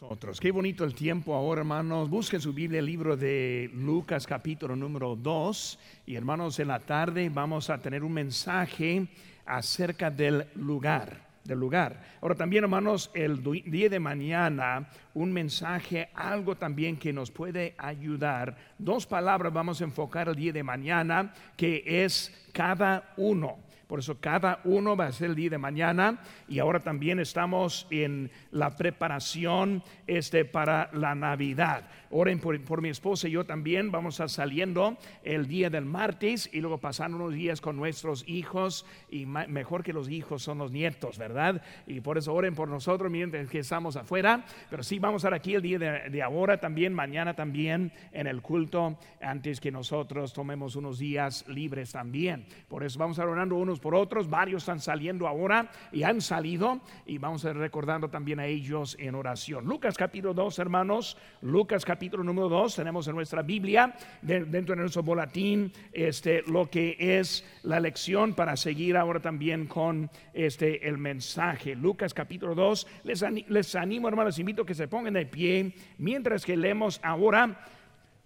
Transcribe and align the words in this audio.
Nosotros. 0.00 0.40
Qué 0.40 0.50
bonito 0.50 0.82
el 0.82 0.92
tiempo 0.92 1.36
ahora, 1.36 1.60
hermanos. 1.60 2.10
Busquen 2.10 2.40
su 2.40 2.52
Biblia, 2.52 2.80
el 2.80 2.86
libro 2.86 3.16
de 3.16 3.70
Lucas, 3.72 4.26
capítulo 4.26 4.74
número 4.74 5.14
2. 5.14 5.78
Y 6.06 6.16
hermanos, 6.16 6.58
en 6.58 6.66
la 6.66 6.80
tarde 6.80 7.28
vamos 7.28 7.70
a 7.70 7.78
tener 7.78 8.02
un 8.02 8.12
mensaje 8.12 9.06
acerca 9.46 10.10
del 10.10 10.46
lugar. 10.56 11.28
Del 11.44 11.60
lugar. 11.60 12.02
Ahora 12.20 12.34
también, 12.34 12.64
hermanos, 12.64 13.08
el 13.14 13.40
día 13.66 13.88
de 13.88 14.00
mañana, 14.00 14.88
un 15.14 15.32
mensaje, 15.32 16.08
algo 16.12 16.56
también 16.56 16.96
que 16.96 17.12
nos 17.12 17.30
puede 17.30 17.76
ayudar. 17.78 18.56
Dos 18.76 19.06
palabras 19.06 19.52
vamos 19.52 19.80
a 19.80 19.84
enfocar 19.84 20.28
el 20.28 20.34
día 20.34 20.52
de 20.52 20.64
mañana, 20.64 21.32
que 21.56 21.84
es 21.86 22.48
cada 22.52 23.12
uno. 23.16 23.58
Por 23.86 23.98
eso 23.98 24.18
cada 24.20 24.60
uno 24.64 24.96
va 24.96 25.06
a 25.06 25.12
ser 25.12 25.30
el 25.30 25.36
día 25.36 25.50
de 25.50 25.58
mañana 25.58 26.20
y 26.48 26.58
ahora 26.58 26.80
también 26.80 27.20
estamos 27.20 27.86
en 27.90 28.30
la 28.50 28.76
preparación 28.76 29.82
este, 30.06 30.44
para 30.44 30.90
la 30.92 31.14
Navidad. 31.14 31.88
Oren 32.16 32.38
por, 32.38 32.80
mi 32.80 32.90
esposa 32.90 33.26
y 33.26 33.32
yo 33.32 33.44
también. 33.44 33.90
Vamos 33.90 34.20
a 34.20 34.28
saliendo 34.28 34.96
el 35.24 35.48
día 35.48 35.68
del 35.68 35.84
martes 35.84 36.48
y 36.52 36.60
luego 36.60 36.78
pasando 36.78 37.16
unos 37.16 37.34
días 37.34 37.60
con 37.60 37.76
nuestros 37.76 38.22
hijos 38.28 38.86
y 39.10 39.26
mejor 39.26 39.82
que 39.82 39.92
los 39.92 40.08
hijos 40.08 40.40
son 40.40 40.58
los 40.58 40.70
nietos, 40.70 41.18
¿verdad? 41.18 41.60
Y 41.88 42.02
por 42.02 42.16
eso 42.16 42.32
oren 42.32 42.54
por 42.54 42.68
nosotros 42.68 43.10
mientras 43.10 43.48
que 43.48 43.58
estamos 43.58 43.96
afuera. 43.96 44.44
Pero 44.70 44.84
sí 44.84 45.00
vamos 45.00 45.24
a 45.24 45.26
estar 45.26 45.34
aquí 45.34 45.56
el 45.56 45.62
día 45.62 45.80
de, 45.80 46.22
ahora 46.22 46.60
también, 46.60 46.94
mañana 46.94 47.34
también 47.34 47.90
en 48.12 48.28
el 48.28 48.42
culto 48.42 48.96
antes 49.20 49.58
que 49.58 49.72
nosotros 49.72 50.32
tomemos 50.32 50.76
unos 50.76 51.00
días 51.00 51.44
libres 51.48 51.90
también. 51.90 52.46
Por 52.68 52.84
eso 52.84 52.96
vamos 52.96 53.18
a 53.18 53.22
estar 53.22 53.28
orando 53.28 53.56
unos 53.56 53.80
por 53.80 53.96
otros. 53.96 54.30
Varios 54.30 54.62
están 54.62 54.78
saliendo 54.78 55.26
ahora 55.26 55.68
y 55.90 56.04
han 56.04 56.20
salido 56.20 56.80
y 57.06 57.18
vamos 57.18 57.44
a 57.44 57.50
ir 57.50 57.56
recordando 57.56 58.08
también 58.08 58.38
a 58.38 58.46
ellos 58.46 58.96
en 59.00 59.16
oración. 59.16 59.64
Lucas 59.64 59.96
capítulo 59.96 60.32
2, 60.32 60.60
hermanos. 60.60 61.18
Lucas 61.40 61.84
capítulo 61.84 62.03
número 62.12 62.48
2. 62.48 62.76
Tenemos 62.76 63.08
en 63.08 63.14
nuestra 63.14 63.42
Biblia, 63.42 63.94
dentro 64.22 64.74
de 64.74 64.82
nuestro 64.82 65.02
boletín, 65.02 65.72
este, 65.92 66.42
lo 66.46 66.68
que 66.68 66.96
es 66.98 67.44
la 67.62 67.80
lección 67.80 68.34
para 68.34 68.56
seguir 68.56 68.96
ahora 68.96 69.20
también 69.20 69.66
con 69.66 70.10
este, 70.32 70.86
el 70.86 70.98
mensaje. 70.98 71.74
Lucas 71.74 72.12
capítulo 72.14 72.54
2. 72.54 72.86
Les, 73.04 73.24
les 73.48 73.74
animo, 73.74 74.08
hermanos, 74.08 74.38
invito 74.38 74.62
a 74.62 74.66
que 74.66 74.74
se 74.74 74.88
pongan 74.88 75.14
de 75.14 75.26
pie 75.26 75.74
mientras 75.98 76.44
que 76.44 76.56
leemos 76.56 77.00
ahora 77.02 77.66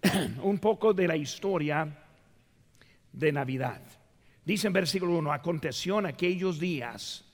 un 0.43 0.59
poco 0.59 0.93
de 0.93 1.07
la 1.07 1.15
historia 1.15 1.87
de 3.13 3.31
Navidad. 3.31 3.81
Dice 4.45 4.67
en 4.67 4.73
versículo 4.73 5.17
1, 5.17 5.31
aconteció 5.31 5.99
en 5.99 6.07
aquellos 6.07 6.59
días 6.59 7.25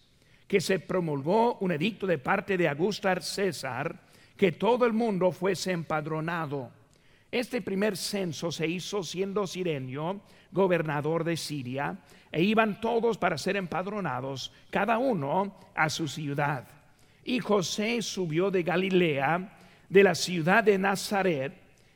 que 0.47 0.61
se 0.61 0.79
promulgó 0.79 1.55
un 1.55 1.71
edicto 1.71 2.05
de 2.05 2.17
parte 2.17 2.57
de 2.57 2.67
Augusto 2.67 3.09
César 3.21 4.04
que 4.37 4.51
todo 4.51 4.85
el 4.85 4.93
mundo 4.93 5.31
fuese 5.31 5.71
empadronado. 5.71 6.71
Este 7.31 7.61
primer 7.61 7.97
censo 7.97 8.51
se 8.51 8.67
hizo 8.67 9.03
siendo 9.03 9.45
Sirenio 9.47 10.21
gobernador 10.51 11.23
de 11.23 11.37
Siria 11.37 11.97
e 12.31 12.41
iban 12.41 12.79
todos 12.79 13.17
para 13.17 13.37
ser 13.37 13.57
empadronados, 13.57 14.51
cada 14.69 14.97
uno 14.97 15.55
a 15.75 15.89
su 15.89 16.07
ciudad. 16.07 16.67
Y 17.23 17.39
José 17.39 18.01
subió 18.01 18.51
de 18.51 18.63
Galilea, 18.63 19.57
de 19.89 20.03
la 20.03 20.15
ciudad 20.15 20.63
de 20.63 20.77
Nazaret, 20.77 21.53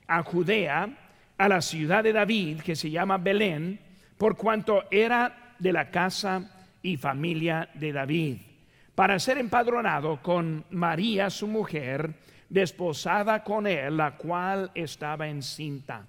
a 0.08 0.24
Judea, 0.24 0.90
a 1.38 1.48
la 1.48 1.62
ciudad 1.62 2.04
de 2.04 2.14
David, 2.14 2.62
que 2.62 2.76
se 2.76 2.90
llama 2.90 3.18
Belén, 3.18 3.80
por 4.18 4.36
cuanto 4.36 4.84
era 4.92 5.56
de 5.60 5.72
la 5.72 5.90
casa 5.90 6.52
y 6.82 6.98
familia 6.98 7.70
de 7.74 7.94
David, 7.94 8.38
para 9.00 9.18
ser 9.18 9.38
empadronado 9.38 10.22
con 10.22 10.66
María, 10.72 11.30
su 11.30 11.48
mujer, 11.48 12.16
desposada 12.50 13.46
con 13.46 13.66
él, 13.66 13.96
la 13.96 14.18
cual 14.18 14.72
estaba 14.76 15.30
encinta. 15.30 16.06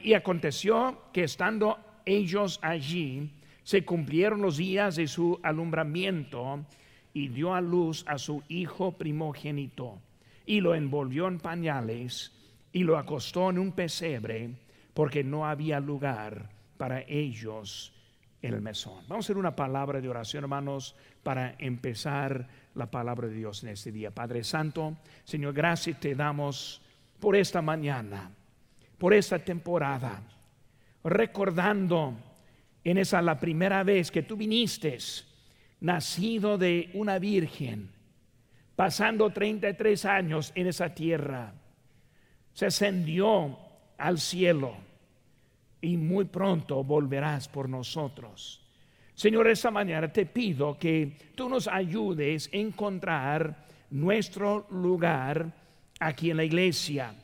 Y 0.00 0.14
aconteció 0.14 1.10
que 1.12 1.24
estando 1.24 1.80
ellos 2.04 2.60
allí, 2.62 3.32
se 3.64 3.84
cumplieron 3.84 4.42
los 4.42 4.58
días 4.58 4.94
de 4.94 5.08
su 5.08 5.40
alumbramiento 5.42 6.64
y 7.12 7.26
dio 7.26 7.52
a 7.52 7.60
luz 7.60 8.04
a 8.06 8.16
su 8.16 8.44
hijo 8.46 8.92
primogénito 8.92 9.98
y 10.46 10.60
lo 10.60 10.76
envolvió 10.76 11.26
en 11.26 11.40
pañales 11.40 12.30
y 12.72 12.84
lo 12.84 12.96
acostó 12.96 13.50
en 13.50 13.58
un 13.58 13.72
pesebre 13.72 14.50
porque 14.94 15.24
no 15.24 15.48
había 15.48 15.80
lugar 15.80 16.48
para 16.76 17.00
ellos 17.08 17.92
el 18.42 18.60
mesón. 18.60 19.04
Vamos 19.08 19.24
a 19.24 19.26
hacer 19.26 19.38
una 19.38 19.54
palabra 19.54 20.00
de 20.00 20.08
oración, 20.08 20.44
hermanos, 20.44 20.96
para 21.22 21.54
empezar 21.58 22.48
la 22.74 22.90
palabra 22.90 23.28
de 23.28 23.34
Dios 23.34 23.62
en 23.62 23.70
este 23.70 23.92
día. 23.92 24.10
Padre 24.10 24.42
Santo, 24.42 24.96
Señor, 25.24 25.54
gracias 25.54 26.00
te 26.00 26.14
damos 26.14 26.82
por 27.20 27.36
esta 27.36 27.62
mañana, 27.62 28.30
por 28.98 29.14
esta 29.14 29.38
temporada, 29.38 30.22
recordando 31.04 32.16
en 32.82 32.98
esa 32.98 33.22
la 33.22 33.38
primera 33.38 33.84
vez 33.84 34.10
que 34.10 34.22
tú 34.22 34.36
viniste, 34.36 34.98
nacido 35.80 36.58
de 36.58 36.90
una 36.94 37.18
virgen, 37.18 37.90
pasando 38.74 39.30
33 39.30 40.04
años 40.04 40.52
en 40.56 40.66
esa 40.66 40.92
tierra, 40.92 41.54
se 42.52 42.66
ascendió 42.66 43.56
al 43.98 44.18
cielo 44.18 44.91
y 45.82 45.96
muy 45.98 46.24
pronto 46.24 46.82
volverás 46.82 47.48
por 47.48 47.68
nosotros. 47.68 48.62
Señor, 49.14 49.48
esta 49.48 49.70
mañana 49.70 50.10
te 50.10 50.24
pido 50.24 50.78
que 50.78 51.18
tú 51.34 51.48
nos 51.48 51.68
ayudes 51.68 52.48
a 52.52 52.56
encontrar 52.56 53.66
nuestro 53.90 54.66
lugar 54.70 55.52
aquí 56.00 56.30
en 56.30 56.38
la 56.38 56.44
iglesia. 56.44 57.14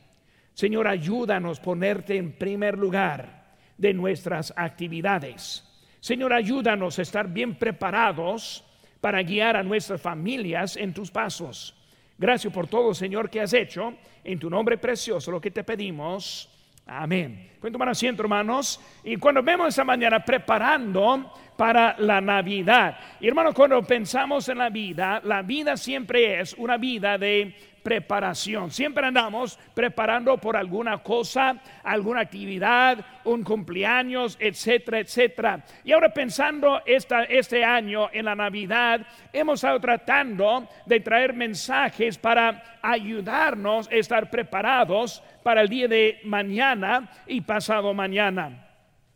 Señor, 0.53 0.87
ayúdanos 0.87 1.59
a 1.59 1.63
ponerte 1.63 2.17
en 2.17 2.33
primer 2.33 2.77
lugar 2.77 3.55
de 3.77 3.93
nuestras 3.93 4.53
actividades. 4.55 5.65
Señor, 5.99 6.33
ayúdanos 6.33 6.99
a 6.99 7.01
estar 7.01 7.27
bien 7.27 7.55
preparados 7.55 8.63
para 9.01 9.23
guiar 9.23 9.55
a 9.55 9.63
nuestras 9.63 10.01
familias 10.01 10.75
en 10.77 10.93
tus 10.93 11.09
pasos. 11.09 11.75
Gracias 12.17 12.53
por 12.53 12.67
todo, 12.67 12.93
Señor, 12.93 13.29
que 13.29 13.39
has 13.39 13.53
hecho. 13.53 13.93
En 14.23 14.37
tu 14.37 14.49
nombre 14.49 14.77
precioso, 14.77 15.31
lo 15.31 15.39
que 15.39 15.51
te 15.51 15.63
pedimos. 15.63 16.58
Amén. 16.91 17.51
Pueden 17.59 17.73
tomar 17.73 17.89
asiento, 17.89 18.23
hermanos. 18.23 18.81
Y 19.03 19.15
cuando 19.17 19.43
vemos 19.43 19.67
esa 19.67 19.83
mañana 19.83 20.25
preparando 20.25 21.31
para 21.55 21.95
la 21.99 22.19
Navidad. 22.19 22.97
Y 23.19 23.27
hermanos, 23.27 23.53
cuando 23.53 23.83
pensamos 23.83 24.49
en 24.49 24.57
la 24.57 24.69
vida, 24.69 25.21
la 25.23 25.43
vida 25.43 25.77
siempre 25.77 26.39
es 26.39 26.53
una 26.53 26.77
vida 26.77 27.17
de 27.19 27.53
preparación. 27.83 28.71
Siempre 28.71 29.05
andamos 29.05 29.57
preparando 29.73 30.37
por 30.37 30.55
alguna 30.55 30.97
cosa, 30.99 31.61
alguna 31.83 32.21
actividad, 32.21 33.05
un 33.23 33.43
cumpleaños, 33.43 34.37
etcétera, 34.39 34.99
etcétera. 34.99 35.65
Y 35.83 35.91
ahora 35.91 36.13
pensando 36.13 36.81
esta, 36.85 37.23
este 37.23 37.63
año 37.63 38.09
en 38.11 38.25
la 38.25 38.35
Navidad, 38.35 39.05
hemos 39.33 39.55
estado 39.55 39.79
tratando 39.79 40.67
de 40.85 40.99
traer 40.99 41.33
mensajes 41.33 42.17
para 42.17 42.79
ayudarnos 42.81 43.87
a 43.89 43.95
estar 43.95 44.29
preparados 44.29 45.23
para 45.43 45.61
el 45.61 45.69
día 45.69 45.87
de 45.87 46.19
mañana 46.23 47.09
y 47.27 47.41
pasado 47.41 47.93
mañana. 47.93 48.67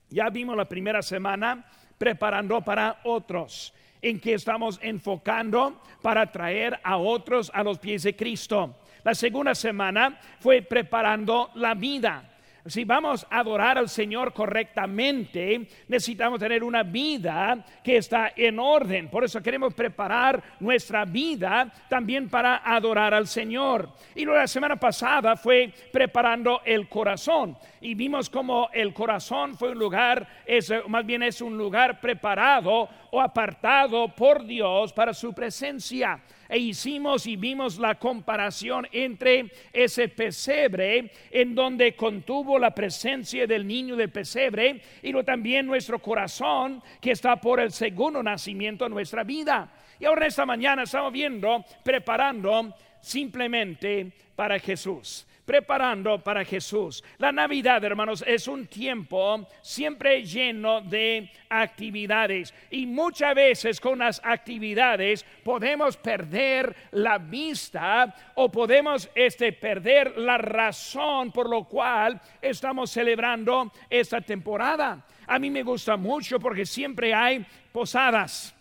Ya 0.09 0.29
vimos 0.29 0.55
la 0.55 0.65
primera 0.65 1.01
semana 1.01 1.65
preparando 1.97 2.61
para 2.61 2.99
otros 3.03 3.73
en 4.03 4.19
que 4.19 4.35
estamos 4.35 4.79
enfocando 4.83 5.81
para 6.03 6.31
traer 6.31 6.79
a 6.83 6.97
otros 6.97 7.49
a 7.55 7.63
los 7.63 7.79
pies 7.79 8.03
de 8.03 8.15
Cristo. 8.15 8.75
La 9.03 9.15
segunda 9.15 9.55
semana 9.55 10.19
fue 10.39 10.61
preparando 10.61 11.49
la 11.55 11.73
vida 11.73 12.29
si 12.65 12.85
vamos 12.85 13.27
a 13.29 13.39
adorar 13.39 13.77
al 13.77 13.89
Señor 13.89 14.33
correctamente, 14.33 15.67
necesitamos 15.89 16.39
tener 16.39 16.63
una 16.63 16.83
vida 16.83 17.65
que 17.83 17.97
está 17.97 18.31
en 18.35 18.57
orden. 18.57 19.09
Por 19.09 19.25
eso 19.25 19.41
queremos 19.41 19.73
preparar 19.73 20.41
nuestra 20.61 21.03
vida 21.03 21.71
también 21.89 22.29
para 22.29 22.61
adorar 22.63 23.13
al 23.13 23.27
Señor. 23.27 23.89
Y 24.15 24.25
la 24.25 24.47
semana 24.47 24.77
pasada 24.77 25.35
fue 25.35 25.73
preparando 25.91 26.61
el 26.63 26.87
corazón. 26.87 27.57
Y 27.83 27.95
vimos 27.95 28.29
como 28.29 28.69
el 28.71 28.93
corazón 28.93 29.57
fue 29.57 29.71
un 29.71 29.77
lugar, 29.77 30.25
es, 30.45 30.71
más 30.87 31.05
bien 31.05 31.21
es 31.21 31.41
un 31.41 31.57
lugar 31.57 31.99
preparado 31.99 32.87
o 33.11 33.19
apartado 33.19 34.07
por 34.07 34.45
Dios 34.45 34.93
para 34.93 35.13
su 35.13 35.33
presencia 35.33 36.21
e 36.47 36.59
hicimos 36.59 37.27
y 37.27 37.35
vimos 37.35 37.77
la 37.79 37.95
comparación 37.95 38.87
entre 38.93 39.51
ese 39.73 40.07
pesebre 40.07 41.11
en 41.29 41.53
donde 41.53 41.93
contuvo 41.93 42.57
la 42.57 42.73
presencia 42.73 43.45
del 43.45 43.67
niño 43.67 43.97
del 43.97 44.11
pesebre 44.11 44.79
y 45.01 45.11
lo 45.11 45.25
también 45.25 45.65
nuestro 45.65 45.99
corazón 45.99 46.81
que 47.01 47.11
está 47.11 47.35
por 47.35 47.59
el 47.59 47.73
segundo 47.73 48.23
nacimiento 48.23 48.85
de 48.85 48.91
nuestra 48.91 49.25
vida. 49.25 49.69
Y 49.99 50.05
ahora 50.05 50.27
esta 50.27 50.45
mañana 50.45 50.83
estamos 50.83 51.11
viendo, 51.11 51.65
preparando 51.83 52.73
simplemente 53.01 54.09
para 54.37 54.57
Jesús. 54.57 55.27
Preparando 55.45 56.23
para 56.23 56.45
Jesús. 56.45 57.03
La 57.17 57.31
Navidad, 57.31 57.83
hermanos, 57.83 58.23
es 58.25 58.47
un 58.47 58.67
tiempo 58.67 59.47
siempre 59.61 60.23
lleno 60.23 60.81
de 60.81 61.29
actividades 61.49 62.53
y 62.71 62.85
muchas 62.85 63.35
veces 63.35 63.79
con 63.79 63.99
las 63.99 64.21
actividades 64.23 65.25
podemos 65.43 65.97
perder 65.97 66.75
la 66.91 67.17
vista 67.17 68.13
o 68.35 68.51
podemos 68.51 69.09
este, 69.15 69.51
perder 69.53 70.17
la 70.17 70.37
razón 70.37 71.31
por 71.31 71.49
lo 71.49 71.65
cual 71.65 72.19
estamos 72.41 72.91
celebrando 72.91 73.71
esta 73.89 74.21
temporada. 74.21 75.05
A 75.27 75.39
mí 75.39 75.49
me 75.49 75.63
gusta 75.63 75.97
mucho 75.97 76.39
porque 76.39 76.65
siempre 76.65 77.13
hay 77.13 77.45
posadas 77.71 78.55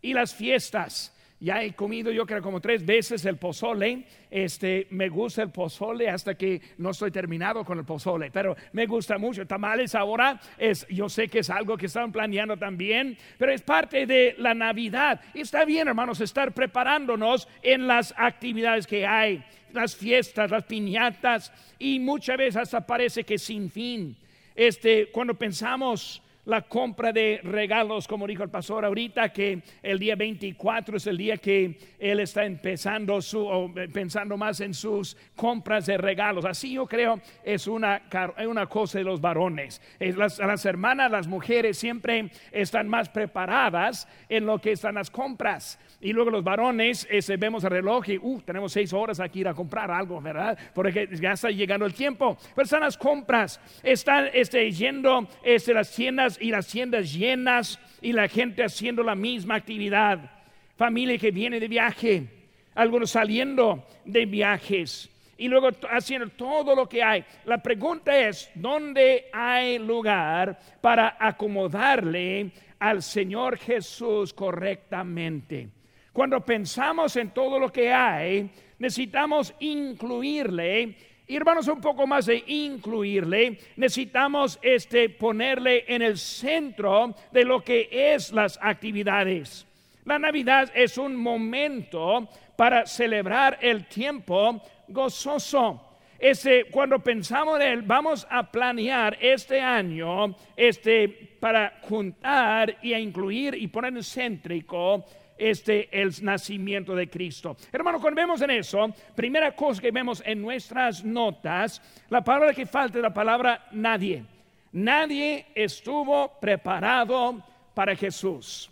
y 0.00 0.12
las 0.12 0.34
fiestas 0.34 1.14
ya 1.40 1.62
he 1.62 1.72
comido 1.72 2.10
yo 2.10 2.26
creo 2.26 2.42
como 2.42 2.60
tres 2.60 2.84
veces 2.84 3.24
el 3.24 3.36
pozole. 3.36 4.04
Este, 4.30 4.86
me 4.90 5.08
gusta 5.08 5.42
el 5.42 5.50
pozole 5.50 6.08
hasta 6.08 6.34
que 6.34 6.60
no 6.78 6.90
estoy 6.90 7.10
terminado 7.10 7.64
con 7.64 7.78
el 7.78 7.84
pozole, 7.84 8.30
pero 8.30 8.56
me 8.72 8.86
gusta 8.86 9.18
mucho. 9.18 9.46
Tamales 9.46 9.94
ahora 9.94 10.40
es, 10.58 10.86
yo 10.88 11.08
sé 11.08 11.28
que 11.28 11.40
es 11.40 11.50
algo 11.50 11.76
que 11.76 11.86
están 11.86 12.10
planeando 12.10 12.56
también, 12.56 13.16
pero 13.38 13.52
es 13.52 13.62
parte 13.62 14.06
de 14.06 14.34
la 14.38 14.54
Navidad. 14.54 15.20
Está 15.32 15.64
bien, 15.64 15.88
hermanos, 15.88 16.20
estar 16.20 16.52
preparándonos 16.52 17.48
en 17.62 17.86
las 17.86 18.12
actividades 18.16 18.86
que 18.86 19.06
hay, 19.06 19.44
las 19.72 19.94
fiestas, 19.94 20.50
las 20.50 20.64
piñatas 20.64 21.52
y 21.78 22.00
muchas 22.00 22.36
veces 22.36 22.56
hasta 22.56 22.86
parece 22.86 23.24
que 23.24 23.38
sin 23.38 23.70
fin. 23.70 24.16
Este, 24.56 25.10
cuando 25.12 25.34
pensamos 25.34 26.20
la 26.48 26.62
compra 26.62 27.12
de 27.12 27.40
regalos, 27.44 28.08
como 28.08 28.26
dijo 28.26 28.42
el 28.42 28.48
pastor 28.48 28.82
ahorita, 28.86 29.28
que 29.28 29.62
el 29.82 29.98
día 29.98 30.16
24 30.16 30.96
es 30.96 31.06
el 31.06 31.18
día 31.18 31.36
que 31.36 31.78
él 31.98 32.20
está 32.20 32.46
empezando 32.46 33.20
su, 33.20 33.46
o 33.46 33.70
pensando 33.92 34.34
más 34.38 34.60
en 34.60 34.72
sus 34.72 35.14
compras 35.36 35.84
de 35.84 35.98
regalos. 35.98 36.46
Así 36.46 36.72
yo 36.72 36.86
creo 36.86 37.20
es 37.44 37.66
una, 37.66 38.00
una 38.46 38.64
cosa 38.64 38.96
de 38.96 39.04
los 39.04 39.20
varones. 39.20 39.82
Las, 40.00 40.38
las 40.38 40.64
hermanas, 40.64 41.10
las 41.10 41.26
mujeres 41.26 41.76
siempre 41.76 42.30
están 42.50 42.88
más 42.88 43.10
preparadas 43.10 44.08
en 44.30 44.46
lo 44.46 44.58
que 44.58 44.72
están 44.72 44.94
las 44.94 45.10
compras. 45.10 45.78
Y 46.00 46.14
luego 46.14 46.30
los 46.30 46.44
varones 46.44 47.06
vemos 47.38 47.62
el 47.64 47.70
reloj 47.70 48.08
y 48.08 48.16
uh, 48.16 48.40
tenemos 48.40 48.72
seis 48.72 48.94
horas 48.94 49.20
aquí 49.20 49.40
ir 49.40 49.48
a 49.48 49.54
comprar 49.54 49.90
algo, 49.90 50.18
¿verdad? 50.20 50.56
Porque 50.74 51.08
ya 51.20 51.32
está 51.32 51.50
llegando 51.50 51.84
el 51.84 51.92
tiempo. 51.92 52.38
Pero 52.54 52.64
están 52.64 52.80
las 52.80 52.96
compras, 52.96 53.60
están 53.82 54.30
este, 54.32 54.70
yendo 54.72 55.28
este, 55.42 55.74
las 55.74 55.94
tiendas 55.94 56.37
y 56.40 56.50
las 56.50 56.66
tiendas 56.66 57.12
llenas 57.12 57.78
y 58.00 58.12
la 58.12 58.28
gente 58.28 58.64
haciendo 58.64 59.02
la 59.02 59.14
misma 59.14 59.56
actividad. 59.56 60.30
Familia 60.76 61.18
que 61.18 61.30
viene 61.30 61.58
de 61.58 61.68
viaje, 61.68 62.26
algunos 62.74 63.10
saliendo 63.10 63.86
de 64.04 64.26
viajes 64.26 65.10
y 65.36 65.48
luego 65.48 65.70
haciendo 65.90 66.28
todo 66.30 66.74
lo 66.74 66.88
que 66.88 67.02
hay. 67.02 67.24
La 67.44 67.62
pregunta 67.62 68.16
es, 68.16 68.50
¿dónde 68.54 69.26
hay 69.32 69.78
lugar 69.78 70.58
para 70.80 71.16
acomodarle 71.18 72.50
al 72.78 73.02
Señor 73.02 73.56
Jesús 73.56 74.34
correctamente? 74.34 75.68
Cuando 76.12 76.44
pensamos 76.44 77.14
en 77.16 77.30
todo 77.30 77.60
lo 77.60 77.70
que 77.70 77.92
hay, 77.92 78.50
necesitamos 78.78 79.54
incluirle 79.60 80.96
y 81.28 81.36
hermanos, 81.36 81.68
un 81.68 81.80
poco 81.82 82.06
más 82.06 82.24
de 82.24 82.42
incluirle, 82.46 83.58
necesitamos 83.76 84.58
este, 84.62 85.10
ponerle 85.10 85.84
en 85.86 86.00
el 86.00 86.16
centro 86.16 87.14
de 87.30 87.44
lo 87.44 87.62
que 87.62 87.88
es 87.92 88.32
las 88.32 88.58
actividades. 88.62 89.66
La 90.06 90.18
Navidad 90.18 90.72
es 90.74 90.96
un 90.96 91.14
momento 91.14 92.26
para 92.56 92.86
celebrar 92.86 93.58
el 93.60 93.86
tiempo 93.86 94.62
gozoso. 94.88 95.98
Ese, 96.18 96.64
cuando 96.70 96.98
pensamos 96.98 97.60
en 97.60 97.68
él, 97.68 97.82
vamos 97.82 98.26
a 98.30 98.50
planear 98.50 99.18
este 99.20 99.60
año 99.60 100.34
este, 100.56 101.08
para 101.38 101.78
juntar 101.82 102.78
y 102.80 102.94
incluir 102.94 103.54
y 103.54 103.68
poner 103.68 103.94
en 103.94 104.02
céntrico 104.02 105.04
este 105.38 105.88
el 105.90 106.12
nacimiento 106.22 106.94
de 106.94 107.08
Cristo. 107.08 107.56
Hermano, 107.72 108.00
cuando 108.00 108.20
vemos 108.20 108.40
en 108.42 108.50
eso, 108.50 108.92
primera 109.14 109.54
cosa 109.54 109.80
que 109.80 109.90
vemos 109.90 110.22
en 110.24 110.42
nuestras 110.42 111.04
notas, 111.04 111.80
la 112.08 112.22
palabra 112.22 112.54
que 112.54 112.66
falta 112.66 112.98
es 112.98 113.02
la 113.02 113.14
palabra 113.14 113.66
nadie. 113.72 114.24
Nadie 114.72 115.46
estuvo 115.54 116.38
preparado 116.40 117.42
para 117.74 117.96
Jesús. 117.96 118.70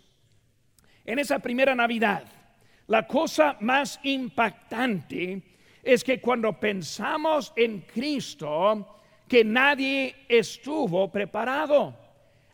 En 1.05 1.19
esa 1.19 1.39
primera 1.39 1.73
Navidad, 1.73 2.23
la 2.87 3.07
cosa 3.07 3.57
más 3.61 3.99
impactante 4.03 5.41
es 5.81 6.03
que 6.03 6.19
cuando 6.19 6.59
pensamos 6.59 7.53
en 7.55 7.81
Cristo, 7.81 8.99
que 9.27 9.43
nadie 9.43 10.15
estuvo 10.27 11.09
preparado. 11.11 11.95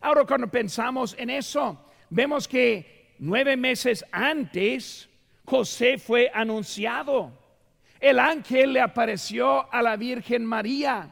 Ahora 0.00 0.24
cuando 0.24 0.48
pensamos 0.48 1.16
en 1.18 1.30
eso, 1.30 1.86
vemos 2.10 2.46
que 2.46 3.03
nueve 3.18 3.56
meses 3.56 4.04
antes, 4.12 5.08
José 5.44 5.98
fue 5.98 6.30
anunciado. 6.32 7.32
El 8.00 8.18
ángel 8.18 8.72
le 8.72 8.80
apareció 8.80 9.72
a 9.72 9.80
la 9.82 9.96
Virgen 9.96 10.44
María. 10.44 11.08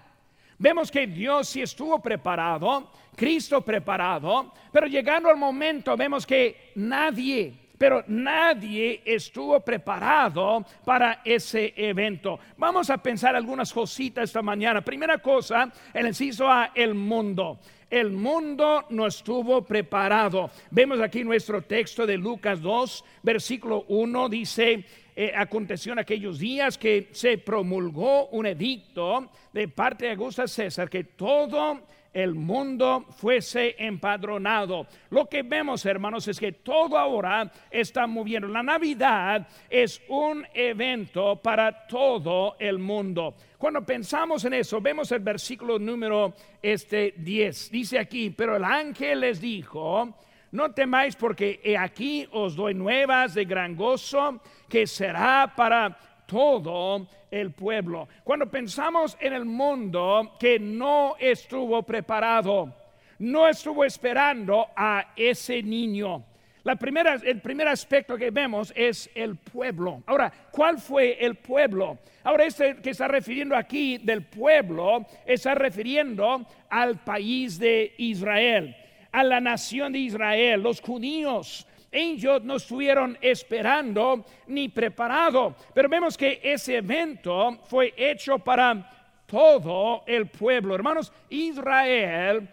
Vemos 0.59 0.91
que 0.91 1.07
Dios 1.07 1.49
sí 1.49 1.63
estuvo 1.63 2.01
preparado, 2.01 2.91
Cristo 3.17 3.61
preparado, 3.63 4.53
pero 4.71 4.87
llegando 4.87 5.29
al 5.29 5.37
momento 5.37 5.97
vemos 5.97 6.27
que 6.27 6.73
nadie, 6.77 7.53
pero 7.77 8.05
nadie 8.07 9.03
estuvo 9.05 9.59
preparado 9.61 10.65
para 10.85 11.21
ese 11.25 11.75
evento. 11.77 12.39
Vamos 12.57 12.91
a 12.91 12.99
pensar 12.99 13.35
algunas 13.35 13.73
cositas 13.73 14.25
esta 14.25 14.43
mañana. 14.43 14.83
Primera 14.83 15.19
cosa, 15.19 15.73
el 15.93 16.07
inciso 16.07 16.49
A, 16.49 16.71
el 16.75 16.95
mundo 16.95 17.59
el 17.93 18.11
mundo 18.11 18.87
no 18.89 19.07
estuvo 19.07 19.63
preparado. 19.63 20.51
Vemos 20.71 20.99
aquí 21.01 21.23
nuestro 21.23 21.61
texto 21.61 22.07
de 22.07 22.17
Lucas 22.17 22.63
2, 22.63 23.05
versículo 23.23 23.85
1, 23.87 24.31
dice, 24.31 24.85
eh, 25.15 25.33
aconteció 25.37 25.93
en 25.93 25.99
aquellos 25.99 26.39
días 26.39 26.79
que 26.79 27.11
se 27.13 27.37
promulgó 27.37 28.29
un 28.29 28.47
edicto 28.47 29.29
de 29.53 29.69
parte 29.69 30.07
de 30.07 30.13
Augusto 30.13 30.49
César 30.49 30.89
que 30.89 31.05
todo 31.05 31.83
el 32.13 32.35
mundo 32.35 33.07
fuese 33.11 33.75
empadronado. 33.79 34.87
Lo 35.11 35.27
que 35.27 35.43
vemos, 35.43 35.85
hermanos, 35.87 36.29
es 36.29 36.39
que 36.39 36.53
todo 36.53 36.99
ahora 36.99 37.51
está 37.71 38.07
moviendo. 38.07 38.49
La 38.49 38.63
Navidad 38.63 39.47
es 39.71 40.03
un 40.09 40.47
evento 40.53 41.37
para 41.37 41.87
todo 41.87 42.57
el 42.59 42.79
mundo. 42.79 43.35
Cuando 43.57 43.85
pensamos 43.85 44.45
en 44.45 44.55
eso, 44.55 44.81
vemos 44.81 45.11
el 45.13 45.21
versículo 45.21 45.79
número 45.79 46.35
este 46.61 47.15
10. 47.17 47.71
Dice 47.71 47.99
aquí, 47.99 48.31
pero 48.31 48.57
el 48.57 48.65
ángel 48.65 49.21
les 49.21 49.41
dijo, 49.41 50.15
no 50.51 50.73
temáis 50.73 51.17
porque 51.17 51.61
he 51.65 51.77
aquí 51.77 52.29
os 52.33 52.55
doy 52.55 52.75
nuevas 52.75 53.35
de 53.35 53.45
gran 53.45 53.75
gozo 53.75 54.41
que 54.69 54.87
será 54.87 55.53
para 55.57 55.97
todo 56.27 57.07
el 57.33 57.51
pueblo. 57.51 58.09
Cuando 58.23 58.49
pensamos 58.49 59.17
en 59.19 59.33
el 59.33 59.45
mundo 59.45 60.37
que 60.39 60.61
no 60.61 61.17
estuvo 61.19 61.83
preparado, 61.83 62.73
no 63.19 63.49
estuvo 63.49 63.85
esperando 63.85 64.69
a 64.77 65.13
ese 65.17 65.63
niño. 65.63 66.25
La 66.65 66.77
primera, 66.77 67.15
el 67.15 67.41
primer 67.41 67.67
aspecto 67.67 68.17
que 68.17 68.31
vemos 68.31 68.73
es 68.77 69.11
el 69.15 69.35
pueblo. 69.37 70.03
Ahora, 70.07 70.33
¿cuál 70.53 70.79
fue 70.79 71.25
el 71.25 71.35
pueblo? 71.35 71.99
Ahora, 72.23 72.45
este 72.45 72.77
que 72.77 72.91
está 72.91 73.09
refiriendo 73.09 73.57
aquí 73.57 73.99
del 73.99 74.23
pueblo, 74.23 75.05
está 75.27 75.57
refiriendo 75.57 76.47
al 76.69 77.03
país 77.03 77.59
de 77.59 77.95
Israel, 77.99 78.77
a 79.11 79.25
la 79.25 79.41
nación 79.41 79.93
de 79.93 79.99
Israel, 80.01 80.63
los 80.63 80.81
judíos 80.81 81.67
ellos 81.93 82.43
no 82.43 82.57
estuvieron 82.57 83.17
esperando 83.21 84.25
ni 84.47 84.71
preparado. 84.71 85.55
Pero 85.75 85.89
vemos 85.89 86.17
que 86.17 86.41
ese 86.43 86.79
evento 86.79 87.61
fue 87.69 87.93
hecho 87.97 88.39
para 88.39 88.91
todo 89.27 90.03
el 90.07 90.27
pueblo. 90.27 90.75
Hermanos, 90.75 91.13
Israel 91.29 92.49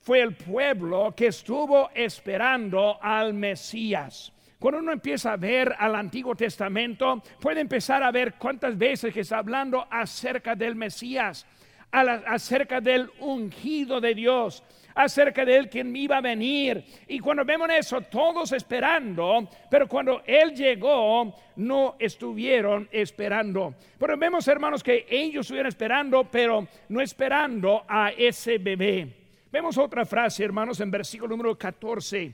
fue 0.00 0.20
el 0.20 0.36
pueblo 0.36 1.12
que 1.16 1.26
estuvo 1.26 1.90
esperando 1.92 2.98
al 3.02 3.34
Mesías. 3.34 4.32
Cuando 4.58 4.80
uno 4.80 4.92
empieza 4.92 5.32
a 5.32 5.36
ver 5.36 5.74
al 5.78 5.94
Antiguo 5.94 6.34
Testamento, 6.34 7.22
puede 7.40 7.60
empezar 7.60 8.02
a 8.02 8.10
ver 8.10 8.34
cuántas 8.34 8.78
veces 8.78 9.12
que 9.12 9.20
está 9.20 9.38
hablando 9.38 9.86
acerca 9.90 10.54
del 10.54 10.76
Mesías, 10.76 11.44
acerca 11.90 12.80
del 12.80 13.10
ungido 13.20 14.00
de 14.00 14.14
Dios, 14.14 14.62
acerca 14.96 15.44
de 15.44 15.56
él 15.56 15.68
quien 15.68 15.94
iba 15.94 16.16
a 16.16 16.20
venir. 16.20 16.84
Y 17.06 17.18
cuando 17.20 17.44
vemos 17.44 17.68
eso, 17.70 18.00
todos 18.00 18.50
esperando, 18.52 19.48
pero 19.70 19.86
cuando 19.86 20.22
él 20.26 20.54
llegó, 20.54 21.34
no 21.56 21.96
estuvieron 21.98 22.88
esperando. 22.90 23.74
Pero 23.98 24.16
vemos, 24.16 24.48
hermanos, 24.48 24.82
que 24.82 25.06
ellos 25.08 25.46
estuvieron 25.46 25.68
esperando, 25.68 26.24
pero 26.24 26.66
no 26.88 27.00
esperando 27.00 27.84
a 27.86 28.10
ese 28.10 28.58
bebé. 28.58 29.14
Vemos 29.52 29.78
otra 29.78 30.04
frase, 30.04 30.44
hermanos, 30.44 30.80
en 30.80 30.90
versículo 30.90 31.36
número 31.36 31.56
14. 31.56 32.32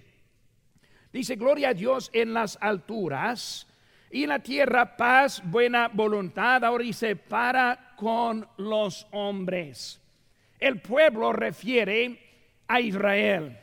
Dice, 1.12 1.36
gloria 1.36 1.70
a 1.70 1.74
Dios 1.74 2.10
en 2.14 2.32
las 2.32 2.56
alturas 2.60 3.68
Y 4.10 4.22
en 4.22 4.30
la 4.30 4.38
tierra 4.38 4.96
paz, 4.96 5.42
buena 5.44 5.88
voluntad, 5.88 6.64
ahora 6.64 6.84
dice, 6.84 7.16
para 7.16 7.94
con 7.96 8.46
los 8.58 9.06
hombres. 9.10 10.00
El 10.58 10.80
pueblo 10.80 11.32
refiere 11.32 12.21
a 12.72 12.80
Israel. 12.80 13.58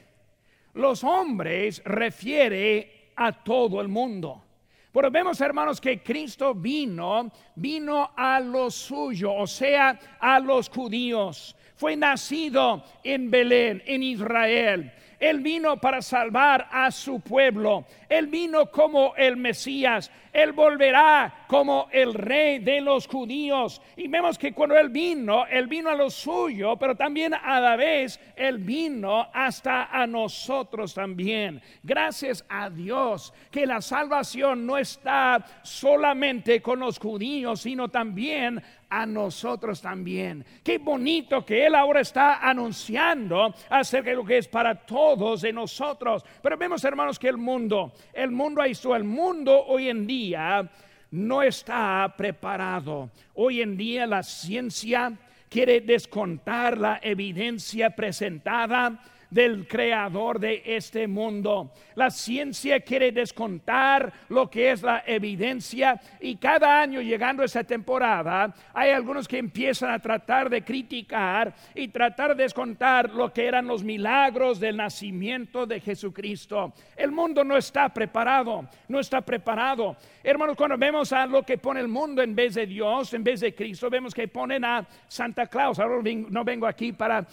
Los 0.76 1.04
hombres 1.04 1.82
refiere 1.84 3.12
a 3.16 3.32
todo 3.32 3.82
el 3.82 3.88
mundo. 3.88 4.44
Pero 4.92 5.10
vemos, 5.10 5.42
hermanos, 5.42 5.82
que 5.82 6.04
Cristo 6.04 6.54
vino, 6.54 7.32
vino 7.56 8.12
a 8.16 8.40
los 8.40 8.76
suyos, 8.76 9.34
o 9.36 9.48
sea, 9.48 10.00
a 10.20 10.40
los 10.40 10.70
judíos. 10.70 11.56
Fue 11.76 11.96
nacido 11.96 12.84
en 13.04 13.32
Belén, 13.32 13.82
en 13.86 14.04
Israel. 14.04 14.92
Él 15.20 15.40
vino 15.40 15.80
para 15.80 16.02
salvar 16.04 16.68
a 16.72 16.92
su 16.92 17.20
pueblo. 17.20 17.86
Él 18.10 18.28
vino 18.28 18.72
como 18.72 19.14
el 19.16 19.38
Mesías. 19.38 20.12
Él 20.34 20.52
volverá 20.52 21.46
como 21.48 21.88
el 21.92 22.14
rey 22.14 22.60
de 22.60 22.82
los 22.82 23.08
judíos. 23.08 23.82
Y 23.96 24.08
vemos 24.08 24.38
que 24.38 24.54
cuando 24.54 24.78
Él 24.78 24.90
vino, 24.90 25.46
Él 25.48 25.68
vino 25.68 25.90
a 25.90 25.96
lo 25.96 26.10
suyo, 26.10 26.76
pero 26.78 26.96
también 26.96 27.34
a 27.34 27.60
la 27.60 27.76
vez 27.76 28.20
Él 28.36 28.58
vino 28.58 29.28
hasta 29.34 29.86
a 29.86 30.06
nosotros 30.06 30.94
también. 30.94 31.62
Gracias 31.84 32.46
a 32.50 32.70
Dios 32.70 33.34
que 33.52 33.66
la 33.66 33.82
salvación 33.82 34.66
no 34.66 34.78
está 34.78 35.46
solamente 35.64 36.62
con 36.62 36.80
los 36.80 37.00
judíos, 37.00 37.62
sino 37.62 37.90
también 37.90 38.62
a 38.90 39.06
nosotros 39.06 39.82
también. 39.82 40.44
Qué 40.64 40.78
bonito 40.80 41.46
que 41.46 41.66
Él 41.66 41.76
ahora 41.76 42.02
está 42.02 42.40
anunciando 42.48 43.54
acerca 43.70 44.10
de 44.10 44.16
lo 44.16 44.26
que 44.26 44.40
es 44.40 44.48
para 44.48 44.76
todos 44.76 45.42
de 45.42 45.54
nosotros. 45.54 46.26
Pero 46.42 46.58
vemos, 46.58 46.84
hermanos, 46.84 47.20
que 47.20 47.30
el 47.30 47.38
mundo, 47.38 47.94
el 48.14 48.32
mundo 48.32 48.62
está, 48.62 48.96
el 48.96 49.04
mundo 49.04 49.66
hoy 49.66 49.90
en 49.90 50.08
día 50.08 50.70
no 51.12 51.42
está 51.42 52.14
preparado. 52.18 53.10
Hoy 53.34 53.62
en 53.62 53.78
día 53.78 54.06
la 54.06 54.24
ciencia 54.24 55.14
quiere 55.50 55.82
descontar 55.82 56.78
la 56.78 57.00
evidencia 57.02 57.96
presentada 57.96 59.00
del 59.30 59.68
creador 59.68 60.40
de 60.40 60.62
este 60.66 61.08
mundo. 61.08 61.72
La 61.96 62.10
ciencia 62.10 62.80
quiere 62.82 63.12
descontar 63.12 64.12
lo 64.30 64.50
que 64.50 64.72
es 64.72 64.82
la 64.82 65.04
evidencia 65.06 66.00
y 66.20 66.36
cada 66.38 66.82
año 66.82 67.02
llegando 67.02 67.44
a 67.44 67.46
esa 67.46 67.64
temporada 67.64 68.54
hay 68.74 68.92
algunos 68.92 69.28
que 69.28 69.38
empiezan 69.38 69.92
a 69.92 70.00
tratar 70.00 70.50
de 70.50 70.64
criticar 70.64 71.54
y 71.76 71.88
tratar 71.90 72.36
de 72.36 72.44
descontar 72.44 73.10
lo 73.14 73.32
que 73.32 73.46
eran 73.46 73.68
los 73.68 73.84
milagros 73.84 74.60
del 74.60 74.78
nacimiento 74.78 75.66
de 75.66 75.80
Jesucristo. 75.80 76.74
El 76.96 77.12
mundo 77.12 77.44
no 77.44 77.58
está 77.58 77.90
preparado, 77.90 78.68
no 78.88 79.00
está 79.00 79.22
preparado. 79.22 79.96
Hermanos, 80.24 80.56
cuando 80.56 80.78
vemos 80.78 81.14
a 81.14 81.26
lo 81.26 81.44
que 81.44 81.58
pone 81.58 81.80
el 81.80 81.88
mundo 81.88 82.22
en 82.22 82.36
vez 82.36 82.56
de 82.56 82.66
Dios, 82.66 83.14
en 83.14 83.24
vez 83.24 83.42
de 83.42 83.54
Cristo, 83.54 83.90
vemos 83.90 84.14
que 84.14 84.28
ponen 84.28 84.66
a 84.66 84.86
Santa 85.08 85.48
Claus. 85.48 85.80
Ahora 85.80 86.02
no 86.30 86.44
vengo 86.44 86.68
aquí 86.68 86.92
para 86.92 87.26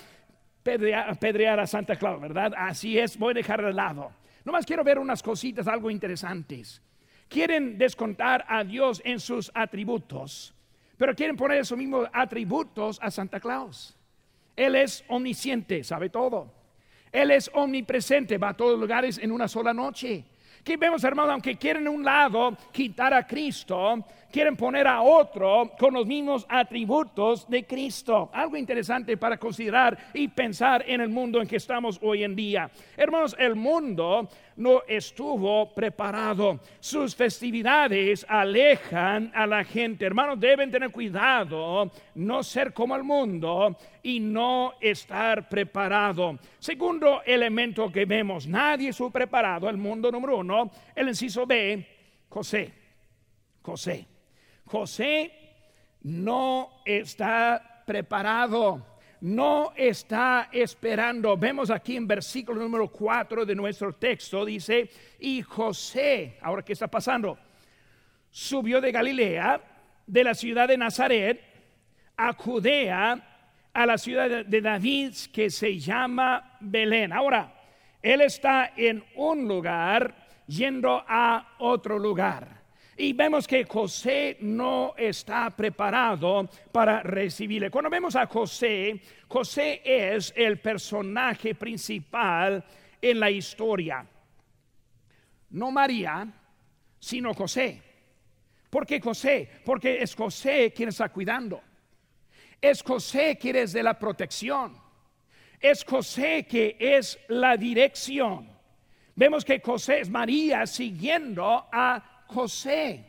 pedrear 1.18 1.60
a 1.60 1.66
Santa 1.66 1.96
Claus, 1.96 2.20
¿verdad? 2.20 2.52
Así 2.56 2.98
es, 2.98 3.16
voy 3.16 3.30
a 3.30 3.34
dejar 3.34 3.64
de 3.64 3.72
lado. 3.72 4.12
Nomás 4.44 4.66
quiero 4.66 4.84
ver 4.84 4.98
unas 4.98 5.22
cositas, 5.22 5.66
algo 5.66 5.90
interesantes. 5.90 6.82
Quieren 7.28 7.78
descontar 7.78 8.44
a 8.48 8.62
Dios 8.64 9.02
en 9.04 9.18
sus 9.18 9.50
atributos, 9.54 10.54
pero 10.96 11.14
quieren 11.14 11.36
poner 11.36 11.58
esos 11.58 11.76
mismos 11.76 12.08
atributos 12.12 12.98
a 13.02 13.10
Santa 13.10 13.40
Claus. 13.40 13.96
Él 14.54 14.74
es 14.74 15.04
omnisciente, 15.08 15.82
sabe 15.84 16.08
todo. 16.08 16.52
Él 17.12 17.30
es 17.30 17.50
omnipresente, 17.54 18.38
va 18.38 18.50
a 18.50 18.56
todos 18.56 18.78
lugares 18.78 19.18
en 19.18 19.32
una 19.32 19.48
sola 19.48 19.72
noche. 19.72 20.24
Aquí 20.66 20.74
vemos, 20.74 21.04
hermano, 21.04 21.30
aunque 21.30 21.54
quieren 21.54 21.86
un 21.86 22.04
lado 22.04 22.56
quitar 22.72 23.14
a 23.14 23.24
Cristo, 23.24 24.04
quieren 24.32 24.56
poner 24.56 24.88
a 24.88 25.00
otro 25.00 25.70
con 25.78 25.94
los 25.94 26.04
mismos 26.06 26.44
atributos 26.48 27.48
de 27.48 27.64
Cristo. 27.64 28.30
Algo 28.32 28.56
interesante 28.56 29.16
para 29.16 29.38
considerar 29.38 29.96
y 30.12 30.26
pensar 30.26 30.84
en 30.88 31.00
el 31.00 31.08
mundo 31.08 31.40
en 31.40 31.46
que 31.46 31.56
estamos 31.56 32.00
hoy 32.02 32.24
en 32.24 32.34
día. 32.34 32.68
Hermanos, 32.96 33.36
el 33.38 33.54
mundo 33.54 34.28
no 34.56 34.82
estuvo 34.88 35.72
preparado. 35.74 36.60
Sus 36.80 37.14
festividades 37.14 38.26
alejan 38.28 39.30
a 39.34 39.46
la 39.46 39.64
gente. 39.64 40.04
Hermanos, 40.04 40.40
deben 40.40 40.70
tener 40.70 40.90
cuidado, 40.90 41.90
no 42.14 42.42
ser 42.42 42.72
como 42.72 42.96
el 42.96 43.04
mundo 43.04 43.76
y 44.02 44.20
no 44.20 44.74
estar 44.80 45.48
preparado. 45.48 46.38
Segundo 46.58 47.22
elemento 47.24 47.90
que 47.90 48.04
vemos, 48.04 48.46
nadie 48.46 48.90
estuvo 48.90 49.10
preparado. 49.10 49.68
El 49.68 49.76
mundo 49.76 50.10
número 50.10 50.38
uno, 50.38 50.55
el 50.94 51.08
inciso 51.08 51.46
B, 51.46 51.86
José. 52.28 52.72
José. 53.62 54.06
José 54.64 55.32
no 56.02 56.82
está 56.84 57.82
preparado 57.86 58.96
no 59.20 59.72
está 59.76 60.48
esperando. 60.52 61.36
Vemos 61.36 61.70
aquí 61.70 61.96
en 61.96 62.06
versículo 62.06 62.60
número 62.60 62.88
4 62.88 63.44
de 63.44 63.54
nuestro 63.54 63.92
texto, 63.94 64.44
dice, 64.44 64.88
y 65.18 65.42
José, 65.42 66.38
ahora 66.42 66.62
qué 66.62 66.72
está 66.72 66.88
pasando, 66.88 67.38
subió 68.30 68.80
de 68.80 68.92
Galilea, 68.92 69.60
de 70.06 70.24
la 70.24 70.34
ciudad 70.34 70.68
de 70.68 70.76
Nazaret, 70.76 71.40
a 72.16 72.32
Judea, 72.34 73.68
a 73.72 73.86
la 73.86 73.98
ciudad 73.98 74.44
de 74.46 74.60
David 74.60 75.12
que 75.32 75.50
se 75.50 75.78
llama 75.78 76.56
Belén. 76.60 77.12
Ahora, 77.12 77.52
él 78.00 78.20
está 78.20 78.72
en 78.76 79.04
un 79.16 79.48
lugar 79.48 80.25
yendo 80.46 81.04
a 81.06 81.56
otro 81.58 81.98
lugar. 81.98 82.64
Y 82.98 83.12
vemos 83.12 83.46
que 83.46 83.64
José 83.64 84.38
no 84.40 84.94
está 84.96 85.50
preparado 85.50 86.48
para 86.72 87.02
recibirle. 87.02 87.70
Cuando 87.70 87.90
vemos 87.90 88.16
a 88.16 88.26
José, 88.26 89.00
José 89.28 89.82
es 89.84 90.32
el 90.34 90.58
personaje 90.60 91.54
principal 91.54 92.64
en 93.02 93.20
la 93.20 93.30
historia. 93.30 94.06
No 95.50 95.70
María, 95.70 96.26
sino 96.98 97.34
José. 97.34 97.82
¿Por 98.70 98.86
qué 98.86 98.98
José? 98.98 99.48
Porque 99.64 100.02
es 100.02 100.14
José 100.14 100.72
quien 100.74 100.88
está 100.88 101.10
cuidando. 101.10 101.60
Es 102.60 102.82
José 102.82 103.36
quien 103.38 103.56
es 103.56 103.74
de 103.74 103.82
la 103.82 103.98
protección. 103.98 104.74
Es 105.60 105.84
José 105.84 106.46
que 106.48 106.76
es 106.80 107.18
la 107.28 107.58
dirección. 107.58 108.55
Vemos 109.16 109.46
que 109.46 109.60
José 109.60 110.00
es 110.00 110.10
María 110.10 110.66
siguiendo 110.66 111.66
a 111.72 112.24
José. 112.26 113.02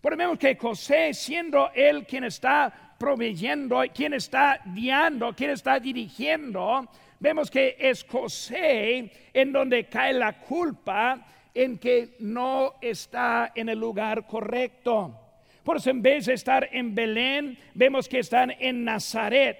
Pero 0.00 0.16
vemos 0.16 0.38
que 0.38 0.56
José, 0.56 1.12
siendo 1.12 1.70
él 1.74 2.06
quien 2.06 2.24
está 2.24 2.94
proveyendo, 2.98 3.82
quien 3.94 4.14
está 4.14 4.60
guiando, 4.64 5.34
quien 5.34 5.50
está 5.50 5.78
dirigiendo, 5.78 6.88
vemos 7.20 7.50
que 7.50 7.76
es 7.78 8.02
José 8.04 9.10
en 9.34 9.52
donde 9.52 9.84
cae 9.84 10.14
la 10.14 10.40
culpa 10.40 11.26
en 11.54 11.76
que 11.76 12.16
no 12.20 12.76
está 12.80 13.52
en 13.54 13.68
el 13.68 13.78
lugar 13.78 14.26
correcto. 14.26 15.18
Por 15.62 15.76
eso 15.76 15.90
en 15.90 16.00
vez 16.00 16.26
de 16.26 16.32
estar 16.32 16.66
en 16.72 16.94
Belén, 16.94 17.58
vemos 17.74 18.08
que 18.08 18.20
están 18.20 18.52
en 18.58 18.84
Nazaret. 18.84 19.58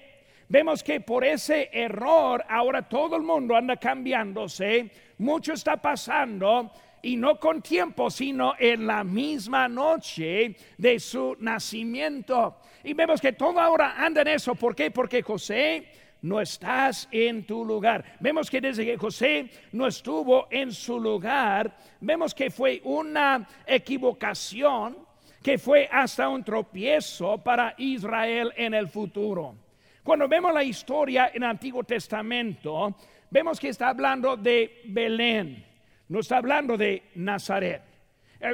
Vemos 0.49 0.83
que 0.83 1.01
por 1.01 1.25
ese 1.25 1.71
error 1.73 2.45
ahora 2.49 2.83
todo 2.89 3.17
el 3.17 3.23
mundo 3.23 3.57
anda 3.57 3.77
cambiándose, 3.77 4.91
mucho 5.23 5.53
está 5.53 5.77
pasando 5.77 6.71
y 7.01 7.17
no 7.17 7.39
con 7.39 7.63
tiempo, 7.63 8.11
sino 8.11 8.55
en 8.59 8.87
la 8.87 9.05
misma 9.05 9.69
noche 9.69 10.57
de 10.77 11.01
su 11.01 11.37
nacimiento. 11.41 12.59
Y 12.85 12.93
vemos 12.95 13.21
que 13.21 13.33
todo 13.33 13.59
ahora 13.61 13.95
anda 13.97 14.23
en 14.23 14.29
eso. 14.29 14.55
¿Por 14.55 14.75
qué? 14.75 14.91
Porque 14.91 15.23
José 15.23 15.87
no 16.23 16.41
estás 16.41 17.09
en 17.11 17.45
tu 17.45 17.65
lugar. 17.65 18.05
Vemos 18.21 18.51
que 18.51 18.61
desde 18.61 18.85
que 18.85 18.97
José 18.97 19.51
no 19.73 19.87
estuvo 19.87 20.47
en 20.51 20.73
su 20.73 20.99
lugar, 21.01 21.77
vemos 22.01 22.35
que 22.35 22.51
fue 22.51 22.81
una 22.85 23.47
equivocación, 23.67 24.97
que 25.43 25.59
fue 25.59 25.89
hasta 25.91 26.29
un 26.29 26.45
tropiezo 26.45 27.39
para 27.39 27.75
Israel 27.79 28.53
en 28.57 28.75
el 28.75 28.89
futuro. 28.89 29.57
Cuando 30.05 30.27
vemos 30.27 30.53
la 30.53 30.65
historia 30.65 31.31
en 31.33 31.45
el 31.45 31.51
Antiguo 31.51 31.85
Testamento, 31.85 32.97
vemos 33.33 33.59
que 33.59 33.71
está 33.71 33.89
hablando 33.89 34.37
de 34.37 34.83
Belén. 34.85 35.65
No 36.09 36.21
está 36.21 36.37
hablando 36.37 36.77
de 36.77 37.03
Nazaret. 37.15 37.83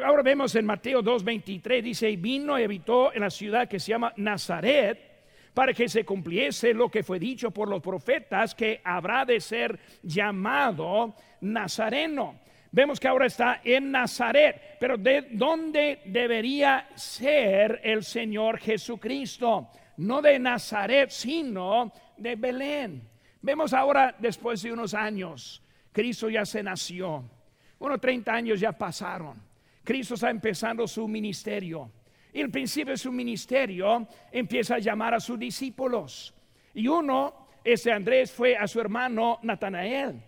Ahora 0.04 0.22
vemos 0.22 0.54
en 0.54 0.64
Mateo 0.64 1.02
2:23, 1.02 1.82
dice, 1.82 2.08
y 2.08 2.16
vino 2.16 2.58
y 2.58 2.62
habitó 2.62 3.12
en 3.12 3.20
la 3.20 3.30
ciudad 3.30 3.68
que 3.68 3.80
se 3.80 3.90
llama 3.90 4.12
Nazaret 4.16 5.08
para 5.52 5.74
que 5.74 5.88
se 5.88 6.04
cumpliese 6.04 6.72
lo 6.72 6.88
que 6.88 7.02
fue 7.02 7.18
dicho 7.18 7.50
por 7.50 7.68
los 7.68 7.82
profetas, 7.82 8.54
que 8.54 8.80
habrá 8.84 9.24
de 9.24 9.40
ser 9.40 9.76
llamado 10.02 11.16
Nazareno. 11.40 12.38
Vemos 12.70 13.00
que 13.00 13.08
ahora 13.08 13.26
está 13.26 13.60
en 13.64 13.90
Nazaret, 13.90 14.76
pero 14.78 14.96
¿de 14.96 15.28
dónde 15.32 16.02
debería 16.04 16.86
ser 16.94 17.80
el 17.82 18.04
Señor 18.04 18.58
Jesucristo? 18.58 19.70
No 19.96 20.22
de 20.22 20.38
Nazaret, 20.38 21.10
sino 21.10 21.92
de 22.16 22.36
Belén. 22.36 23.17
Vemos 23.42 23.72
ahora, 23.72 24.14
después 24.18 24.62
de 24.62 24.72
unos 24.72 24.94
años, 24.94 25.62
Cristo 25.92 26.28
ya 26.28 26.44
se 26.44 26.62
nació 26.62 27.24
unos 27.78 28.00
30 28.00 28.32
años 28.32 28.60
ya 28.60 28.72
pasaron. 28.72 29.40
Cristo 29.84 30.14
está 30.14 30.30
empezando 30.30 30.86
su 30.86 31.06
ministerio. 31.06 31.90
Y 32.32 32.40
el 32.40 32.50
principio 32.50 32.92
de 32.92 32.98
su 32.98 33.10
ministerio 33.10 34.06
empieza 34.30 34.76
a 34.76 34.78
llamar 34.78 35.14
a 35.14 35.20
sus 35.20 35.38
discípulos. 35.38 36.34
Y 36.74 36.88
uno, 36.88 37.48
ese 37.64 37.92
Andrés, 37.92 38.30
fue 38.32 38.56
a 38.56 38.66
su 38.66 38.80
hermano 38.80 39.38
Natanael. 39.42 40.22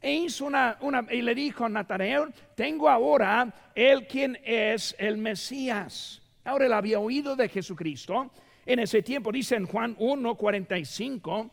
E 0.00 0.14
hizo 0.14 0.46
una, 0.46 0.78
una, 0.80 1.06
y 1.10 1.20
le 1.20 1.34
dijo 1.34 1.64
a 1.64 1.68
Natanael, 1.68 2.32
tengo 2.54 2.88
ahora 2.88 3.52
el 3.74 4.06
quien 4.06 4.38
es 4.44 4.94
el 4.98 5.18
Mesías. 5.18 6.22
Ahora 6.44 6.66
él 6.66 6.72
había 6.72 7.00
oído 7.00 7.36
de 7.36 7.48
Jesucristo. 7.48 8.30
En 8.64 8.78
ese 8.78 9.02
tiempo, 9.02 9.32
dice 9.32 9.56
en 9.56 9.66
Juan 9.66 9.96
1, 9.98 10.34
45, 10.36 11.50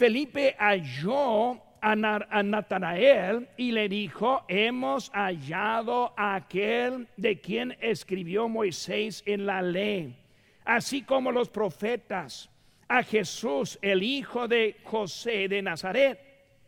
Felipe 0.00 0.56
halló 0.58 1.60
a, 1.82 1.94
Natanael 1.94 3.46
y 3.58 3.70
le 3.70 3.86
dijo, 3.86 4.46
hemos 4.48 5.10
hallado 5.10 6.14
a 6.16 6.36
aquel 6.36 7.06
de 7.18 7.38
quien 7.38 7.76
escribió 7.82 8.48
Moisés 8.48 9.22
en 9.26 9.44
la 9.44 9.60
ley, 9.60 10.16
así 10.64 11.02
como 11.02 11.30
los 11.30 11.50
profetas, 11.50 12.48
a 12.88 13.02
Jesús, 13.02 13.78
el 13.82 14.02
hijo 14.02 14.48
de 14.48 14.78
José 14.84 15.48
de 15.48 15.60
Nazaret. 15.60 16.18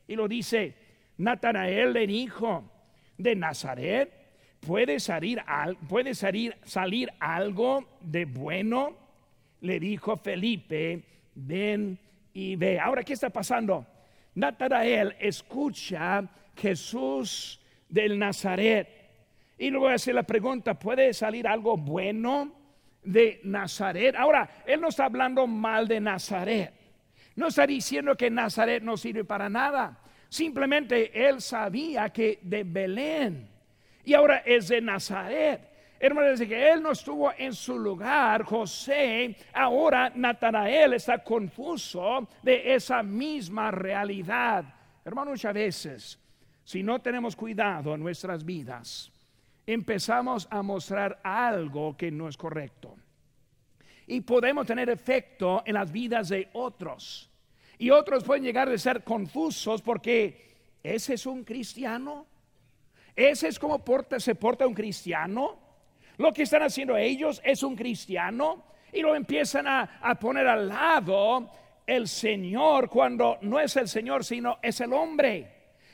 Y 0.07 0.15
lo 0.15 0.29
dice, 0.29 0.75
Natanael 1.17 1.95
le 1.95 2.07
dijo, 2.07 2.71
de 3.17 3.35
Nazaret 3.35 4.12
puede 4.61 5.01
salir, 5.01 5.43
salir, 6.12 6.55
salir 6.65 7.11
algo 7.19 7.97
de 8.03 8.27
bueno. 8.27 8.95
Le 9.62 9.81
dijo 9.81 10.19
Felipe, 10.19 11.03
ven 11.35 11.99
y 12.33 12.57
ve. 12.57 12.79
Ahora, 12.79 13.03
¿qué 13.03 13.12
está 13.12 13.31
pasando? 13.31 13.87
Natanael 14.35 15.17
escucha 15.19 16.25
Jesús 16.57 17.61
del 17.89 18.19
Nazaret. 18.19 18.89
Y 19.59 19.71
luego 19.71 19.89
hace 19.89 20.12
la 20.12 20.23
pregunta, 20.23 20.79
¿puede 20.79 21.12
salir 21.12 21.47
algo 21.47 21.77
bueno 21.77 22.53
de 23.03 23.41
Nazaret? 23.45 24.17
Ahora, 24.17 24.49
él 24.67 24.81
no 24.81 24.89
está 24.89 25.05
hablando 25.05 25.47
mal 25.47 25.87
de 25.87 26.01
Nazaret. 26.01 26.73
No 27.37 27.49
está 27.49 27.67
diciendo 27.67 28.17
que 28.17 28.31
Nazaret 28.31 28.83
no 28.83 28.97
sirve 28.97 29.25
para 29.25 29.49
nada. 29.49 29.99
Simplemente 30.29 31.29
él 31.29 31.41
sabía 31.41 32.11
que 32.11 32.39
de 32.43 32.65
Belén 32.65 33.53
y 34.05 34.15
ahora 34.15 34.39
es 34.45 34.69
de 34.69 34.81
Nazaret. 34.81 35.61
Hermano, 36.04 36.32
dice 36.32 36.49
que 36.49 36.73
él 36.73 36.82
no 36.82 36.90
estuvo 36.90 37.32
en 37.38 37.54
su 37.54 37.78
lugar, 37.78 38.42
José, 38.42 39.37
ahora 39.52 40.11
Natanael 40.12 40.94
está 40.94 41.23
confuso 41.23 42.26
de 42.42 42.75
esa 42.75 43.04
misma 43.04 43.71
realidad. 43.71 44.64
Hermano, 45.04 45.30
muchas 45.30 45.54
veces, 45.54 46.18
si 46.64 46.82
no 46.82 47.00
tenemos 47.00 47.37
cuidado 47.37 47.94
en 47.94 48.00
nuestras 48.00 48.44
vidas, 48.44 49.12
empezamos 49.64 50.49
a 50.50 50.61
mostrar 50.61 51.21
algo 51.23 51.97
que 51.97 52.11
no 52.11 52.28
es 52.28 52.37
correcto. 52.37 52.97
Y 54.09 54.23
podemos 54.23 54.66
tener 54.66 54.90
efecto 54.90 55.62
en 55.64 55.75
las 55.75 55.92
vidas 55.92 56.30
de 56.30 56.49
otros. 56.54 57.30
Y 57.78 57.90
otros 57.90 58.25
pueden 58.25 58.42
llegar 58.42 58.68
a 58.68 58.76
ser 58.76 59.04
confusos 59.04 59.80
porque 59.80 60.52
ese 60.82 61.14
es 61.14 61.26
un 61.26 61.44
cristiano. 61.44 62.26
Ese 63.14 63.47
es 63.47 63.56
como 63.56 63.85
se 64.18 64.35
porta 64.35 64.66
un 64.66 64.75
cristiano. 64.75 65.62
Lo 66.23 66.33
que 66.33 66.45
están 66.45 66.62
haciendo 66.62 66.97
ellos 66.97 67.43
es 67.45 67.64
un 67.64 67.75
cristiano 67.75 68.62
y 68.93 69.00
lo 69.00 69.17
empiezan 69.17 69.67
a, 69.67 70.14
poner 70.21 70.47
al 70.47 70.69
lado 70.69 71.50
el 71.85 72.07
Señor 72.07 72.88
cuando 72.88 73.38
no 73.41 73.59
es 73.59 73.76
el 73.76 73.88
Señor, 73.88 74.25
sino 74.25 74.61
es 74.62 74.81
el 74.83 74.93
hombre. 74.93 75.49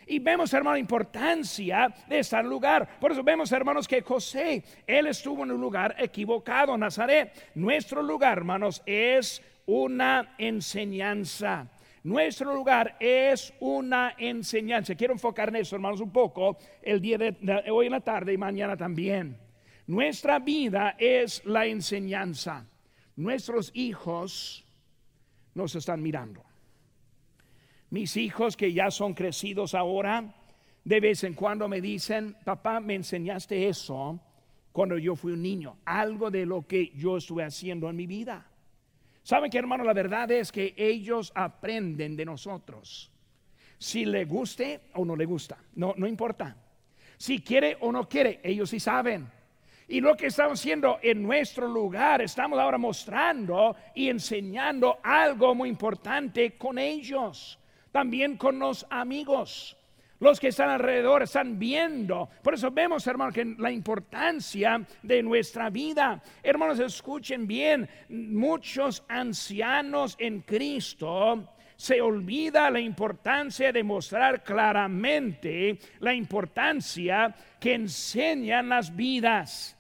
Y 0.06 0.18
vemos, 0.18 0.52
hermano, 0.52 0.75
la 0.75 0.80
importancia 0.80 1.88
de 2.06 2.18
estar 2.18 2.44
en 2.44 2.50
lugar. 2.50 2.99
Por 3.00 3.12
eso 3.12 3.23
vemos, 3.23 3.50
hermanos, 3.52 3.88
que 3.88 4.02
José, 4.02 4.62
él 4.87 5.06
estuvo 5.06 5.44
en 5.44 5.52
un 5.52 5.62
lugar 5.62 5.97
equivocado, 5.99 6.76
Nazaret. 6.76 7.32
Nuestro 7.54 8.02
lugar, 8.02 8.37
hermanos, 8.37 8.82
es 8.85 9.42
una 9.64 10.35
enseñanza. 10.37 11.68
Nuestro 12.02 12.52
lugar 12.54 12.97
es 13.00 13.54
una 13.61 14.14
enseñanza. 14.18 14.94
Quiero 14.94 15.14
enfocar 15.14 15.49
en 15.49 15.56
eso, 15.56 15.75
hermanos, 15.75 16.02
un 16.02 16.12
poco 16.12 16.58
el 16.82 17.00
día 17.00 17.16
de 17.16 17.64
hoy 17.70 17.87
en 17.87 17.92
la 17.92 18.00
tarde 18.02 18.35
y 18.35 18.37
mañana 18.37 18.76
también. 18.76 19.48
Nuestra 19.88 20.38
vida 20.38 20.97
es 20.99 21.42
la 21.47 21.64
enseñanza. 21.64 22.66
Nuestros 23.16 23.71
hijos 23.73 24.62
nos 25.54 25.75
están 25.75 26.02
mirando. 26.02 26.45
Mis 27.89 28.19
hijos 28.19 28.54
que 28.54 28.75
ya 28.75 28.91
son 28.91 29.15
crecidos 29.15 29.75
ahora, 29.75 30.34
de 30.84 31.00
vez 31.00 31.25
en 31.25 31.32
cuando 31.32 31.69
me 31.69 31.80
dicen, 31.80 32.36
papá, 32.45 32.80
me 32.80 32.97
enseñaste 32.97 33.67
eso 33.67 34.21
cuando 34.73 34.99
yo 34.99 35.17
fui 35.17 35.32
un 35.32 35.41
niño, 35.41 35.78
algo 35.86 36.30
de 36.30 36.45
lo 36.45 36.67
que 36.67 36.93
yo 36.95 37.17
estuve 37.17 37.45
haciendo 37.45 37.89
en 37.89 37.97
mi 37.97 38.06
vida. 38.06 38.47
¿Saben 39.23 39.50
que 39.50 39.56
hermano? 39.56 39.84
La 39.84 39.95
verdad 39.95 40.30
es 40.30 40.52
que 40.52 40.75
ellos 40.76 41.32
aprenden 41.34 42.15
de 42.15 42.26
nosotros. 42.26 43.10
Si 43.78 44.04
le 44.04 44.26
guste 44.26 44.91
o 44.97 45.06
no 45.06 45.17
le 45.17 45.25
gusta, 45.25 45.56
no, 45.76 45.95
no 45.97 46.06
importa. 46.06 46.58
Si 47.17 47.41
quiere 47.41 47.78
o 47.80 47.91
no 47.91 48.06
quiere, 48.06 48.39
ellos 48.45 48.69
sí 48.69 48.80
saben. 48.80 49.37
Y 49.90 50.02
lo 50.02 50.14
que 50.14 50.26
estamos 50.26 50.60
haciendo 50.60 50.98
en 51.02 51.22
nuestro 51.22 51.66
lugar, 51.66 52.20
estamos 52.20 52.58
ahora 52.58 52.76
mostrando 52.76 53.74
y 53.94 54.10
enseñando 54.10 54.98
algo 55.02 55.54
muy 55.54 55.70
importante 55.70 56.58
con 56.58 56.78
ellos, 56.78 57.58
también 57.90 58.36
con 58.36 58.58
los 58.58 58.86
amigos. 58.90 59.78
Los 60.20 60.40
que 60.40 60.48
están 60.48 60.68
alrededor 60.68 61.22
están 61.22 61.58
viendo. 61.58 62.28
Por 62.42 62.52
eso 62.52 62.70
vemos, 62.70 63.06
hermanos, 63.06 63.32
que 63.32 63.54
la 63.56 63.70
importancia 63.70 64.84
de 65.02 65.22
nuestra 65.22 65.70
vida. 65.70 66.20
Hermanos, 66.42 66.80
escuchen 66.80 67.46
bien. 67.46 67.88
Muchos 68.10 69.04
ancianos 69.08 70.16
en 70.18 70.40
Cristo 70.42 71.54
se 71.76 72.02
olvida 72.02 72.68
la 72.70 72.80
importancia 72.80 73.72
de 73.72 73.84
mostrar 73.84 74.42
claramente 74.42 75.78
la 76.00 76.12
importancia 76.12 77.34
que 77.60 77.74
enseñan 77.74 78.68
las 78.68 78.94
vidas. 78.94 79.77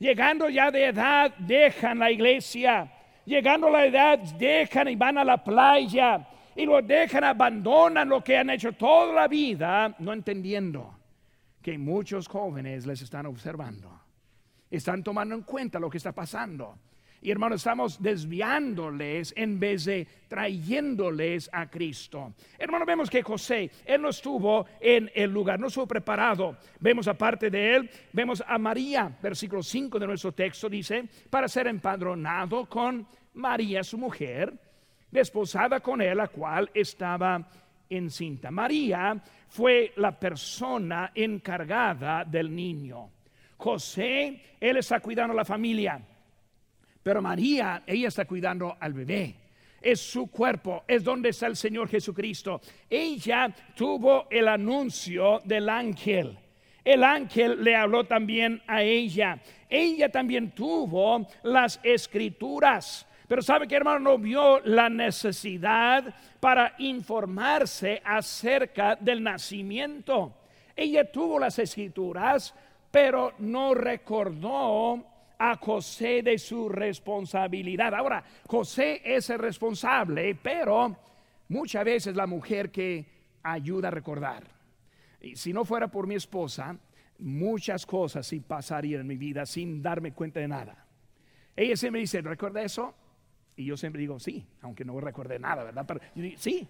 Llegando 0.00 0.48
ya 0.48 0.70
de 0.70 0.86
edad, 0.86 1.34
dejan 1.36 1.98
la 1.98 2.10
iglesia. 2.10 2.90
Llegando 3.26 3.66
a 3.66 3.70
la 3.70 3.84
edad, 3.84 4.18
dejan 4.18 4.88
y 4.88 4.96
van 4.96 5.18
a 5.18 5.24
la 5.24 5.44
playa. 5.44 6.26
Y 6.56 6.64
lo 6.64 6.80
dejan, 6.80 7.22
abandonan 7.22 8.08
lo 8.08 8.24
que 8.24 8.38
han 8.38 8.48
hecho 8.48 8.72
toda 8.72 9.12
la 9.12 9.28
vida, 9.28 9.94
no 9.98 10.14
entendiendo 10.14 10.98
que 11.60 11.76
muchos 11.76 12.26
jóvenes 12.28 12.86
les 12.86 13.02
están 13.02 13.26
observando. 13.26 14.00
Están 14.70 15.02
tomando 15.02 15.34
en 15.34 15.42
cuenta 15.42 15.78
lo 15.78 15.90
que 15.90 15.98
está 15.98 16.12
pasando. 16.12 16.78
Y 17.22 17.30
hermanos, 17.30 17.60
estamos 17.60 18.02
desviándoles 18.02 19.34
en 19.36 19.60
vez 19.60 19.84
de 19.84 20.06
trayéndoles 20.26 21.50
a 21.52 21.68
Cristo. 21.68 22.32
Hermano, 22.58 22.86
vemos 22.86 23.10
que 23.10 23.22
José, 23.22 23.70
él 23.84 24.00
no 24.00 24.08
estuvo 24.08 24.64
en 24.80 25.10
el 25.14 25.30
lugar, 25.30 25.60
no 25.60 25.66
estuvo 25.66 25.86
preparado. 25.86 26.56
Vemos 26.78 27.08
aparte 27.08 27.50
de 27.50 27.76
él, 27.76 27.90
vemos 28.12 28.42
a 28.46 28.56
María, 28.56 29.18
versículo 29.22 29.62
5 29.62 29.98
de 29.98 30.06
nuestro 30.06 30.32
texto 30.32 30.70
dice, 30.70 31.04
para 31.28 31.46
ser 31.46 31.66
empadronado 31.66 32.64
con 32.66 33.06
María, 33.34 33.84
su 33.84 33.98
mujer, 33.98 34.54
desposada 35.10 35.80
con 35.80 36.00
él, 36.00 36.16
la 36.16 36.28
cual 36.28 36.70
estaba 36.72 37.46
encinta. 37.90 38.50
María 38.50 39.22
fue 39.48 39.92
la 39.96 40.18
persona 40.18 41.12
encargada 41.14 42.24
del 42.24 42.54
niño. 42.54 43.10
José, 43.58 44.40
él 44.58 44.76
está 44.78 45.00
cuidando 45.00 45.34
a 45.34 45.36
la 45.36 45.44
familia. 45.44 46.00
Pero 47.02 47.22
María, 47.22 47.82
ella 47.86 48.08
está 48.08 48.24
cuidando 48.24 48.76
al 48.78 48.92
bebé. 48.92 49.34
Es 49.80 50.00
su 50.00 50.30
cuerpo, 50.30 50.84
es 50.86 51.02
donde 51.02 51.30
está 51.30 51.46
el 51.46 51.56
Señor 51.56 51.88
Jesucristo. 51.88 52.60
Ella 52.88 53.54
tuvo 53.74 54.26
el 54.30 54.46
anuncio 54.48 55.40
del 55.44 55.68
ángel. 55.68 56.38
El 56.84 57.04
ángel 57.04 57.62
le 57.62 57.76
habló 57.76 58.04
también 58.04 58.62
a 58.66 58.82
ella. 58.82 59.38
Ella 59.68 60.10
también 60.10 60.50
tuvo 60.50 61.26
las 61.42 61.80
escrituras. 61.82 63.06
Pero 63.26 63.42
sabe 63.42 63.68
que 63.68 63.76
hermano 63.76 64.00
no 64.00 64.18
vio 64.18 64.60
la 64.60 64.90
necesidad 64.90 66.14
para 66.40 66.74
informarse 66.78 68.02
acerca 68.04 68.96
del 68.96 69.22
nacimiento. 69.22 70.34
Ella 70.74 71.10
tuvo 71.10 71.38
las 71.38 71.58
escrituras, 71.58 72.54
pero 72.90 73.34
no 73.38 73.72
recordó 73.72 75.09
a 75.42 75.56
José 75.56 76.22
de 76.22 76.36
su 76.36 76.68
responsabilidad. 76.68 77.94
Ahora, 77.94 78.22
José 78.46 79.00
es 79.02 79.30
el 79.30 79.38
responsable, 79.38 80.34
pero 80.34 80.94
muchas 81.48 81.82
veces 81.82 82.14
la 82.14 82.26
mujer 82.26 82.70
que 82.70 83.06
ayuda 83.42 83.88
a 83.88 83.90
recordar. 83.90 84.44
Y 85.18 85.36
si 85.36 85.54
no 85.54 85.64
fuera 85.64 85.88
por 85.88 86.06
mi 86.06 86.14
esposa, 86.14 86.76
muchas 87.18 87.86
cosas 87.86 88.26
sí 88.26 88.40
pasarían 88.40 89.00
en 89.00 89.06
mi 89.06 89.16
vida 89.16 89.46
sin 89.46 89.80
darme 89.80 90.12
cuenta 90.12 90.40
de 90.40 90.48
nada. 90.48 90.86
Ella 91.56 91.74
siempre 91.74 92.02
dice, 92.02 92.20
¿recuerda 92.20 92.62
eso? 92.62 92.94
Y 93.56 93.64
yo 93.64 93.78
siempre 93.78 94.00
digo, 94.00 94.20
sí, 94.20 94.46
aunque 94.60 94.84
no 94.84 95.00
recuerde 95.00 95.38
nada, 95.38 95.64
¿verdad? 95.64 95.86
Pero 95.88 96.00
sí. 96.36 96.68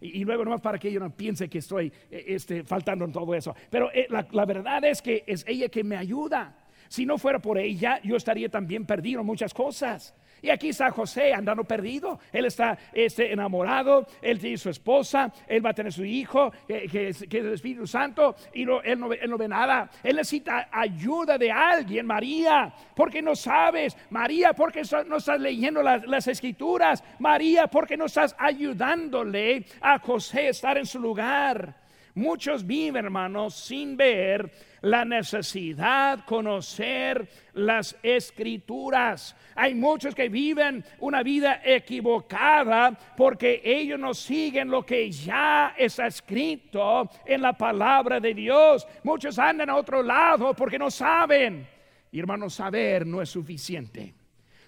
Y, 0.00 0.24
luego 0.24 0.46
nomás 0.46 0.62
para 0.62 0.78
que 0.78 0.90
yo 0.90 1.00
no 1.00 1.14
piense 1.14 1.50
que 1.50 1.58
estoy 1.58 1.92
eh, 2.10 2.24
este, 2.28 2.64
faltando 2.64 3.04
en 3.04 3.12
todo 3.12 3.34
eso. 3.34 3.54
Pero 3.68 3.92
eh, 3.92 4.08
la 4.08 4.46
verdad 4.46 4.82
es 4.84 5.02
que 5.02 5.22
es 5.26 5.44
ella 5.46 5.68
que 5.68 5.84
me 5.84 5.98
ayuda. 5.98 6.59
Si 6.90 7.06
no 7.06 7.18
fuera 7.18 7.38
por 7.38 7.56
ella, 7.56 8.00
yo 8.02 8.16
estaría 8.16 8.48
también 8.48 8.84
perdido 8.84 9.20
en 9.20 9.26
muchas 9.26 9.54
cosas. 9.54 10.12
Y 10.42 10.50
aquí 10.50 10.70
está 10.70 10.90
José 10.90 11.32
andando 11.32 11.62
perdido. 11.62 12.18
Él 12.32 12.46
está 12.46 12.76
este, 12.92 13.32
enamorado, 13.32 14.08
él 14.20 14.40
tiene 14.40 14.58
su 14.58 14.70
esposa, 14.70 15.32
él 15.46 15.64
va 15.64 15.70
a 15.70 15.72
tener 15.72 15.92
su 15.92 16.04
hijo, 16.04 16.50
que, 16.66 17.10
es, 17.10 17.22
el 17.22 17.52
Espíritu 17.52 17.86
Santo, 17.86 18.34
y 18.52 18.62
él, 18.62 18.98
no, 18.98 19.08
ve 19.08 19.48
nada. 19.48 19.88
Él 20.02 20.16
necesita 20.16 20.68
ayuda 20.72 21.38
de 21.38 21.52
alguien, 21.52 22.06
María, 22.06 22.74
porque 22.96 23.22
no 23.22 23.36
sabes. 23.36 23.96
María, 24.10 24.52
porque 24.52 24.82
no 25.06 25.18
estás 25.18 25.38
leyendo 25.38 25.84
las, 25.84 26.04
las 26.08 26.26
escrituras. 26.26 27.04
María, 27.20 27.68
porque 27.68 27.96
no 27.96 28.06
estás 28.06 28.34
ayudándole 28.36 29.64
a 29.80 30.00
José 30.00 30.48
a 30.48 30.50
estar 30.50 30.76
en 30.76 30.86
su 30.86 30.98
lugar. 30.98 31.79
Muchos 32.14 32.66
viven, 32.66 33.04
hermanos, 33.04 33.54
sin 33.54 33.96
ver 33.96 34.50
la 34.82 35.04
necesidad 35.04 36.24
conocer 36.24 37.28
las 37.54 37.96
escrituras. 38.02 39.36
Hay 39.54 39.74
muchos 39.74 40.14
que 40.14 40.28
viven 40.28 40.84
una 40.98 41.22
vida 41.22 41.60
equivocada 41.64 42.98
porque 43.16 43.60
ellos 43.64 43.98
no 43.98 44.14
siguen 44.14 44.70
lo 44.70 44.84
que 44.84 45.10
ya 45.10 45.74
está 45.76 46.06
escrito 46.06 47.08
en 47.24 47.42
la 47.42 47.52
palabra 47.52 48.18
de 48.18 48.34
Dios. 48.34 48.86
Muchos 49.04 49.38
andan 49.38 49.70
a 49.70 49.76
otro 49.76 50.02
lado 50.02 50.54
porque 50.54 50.78
no 50.78 50.90
saben. 50.90 51.66
Y 52.10 52.18
hermanos, 52.18 52.54
saber 52.54 53.06
no 53.06 53.22
es 53.22 53.28
suficiente. 53.28 54.14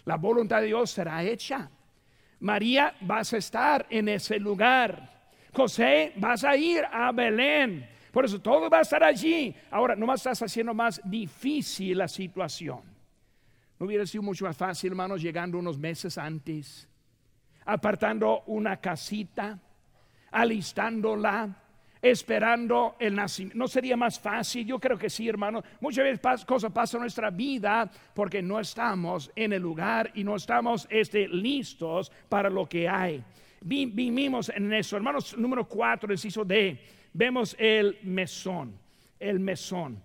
La 0.05 0.17
voluntad 0.17 0.61
de 0.61 0.67
Dios 0.67 0.91
será 0.91 1.23
hecha. 1.23 1.71
María, 2.41 2.95
vas 3.01 3.33
a 3.33 3.37
estar 3.39 3.87
en 3.89 4.09
ese 4.09 4.39
lugar. 4.39 5.12
José, 5.53 6.13
vas 6.17 6.45
a 6.45 6.57
ir 6.57 6.85
a 6.91 7.13
Belén. 7.13 7.89
Por 8.11 8.25
eso 8.25 8.41
todo 8.41 8.69
va 8.69 8.79
a 8.79 8.83
estar 8.83 9.03
allí. 9.03 9.55
Ahora, 9.71 9.95
no 9.95 10.13
estás 10.13 10.43
haciendo 10.43 10.75
más 10.75 11.01
difícil 11.05 11.99
la 11.99 12.09
situación. 12.09 12.81
¿No 13.79 13.87
hubiera 13.87 14.07
sido 14.07 14.23
mucho 14.23 14.45
más 14.45 14.57
fácil, 14.57 14.93
hermanos, 14.93 15.21
llegando 15.21 15.59
unos 15.59 15.79
meses 15.79 16.17
antes, 16.17 16.89
apartando 17.65 18.43
una 18.47 18.77
casita, 18.77 19.59
alistándola, 20.31 21.63
esperando 22.03 22.97
el 22.99 23.15
nacimiento. 23.15 23.59
¿No 23.59 23.69
sería 23.69 23.97
más 23.97 24.19
fácil? 24.19 24.67
Yo 24.67 24.79
creo 24.79 24.99
que 24.99 25.09
sí, 25.09 25.29
hermano. 25.29 25.63
Muchas 25.81 26.05
veces 26.05 26.45
cosas 26.45 26.73
pasan 26.73 26.99
en 26.99 27.03
nuestra 27.03 27.31
vida 27.31 27.91
porque 28.15 28.43
no 28.43 28.59
estamos 28.59 29.31
en 29.37 29.53
el 29.53 29.63
lugar 29.63 30.11
y 30.15 30.25
no 30.25 30.37
estamos 30.37 30.87
este, 30.91 31.29
listos 31.29 32.11
para 32.29 32.51
lo 32.51 32.69
que 32.69 32.89
hay. 32.89 33.25
Vivimos 33.65 34.51
en 34.55 34.73
eso. 34.73 34.97
Hermanos, 34.97 35.37
número 35.37 35.69
cuatro, 35.69 36.13
hizo 36.13 36.45
de 36.45 36.79
vemos 37.13 37.57
el 37.59 37.99
mesón, 38.03 38.79
el 39.19 39.39
mesón. 39.41 40.03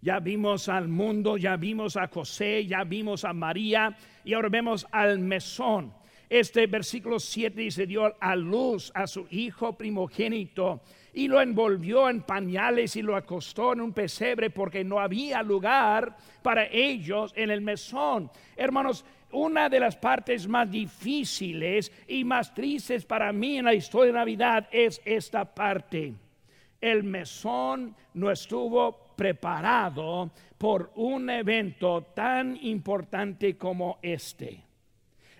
Ya 0.00 0.18
vimos 0.18 0.68
al 0.68 0.88
mundo, 0.88 1.36
ya 1.36 1.56
vimos 1.56 1.96
a 1.96 2.08
José, 2.08 2.66
ya 2.66 2.82
vimos 2.82 3.24
a 3.24 3.32
María 3.32 3.96
y 4.24 4.34
ahora 4.34 4.48
vemos 4.48 4.86
al 4.90 5.18
mesón. 5.18 5.94
Este 6.28 6.66
versículo 6.66 7.20
7 7.20 7.60
dice, 7.60 7.86
dio 7.86 8.16
a 8.18 8.34
luz 8.34 8.90
a 8.94 9.06
su 9.06 9.26
hijo 9.30 9.76
primogénito 9.76 10.80
y 11.12 11.28
lo 11.28 11.40
envolvió 11.40 12.08
en 12.08 12.22
pañales 12.22 12.96
y 12.96 13.02
lo 13.02 13.16
acostó 13.16 13.74
en 13.74 13.82
un 13.82 13.92
pesebre 13.92 14.48
porque 14.48 14.82
no 14.82 14.98
había 14.98 15.42
lugar 15.42 16.16
para 16.42 16.66
ellos 16.66 17.32
en 17.36 17.50
el 17.50 17.60
mesón. 17.60 18.30
Hermanos, 18.56 19.04
una 19.32 19.68
de 19.68 19.80
las 19.80 19.96
partes 19.96 20.46
más 20.46 20.70
difíciles 20.70 21.90
y 22.06 22.24
más 22.24 22.54
tristes 22.54 23.04
para 23.04 23.32
mí 23.32 23.58
en 23.58 23.64
la 23.64 23.74
historia 23.74 24.12
de 24.12 24.18
Navidad 24.18 24.68
es 24.70 25.00
esta 25.04 25.44
parte. 25.44 26.14
El 26.80 27.04
mesón 27.04 27.94
no 28.14 28.30
estuvo 28.30 29.14
preparado 29.16 30.30
por 30.58 30.92
un 30.96 31.30
evento 31.30 32.02
tan 32.14 32.58
importante 32.62 33.56
como 33.56 33.98
este. 34.02 34.62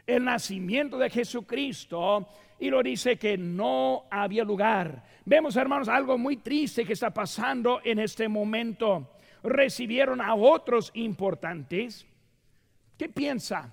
El 0.07 0.25
nacimiento 0.25 0.99
de 0.99 1.11
Jesucristo 1.11 2.29
y 2.59 2.71
lo 2.71 2.83
dice 2.83 3.17
que 3.17 3.37
no 3.37 4.05
había 4.11 4.45
lugar. 4.45 5.03
Vemos, 5.25 5.57
hermanos, 5.57 5.89
algo 5.89 6.17
muy 6.17 6.37
triste 6.37 6.85
que 6.85 6.93
está 6.93 7.13
pasando 7.13 7.81
en 7.85 7.99
este 7.99 8.29
momento. 8.29 9.11
Recibieron 9.43 10.21
a 10.21 10.35
otros 10.35 10.91
importantes. 10.95 12.07
¿Qué 12.97 13.09
piensa? 13.09 13.73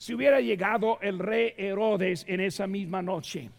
Si 0.00 0.14
hubiera 0.14 0.40
llegado 0.40 0.98
el 1.02 1.18
rey 1.18 1.52
Herodes 1.58 2.24
en 2.26 2.40
esa 2.40 2.66
misma 2.66 3.02
noche, 3.02 3.50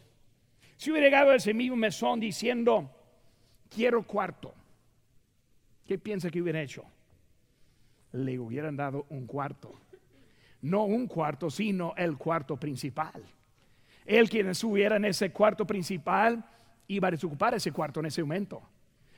si 0.75 0.89
hubiera 0.89 1.05
llegado 1.05 1.33
ese 1.33 1.53
mismo 1.53 1.75
mesón 1.75 2.19
diciendo, 2.19 2.89
quiero 3.69 4.01
cuarto, 4.01 4.51
¿qué 5.85 5.99
piensa 5.99 6.31
que 6.31 6.41
hubiera 6.41 6.59
hecho? 6.59 6.83
Le 8.13 8.39
hubieran 8.39 8.75
dado 8.75 9.05
un 9.09 9.27
cuarto. 9.27 9.71
No 10.63 10.85
un 10.85 11.05
cuarto, 11.05 11.51
sino 11.51 11.93
el 11.95 12.17
cuarto 12.17 12.57
principal. 12.57 13.23
Él 14.03 14.27
quien 14.27 14.49
estuviera 14.49 14.95
en 14.95 15.05
ese 15.05 15.31
cuarto 15.31 15.67
principal 15.67 16.43
iba 16.87 17.07
a 17.07 17.11
desocupar 17.11 17.53
ese 17.53 17.71
cuarto 17.71 17.99
en 17.99 18.07
ese 18.07 18.23
momento. 18.23 18.63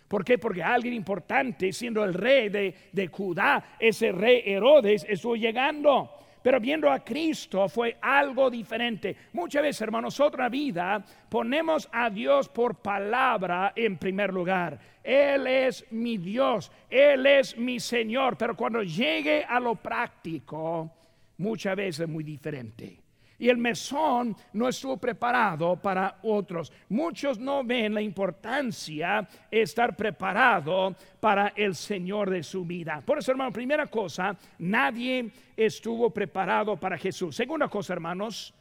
¿Por 0.09 0.25
qué? 0.25 0.37
Porque 0.37 0.61
alguien 0.61 0.93
importante, 0.93 1.71
siendo 1.71 2.03
el 2.03 2.15
rey 2.15 2.49
de, 2.49 2.75
de 2.91 3.07
Judá, 3.07 3.77
ese 3.79 4.11
rey 4.11 4.41
Herodes, 4.45 5.05
estuvo 5.07 5.37
llegando. 5.37 6.19
Pero 6.43 6.59
viendo 6.59 6.91
a 6.91 6.99
Cristo 6.99 7.67
fue 7.69 7.97
algo 8.01 8.51
diferente. 8.51 9.15
Muchas 9.31 9.63
veces, 9.63 9.81
hermanos, 9.81 10.19
otra 10.19 10.49
vida 10.49 11.03
ponemos 11.29 11.89
a 11.91 12.09
Dios 12.09 12.49
por 12.49 12.75
palabra 12.75 13.73
en 13.75 13.97
primer 13.97 14.33
lugar. 14.33 14.77
Él 15.01 15.47
es 15.47 15.85
mi 15.91 16.17
Dios, 16.17 16.71
Él 16.89 17.25
es 17.25 17.57
mi 17.57 17.79
Señor. 17.79 18.37
Pero 18.37 18.55
cuando 18.55 18.83
llegue 18.83 19.43
a 19.43 19.59
lo 19.59 19.75
práctico, 19.75 20.91
muchas 21.37 21.75
veces 21.75 22.01
es 22.01 22.09
muy 22.09 22.23
diferente 22.23 23.02
y 23.43 23.49
el 23.49 23.57
mesón 23.57 24.37
no 24.53 24.69
estuvo 24.69 24.95
preparado 24.95 25.75
para 25.75 26.19
otros. 26.23 26.71
Muchos 26.87 27.37
no 27.37 27.61
ven 27.61 27.93
la 27.93 28.01
importancia 28.01 29.27
de 29.51 29.61
estar 29.61 29.97
preparado 29.97 30.95
para 31.19 31.49
el 31.53 31.75
Señor 31.75 32.29
de 32.29 32.41
su 32.41 32.63
vida. 32.63 33.03
Por 33.05 33.17
eso, 33.17 33.31
hermano, 33.31 33.51
primera 33.51 33.87
cosa, 33.87 34.37
nadie 34.59 35.29
estuvo 35.57 36.09
preparado 36.09 36.77
para 36.77 36.97
Jesús. 36.97 37.35
Segunda 37.35 37.67
cosa, 37.67 37.91
hermanos, 37.91 38.53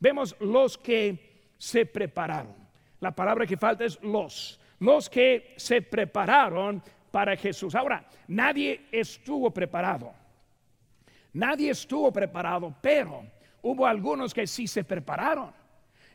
vemos 0.00 0.34
los 0.40 0.78
que 0.78 1.50
se 1.58 1.84
prepararon. 1.84 2.54
La 3.00 3.10
palabra 3.10 3.46
que 3.46 3.58
falta 3.58 3.84
es 3.84 4.02
los. 4.02 4.58
Los 4.78 5.10
que 5.10 5.52
se 5.58 5.82
prepararon 5.82 6.82
para 7.10 7.36
Jesús. 7.36 7.74
Ahora, 7.74 8.02
nadie 8.28 8.86
estuvo 8.90 9.50
preparado. 9.50 10.10
Nadie 11.34 11.72
estuvo 11.72 12.10
preparado, 12.10 12.74
pero 12.80 13.24
hubo 13.62 13.86
algunos 13.86 14.34
que 14.34 14.46
sí 14.46 14.66
se 14.66 14.84
prepararon. 14.84 15.50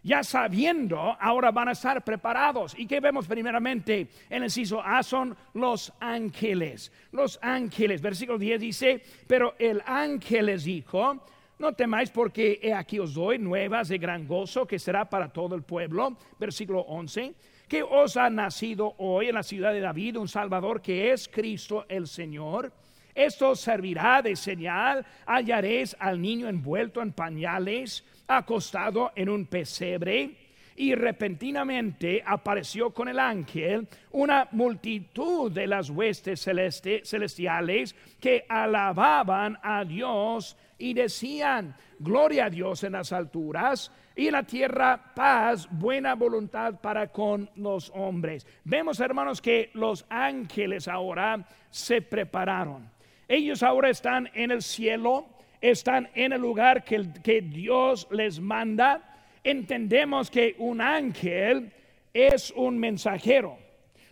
Ya 0.04 0.24
sabiendo, 0.24 1.18
ahora 1.20 1.52
van 1.52 1.70
a 1.70 1.72
estar 1.74 2.04
preparados. 2.04 2.74
¿Y 2.78 2.86
qué 2.86 3.00
vemos 3.00 3.28
primeramente 3.28 4.08
en 4.30 4.38
el 4.38 4.44
inciso 4.44 4.82
A? 4.82 5.04
Son 5.04 5.36
los 5.54 5.92
ángeles. 6.00 6.92
Los 7.12 7.40
ángeles. 7.42 8.02
Versículo 8.02 8.38
10 8.38 8.62
dice, 8.62 9.02
pero 9.28 9.56
el 9.60 9.82
ángel 9.86 10.46
les 10.46 10.64
dijo, 10.64 11.26
no 11.60 11.74
temáis 11.74 12.10
porque 12.12 12.60
he 12.62 12.74
aquí 12.74 13.00
os 13.00 13.16
doy 13.16 13.40
nuevas 13.40 13.90
de 13.90 13.98
gran 13.98 14.28
gozo 14.28 14.66
que 14.66 14.80
será 14.80 15.10
para 15.10 15.28
todo 15.28 15.56
el 15.56 15.64
pueblo. 15.64 16.16
Versículo 16.40 16.82
11, 16.82 17.34
que 17.68 17.84
os 17.84 18.16
ha 18.16 18.30
nacido 18.30 18.94
hoy 19.00 19.28
en 19.28 19.36
la 19.36 19.44
ciudad 19.44 19.74
de 19.74 19.82
David 19.82 20.18
un 20.18 20.28
Salvador 20.28 20.82
que 20.82 21.12
es 21.12 21.28
Cristo 21.28 21.86
el 21.90 22.08
Señor. 22.08 22.72
Esto 23.18 23.56
servirá 23.56 24.22
de 24.22 24.36
señal. 24.36 25.04
Hallaréis 25.26 25.98
al 26.00 26.22
niño 26.22 26.48
envuelto 26.48 27.02
en 27.02 27.14
pañales, 27.14 28.06
acostado 28.28 29.12
en 29.16 29.28
un 29.28 29.48
pesebre. 29.48 30.38
Y 30.76 30.94
repentinamente 30.94 32.22
apareció 32.24 32.94
con 32.94 33.08
el 33.08 33.18
ángel 33.18 33.88
una 34.12 34.48
multitud 34.52 35.52
de 35.52 35.66
las 35.66 35.90
huestes 35.90 36.44
celestiales 36.44 37.96
que 38.20 38.46
alababan 38.48 39.58
a 39.64 39.84
Dios 39.84 40.56
y 40.78 40.94
decían, 40.94 41.76
gloria 41.98 42.46
a 42.46 42.50
Dios 42.52 42.84
en 42.84 42.92
las 42.92 43.12
alturas 43.12 43.92
y 44.16 44.28
en 44.28 44.34
la 44.34 44.44
tierra 44.44 45.12
paz, 45.16 45.68
buena 45.72 46.14
voluntad 46.14 46.80
para 46.80 47.08
con 47.08 47.50
los 47.56 47.92
hombres. 47.96 48.46
Vemos, 48.64 49.00
hermanos, 49.00 49.42
que 49.42 49.72
los 49.74 50.06
ángeles 50.08 50.88
ahora 50.88 51.48
se 51.72 52.04
prepararon. 52.04 52.96
Ellos 53.28 53.62
ahora 53.64 53.90
están 53.90 54.30
en 54.34 54.52
el 54.52 54.62
cielo, 54.62 55.28
están 55.60 56.10
en 56.16 56.34
el 56.34 56.42
lugar 56.42 56.84
que, 56.84 57.08
que 57.24 57.42
Dios 57.42 58.08
les 58.12 58.40
manda. 58.40 59.02
Entendemos 59.44 60.32
que 60.32 60.56
un 60.60 60.80
ángel 60.82 61.72
es 62.14 62.52
un 62.52 62.78
mensajero. 62.78 63.58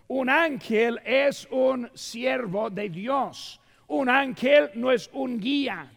Un 0.08 0.30
ángel 0.30 1.00
es 1.04 1.48
un 1.50 1.90
siervo 1.94 2.70
de 2.70 2.90
Dios. 2.90 3.60
Un 3.88 4.10
ángel 4.10 4.70
no 4.76 4.92
es 4.92 5.10
un 5.14 5.40
guía. 5.40 5.92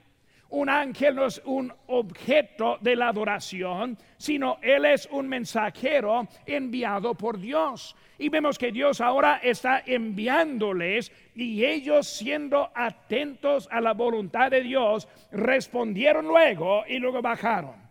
Un 0.50 0.70
ángel 0.70 1.14
no 1.14 1.26
es 1.26 1.42
un 1.44 1.72
objeto 1.88 2.78
de 2.80 2.96
la 2.96 3.08
adoración, 3.08 3.98
sino 4.16 4.58
él 4.62 4.86
es 4.86 5.06
un 5.10 5.28
mensajero 5.28 6.26
enviado 6.46 7.14
por 7.14 7.38
Dios. 7.38 7.94
Y 8.18 8.30
vemos 8.30 8.56
que 8.58 8.72
Dios 8.72 9.02
ahora 9.02 9.40
está 9.42 9.82
enviándoles 9.84 11.12
y 11.34 11.64
ellos 11.64 12.06
siendo 12.06 12.70
atentos 12.74 13.68
a 13.70 13.82
la 13.82 13.92
voluntad 13.92 14.50
de 14.50 14.62
Dios, 14.62 15.06
respondieron 15.30 16.26
luego 16.26 16.82
y 16.86 16.98
luego 16.98 17.20
bajaron. 17.20 17.87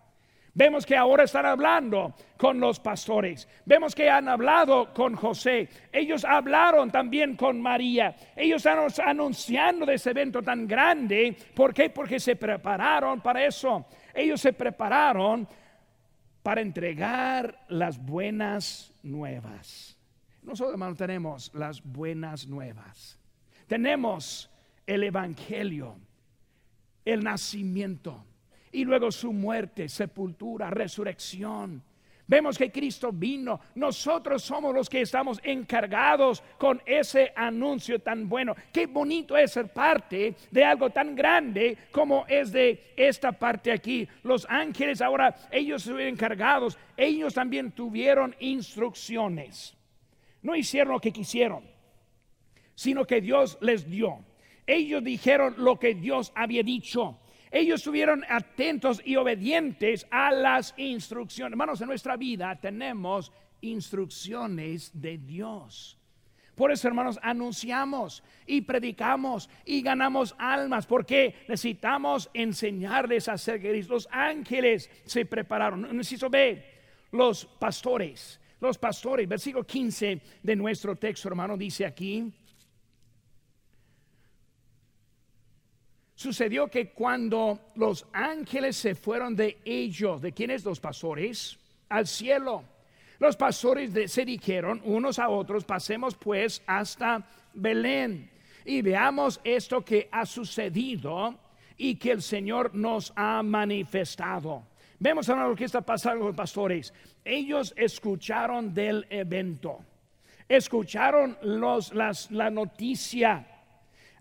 Vemos 0.58 0.88
que 0.88 0.98
ahora 0.98 1.26
están 1.26 1.46
hablando 1.46 2.15
con 2.36 2.60
los 2.60 2.80
pastores. 2.80 3.48
Vemos 3.63 3.93
que 3.93 4.10
han 4.10 4.28
hablado 4.28 4.91
con 4.91 5.13
José. 5.13 5.70
Ellos 5.91 6.26
hablaron 6.26 6.89
también 6.89 7.36
con 7.36 7.62
María. 7.62 8.15
Ellos 8.36 8.65
están 8.65 8.80
anunciando 9.08 9.86
de 9.86 9.93
ese 9.93 10.10
evento 10.10 10.41
tan 10.41 10.67
grande. 10.67 11.38
¿Por 11.54 11.76
qué? 11.76 11.91
Porque 11.91 12.20
se 12.20 12.36
prepararon 12.36 13.22
para 13.22 13.46
eso. 13.46 13.86
Ellos 14.15 14.41
se 14.41 14.52
prepararon 14.52 15.48
para 16.41 16.62
entregar 16.62 17.63
las 17.67 18.04
buenas 18.04 18.91
nuevas. 19.04 19.96
Nosotros, 20.41 20.74
hermanos, 20.74 20.98
tenemos 20.98 21.52
las 21.54 21.84
buenas 21.84 22.48
nuevas. 22.48 23.20
Tenemos 23.67 24.50
el 24.88 25.04
Evangelio, 25.04 26.00
el 27.06 27.24
nacimiento 27.24 28.26
y 28.71 28.86
luego 28.86 29.12
su 29.12 29.34
muerte, 29.34 29.89
sepultura, 29.89 30.69
resurrección. 30.69 31.84
Vemos 32.27 32.58
que 32.58 32.69
Cristo 32.69 33.12
vino. 33.13 33.60
Nosotros 33.75 34.43
somos 34.43 34.75
los 34.75 34.89
que 34.89 35.01
estamos 35.01 35.39
encargados 35.43 36.43
con 36.58 36.82
ese 36.86 37.32
anuncio 37.36 37.99
tan 37.99 38.27
bueno. 38.27 38.53
Qué 38.73 38.86
bonito 38.86 39.38
es 39.38 39.53
ser 39.53 39.71
parte 39.71 40.36
de 40.51 40.65
algo 40.65 40.89
tan 40.89 41.15
grande 41.15 41.77
como 41.89 42.25
es 42.27 42.51
de 42.51 42.93
esta 42.97 43.32
parte 43.32 43.71
aquí. 43.71 44.08
Los 44.23 44.45
ángeles 44.49 45.01
ahora, 45.01 45.34
ellos 45.51 45.84
son 45.84 46.01
encargados. 46.01 46.77
Ellos 46.97 47.34
también 47.34 47.71
tuvieron 47.71 48.36
instrucciones. 48.39 49.73
No 50.41 50.53
hicieron 50.53 50.93
lo 50.93 50.99
que 50.99 51.13
quisieron, 51.13 51.63
sino 52.75 53.06
que 53.06 53.21
Dios 53.21 53.58
les 53.62 53.89
dio. 53.89 54.19
Ellos 54.65 55.01
dijeron 55.01 55.56
lo 55.58 55.80
que 55.80 55.95
Dios 55.95 56.34
había 56.36 56.62
dicho. 56.62 57.17
Ellos 57.52 57.80
estuvieron 57.82 58.24
atentos 58.28 59.02
y 59.04 59.16
obedientes 59.16 60.06
a 60.12 60.32
las 60.32 60.74
instrucciones. 60.78 61.54
Hermanos, 61.54 61.82
en 61.82 61.88
nuestra 61.88 62.18
vida 62.18 62.60
tenemos 62.60 63.32
instrucciones 63.62 64.92
de 64.94 65.18
Dios. 65.18 65.98
Por 66.56 66.72
eso, 66.72 66.88
hermanos, 66.88 67.20
anunciamos 67.22 68.24
y 68.48 68.62
predicamos 68.62 69.48
y 69.64 69.84
ganamos 69.84 70.36
almas, 70.40 70.88
porque 70.88 71.36
necesitamos 71.48 72.32
enseñarles 72.34 73.30
a 73.30 73.38
ser 73.38 73.62
Cristo. 73.62 73.94
Los 73.94 74.10
ángeles 74.12 74.90
se 75.06 75.26
prepararon. 75.26 75.84
Necesito 75.96 76.32
ver 76.32 76.66
los 77.12 77.46
pastores. 77.46 78.40
Los 78.60 78.80
pastores, 78.80 79.28
versículo 79.30 79.68
15 79.68 80.20
de 80.42 80.56
nuestro 80.56 80.96
texto, 80.96 81.28
hermano, 81.28 81.56
dice 81.56 81.86
aquí. 81.86 82.34
Sucedió 86.17 86.67
que 86.67 86.89
cuando 86.89 87.60
los 87.75 88.08
ángeles 88.12 88.75
se 88.75 88.95
fueron 88.95 89.36
de 89.36 89.60
ellos, 89.63 90.19
¿de 90.19 90.32
quiénes? 90.32 90.65
Los 90.65 90.80
pastores, 90.80 91.60
al 91.89 92.08
cielo. 92.08 92.63
Los 93.19 93.36
pastores 93.36 94.12
se 94.12 94.25
dijeron 94.25 94.82
unos 94.84 95.19
a 95.19 95.30
otros, 95.30 95.63
pasemos 95.63 96.15
pues 96.15 96.63
hasta 96.65 97.23
Belén 97.53 98.32
y 98.65 98.82
veamos 98.82 99.39
esto 99.43 99.86
que 99.86 100.10
ha 100.12 100.25
sucedido 100.25 101.36
y 101.77 101.97
que 101.97 102.13
el 102.13 102.23
Señor 102.23 102.73
nos 102.73 103.13
ha 103.15 103.43
manifestado. 103.43 104.63
Vemos 104.97 105.30
ahora 105.30 105.47
lo 105.47 105.56
que 105.56 105.65
está 105.65 105.82
pasando 105.82 106.21
con 106.21 106.27
los 106.30 106.36
pastores. 106.36 106.95
Ellos 107.23 107.75
escucharon 107.77 108.73
del 108.73 109.06
evento, 109.12 109.86
escucharon 110.49 111.38
los, 111.43 111.93
las, 111.93 112.32
la 112.32 112.49
noticia 112.49 113.57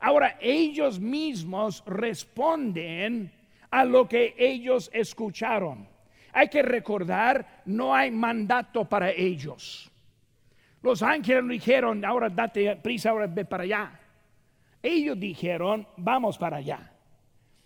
Ahora 0.01 0.37
ellos 0.41 1.01
mismos 1.01 1.83
responden 1.87 3.33
a 3.71 3.85
lo 3.85 4.09
que 4.09 4.35
ellos 4.39 4.91
escucharon. 4.93 5.89
Hay 6.33 6.49
que 6.49 6.63
recordar, 6.63 7.63
no 7.65 7.95
hay 7.95 8.11
mandato 8.11 8.85
para 8.85 9.11
ellos. 9.11 9.91
Los 10.83 11.03
ángeles 11.03 11.49
dijeron, 11.49 12.05
ahora 12.05 12.29
date 12.29 12.77
prisa, 12.77 13.11
ahora 13.11 13.27
ve 13.27 13.45
para 13.45 13.65
allá. 13.65 14.01
Ellos 14.83 15.19
dijeron, 15.19 15.87
vamos 15.97 16.39
para 16.39 16.59
allá. 16.59 16.93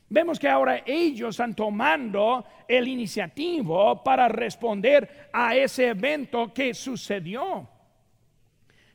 Vemos 0.08 0.38
que 0.38 0.48
ahora 0.48 0.82
ellos 0.86 1.30
están 1.30 1.54
tomando 1.54 2.44
el 2.66 2.88
iniciativo 2.88 4.02
para 4.02 4.28
responder 4.28 5.28
a 5.32 5.54
ese 5.54 5.88
evento 5.88 6.52
que 6.52 6.74
sucedió. 6.74 7.68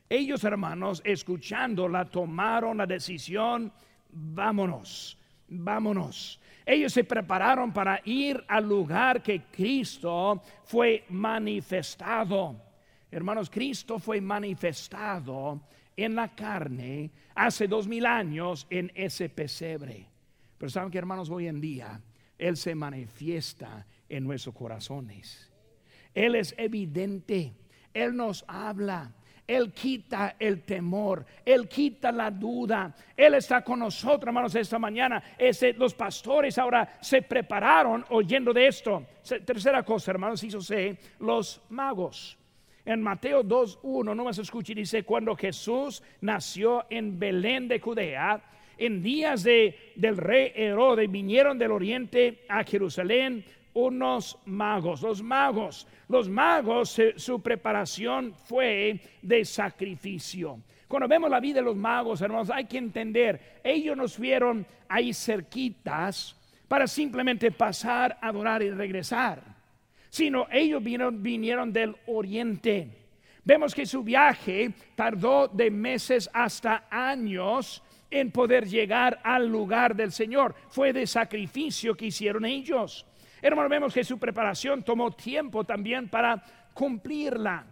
Ellos, 0.07 0.43
hermanos, 0.43 1.01
escuchándola, 1.03 2.05
tomaron 2.05 2.77
la 2.77 2.85
decisión, 2.85 3.71
vámonos, 4.11 5.17
vámonos. 5.47 6.39
Ellos 6.65 6.93
se 6.93 7.03
prepararon 7.03 7.71
para 7.71 8.01
ir 8.05 8.43
al 8.47 8.67
lugar 8.67 9.21
que 9.21 9.43
Cristo 9.43 10.41
fue 10.63 11.05
manifestado. 11.09 12.61
Hermanos, 13.11 13.49
Cristo 13.49 13.99
fue 13.99 14.19
manifestado 14.19 15.61
en 15.95 16.15
la 16.15 16.35
carne 16.35 17.11
hace 17.33 17.67
dos 17.67 17.87
mil 17.87 18.05
años 18.05 18.67
en 18.69 18.91
ese 18.95 19.29
pesebre. 19.29 20.07
Pero 20.57 20.69
saben 20.69 20.91
que, 20.91 20.97
hermanos, 20.97 21.29
hoy 21.29 21.47
en 21.47 21.61
día 21.61 22.01
Él 22.37 22.57
se 22.57 22.75
manifiesta 22.75 23.85
en 24.09 24.23
nuestros 24.23 24.55
corazones. 24.55 25.51
Él 26.13 26.35
es 26.35 26.55
evidente, 26.57 27.53
Él 27.93 28.15
nos 28.15 28.43
habla. 28.47 29.13
Él 29.47 29.71
quita 29.73 30.35
el 30.39 30.63
temor, 30.63 31.25
Él 31.45 31.67
quita 31.67 32.11
la 32.11 32.31
duda. 32.31 32.95
Él 33.15 33.35
está 33.35 33.63
con 33.63 33.79
nosotros, 33.79 34.27
hermanos, 34.27 34.55
esta 34.55 34.79
mañana. 34.79 35.21
Los 35.77 35.93
pastores 35.93 36.57
ahora 36.57 36.97
se 37.01 37.21
prepararon 37.21 38.03
oyendo 38.09 38.53
de 38.53 38.67
esto. 38.67 39.05
Tercera 39.45 39.83
cosa, 39.83 40.11
hermanos, 40.11 40.43
hizo 40.43 40.61
se 40.61 40.97
los 41.19 41.61
magos. 41.69 42.37
En 42.85 43.01
Mateo 43.01 43.43
2.1, 43.43 44.15
no 44.15 44.23
más 44.23 44.37
escuche, 44.37 44.75
dice, 44.75 45.03
cuando 45.03 45.35
Jesús 45.35 46.03
nació 46.21 46.85
en 46.89 47.17
Belén 47.17 47.67
de 47.67 47.79
Judea, 47.79 48.41
en 48.77 49.01
días 49.01 49.43
de, 49.43 49.93
del 49.95 50.17
rey 50.17 50.51
Herodes, 50.55 51.09
vinieron 51.09 51.57
del 51.57 51.71
oriente 51.71 52.45
a 52.47 52.63
Jerusalén 52.63 53.43
unos 53.75 54.39
magos. 54.45 55.01
Los 55.03 55.21
magos, 55.21 55.87
los 56.09 56.27
magos, 56.27 56.99
su 57.17 57.41
preparación 57.41 58.33
fue 58.33 58.99
de 59.21 59.45
sacrificio. 59.45 60.59
Cuando 60.87 61.07
vemos 61.07 61.29
la 61.29 61.39
vida 61.39 61.55
de 61.55 61.65
los 61.65 61.75
magos, 61.75 62.21
hermanos, 62.21 62.49
hay 62.49 62.65
que 62.65 62.77
entender, 62.77 63.59
ellos 63.63 63.95
nos 63.97 64.17
vieron 64.17 64.65
ahí 64.87 65.13
cerquitas 65.13 66.35
para 66.67 66.87
simplemente 66.87 67.51
pasar, 67.51 68.17
adorar 68.21 68.63
y 68.63 68.71
regresar, 68.71 69.41
sino 70.09 70.47
ellos 70.51 70.83
vinieron, 70.83 71.21
vinieron 71.21 71.73
del 71.73 71.95
oriente. 72.07 72.89
Vemos 73.43 73.75
que 73.75 73.85
su 73.85 74.03
viaje 74.03 74.71
tardó 74.95 75.47
de 75.47 75.69
meses 75.69 76.29
hasta 76.33 76.87
años 76.89 77.83
en 78.09 78.31
poder 78.31 78.67
llegar 78.67 79.19
al 79.23 79.47
lugar 79.47 79.95
del 79.95 80.11
Señor. 80.11 80.55
Fue 80.69 80.93
de 80.93 81.05
sacrificio 81.05 81.95
que 81.95 82.07
hicieron 82.07 82.45
ellos. 82.45 83.05
Hermano, 83.47 83.69
vemos 83.69 83.93
que 83.93 84.03
su 84.03 84.17
preparación 84.17 84.81
tomó 84.81 85.11
tiempo 85.11 85.63
también 85.63 86.09
para 86.09 86.41
cumplirla. 86.73 87.63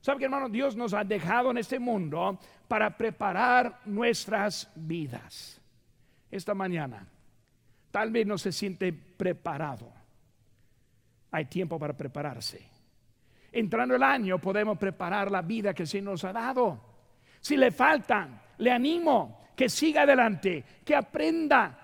¿Sabe 0.00 0.18
que 0.18 0.24
hermano? 0.24 0.48
Dios 0.48 0.76
nos 0.76 0.94
ha 0.94 1.04
dejado 1.04 1.50
en 1.50 1.58
este 1.58 1.78
mundo 1.78 2.40
para 2.66 2.96
preparar 2.96 3.80
nuestras 3.84 4.72
vidas. 4.74 5.60
Esta 6.30 6.54
mañana, 6.54 7.06
tal 7.90 8.10
vez 8.10 8.26
no 8.26 8.38
se 8.38 8.50
siente 8.50 8.94
preparado. 8.94 9.92
Hay 11.32 11.44
tiempo 11.44 11.78
para 11.78 11.94
prepararse. 11.94 12.66
Entrando 13.52 13.96
el 13.96 14.02
año 14.02 14.38
podemos 14.38 14.78
preparar 14.78 15.30
la 15.30 15.42
vida 15.42 15.74
que 15.74 15.84
se 15.84 16.00
nos 16.00 16.24
ha 16.24 16.32
dado. 16.32 16.80
Si 17.40 17.58
le 17.58 17.70
faltan, 17.72 18.40
le 18.56 18.72
animo 18.72 19.50
que 19.54 19.68
siga 19.68 20.04
adelante, 20.04 20.64
que 20.82 20.96
aprenda, 20.96 21.79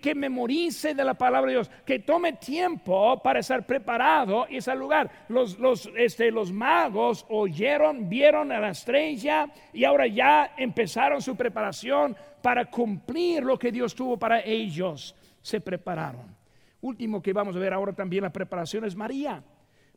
que, 0.00 0.14
memorice 0.14 0.94
de 0.94 1.04
la 1.04 1.14
palabra 1.14 1.50
de 1.50 1.56
Dios, 1.56 1.70
que 1.86 2.00
tome 2.00 2.34
tiempo 2.34 3.20
para 3.22 3.40
estar 3.40 3.64
preparado 3.64 4.46
y 4.48 4.58
ese 4.58 4.74
lugar. 4.74 5.10
Los, 5.28 5.58
los, 5.58 5.90
este, 5.96 6.30
los 6.30 6.52
magos 6.52 7.24
oyeron, 7.30 8.08
vieron 8.08 8.52
a 8.52 8.60
la 8.60 8.70
estrella 8.70 9.50
y 9.72 9.84
ahora 9.84 10.06
ya 10.06 10.54
empezaron 10.58 11.22
su 11.22 11.34
preparación 11.34 12.14
para 12.42 12.66
cumplir 12.66 13.42
lo 13.42 13.58
que 13.58 13.72
Dios 13.72 13.94
tuvo 13.94 14.18
para 14.18 14.40
ellos. 14.40 15.14
Se 15.40 15.60
prepararon. 15.60 16.36
Último 16.82 17.22
que 17.22 17.32
vamos 17.32 17.56
a 17.56 17.58
ver 17.58 17.72
ahora 17.72 17.94
también 17.94 18.24
la 18.24 18.32
preparación 18.32 18.84
es 18.84 18.94
María. 18.94 19.42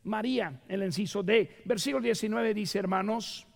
María, 0.04 0.60
el 0.66 0.82
inciso 0.82 1.22
D. 1.22 1.62
Versículo 1.64 2.02
19 2.02 2.54
dice, 2.54 2.78
hermanos, 2.78 3.46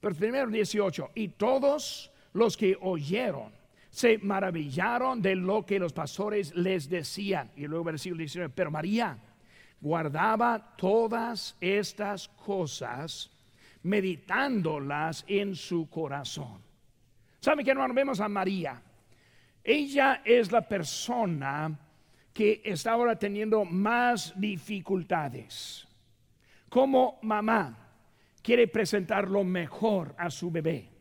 pero 0.00 0.14
primero 0.14 0.48
18, 0.48 1.10
y 1.14 1.28
todos 1.28 2.10
los 2.32 2.56
que 2.56 2.76
oyeron 2.80 3.57
se 3.98 4.18
maravillaron 4.18 5.20
de 5.20 5.34
lo 5.34 5.66
que 5.66 5.80
los 5.80 5.92
pastores 5.92 6.54
les 6.54 6.88
decían. 6.88 7.50
Y 7.56 7.66
luego 7.66 7.84
versículo 7.84 8.20
19, 8.20 8.52
pero 8.54 8.70
María 8.70 9.18
guardaba 9.80 10.76
todas 10.76 11.56
estas 11.60 12.28
cosas, 12.28 13.28
meditándolas 13.82 15.24
en 15.26 15.56
su 15.56 15.90
corazón. 15.90 16.62
¿Saben 17.40 17.64
qué 17.64 17.72
hermano? 17.72 17.92
Vemos 17.92 18.20
a 18.20 18.28
María. 18.28 18.80
Ella 19.64 20.22
es 20.24 20.52
la 20.52 20.62
persona 20.62 21.76
que 22.32 22.62
está 22.64 22.92
ahora 22.92 23.18
teniendo 23.18 23.64
más 23.64 24.32
dificultades. 24.38 25.88
Como 26.68 27.18
mamá 27.22 27.88
quiere 28.42 28.68
presentar 28.68 29.28
lo 29.28 29.42
mejor 29.42 30.14
a 30.16 30.30
su 30.30 30.52
bebé. 30.52 30.97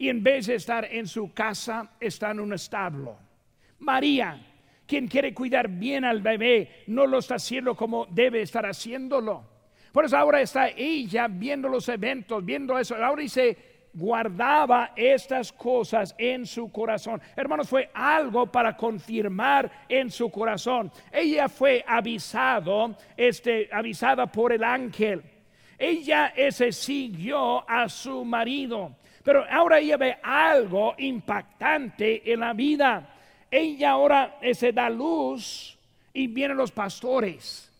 Y 0.00 0.08
en 0.08 0.22
vez 0.22 0.46
de 0.46 0.54
estar 0.54 0.86
en 0.86 1.06
su 1.06 1.34
casa, 1.34 1.90
está 2.00 2.30
en 2.30 2.40
un 2.40 2.54
establo. 2.54 3.18
María, 3.80 4.40
quien 4.86 5.06
quiere 5.06 5.34
cuidar 5.34 5.68
bien 5.68 6.06
al 6.06 6.22
bebé, 6.22 6.84
no 6.86 7.06
lo 7.06 7.18
está 7.18 7.34
haciendo 7.34 7.76
como 7.76 8.06
debe 8.06 8.40
estar 8.40 8.64
haciéndolo. 8.64 9.44
Por 9.92 10.06
eso 10.06 10.16
ahora 10.16 10.40
está 10.40 10.68
ella 10.68 11.28
viendo 11.28 11.68
los 11.68 11.86
eventos, 11.90 12.42
viendo 12.42 12.78
eso. 12.78 12.94
Ahora 12.96 13.20
dice, 13.20 13.58
guardaba 13.92 14.92
estas 14.96 15.52
cosas 15.52 16.14
en 16.16 16.46
su 16.46 16.72
corazón. 16.72 17.20
Hermanos, 17.36 17.68
fue 17.68 17.90
algo 17.92 18.46
para 18.46 18.74
confirmar 18.78 19.70
en 19.86 20.10
su 20.10 20.30
corazón. 20.30 20.90
Ella 21.12 21.46
fue 21.50 21.84
avisado, 21.86 22.96
este, 23.18 23.68
avisada 23.70 24.32
por 24.32 24.50
el 24.50 24.64
ángel. 24.64 25.22
Ella 25.78 26.32
ese 26.36 26.72
siguió 26.72 27.68
a 27.68 27.88
su 27.88 28.24
marido, 28.24 28.96
pero 29.22 29.44
ahora 29.50 29.78
ella 29.78 29.96
ve 29.96 30.18
algo 30.22 30.94
impactante 30.98 32.32
en 32.32 32.40
la 32.40 32.52
vida. 32.52 33.14
Ella 33.50 33.90
ahora 33.90 34.38
se 34.52 34.72
da 34.72 34.88
luz 34.88 35.78
y 36.12 36.26
vienen 36.26 36.56
los 36.56 36.72
pastores. 36.72 37.70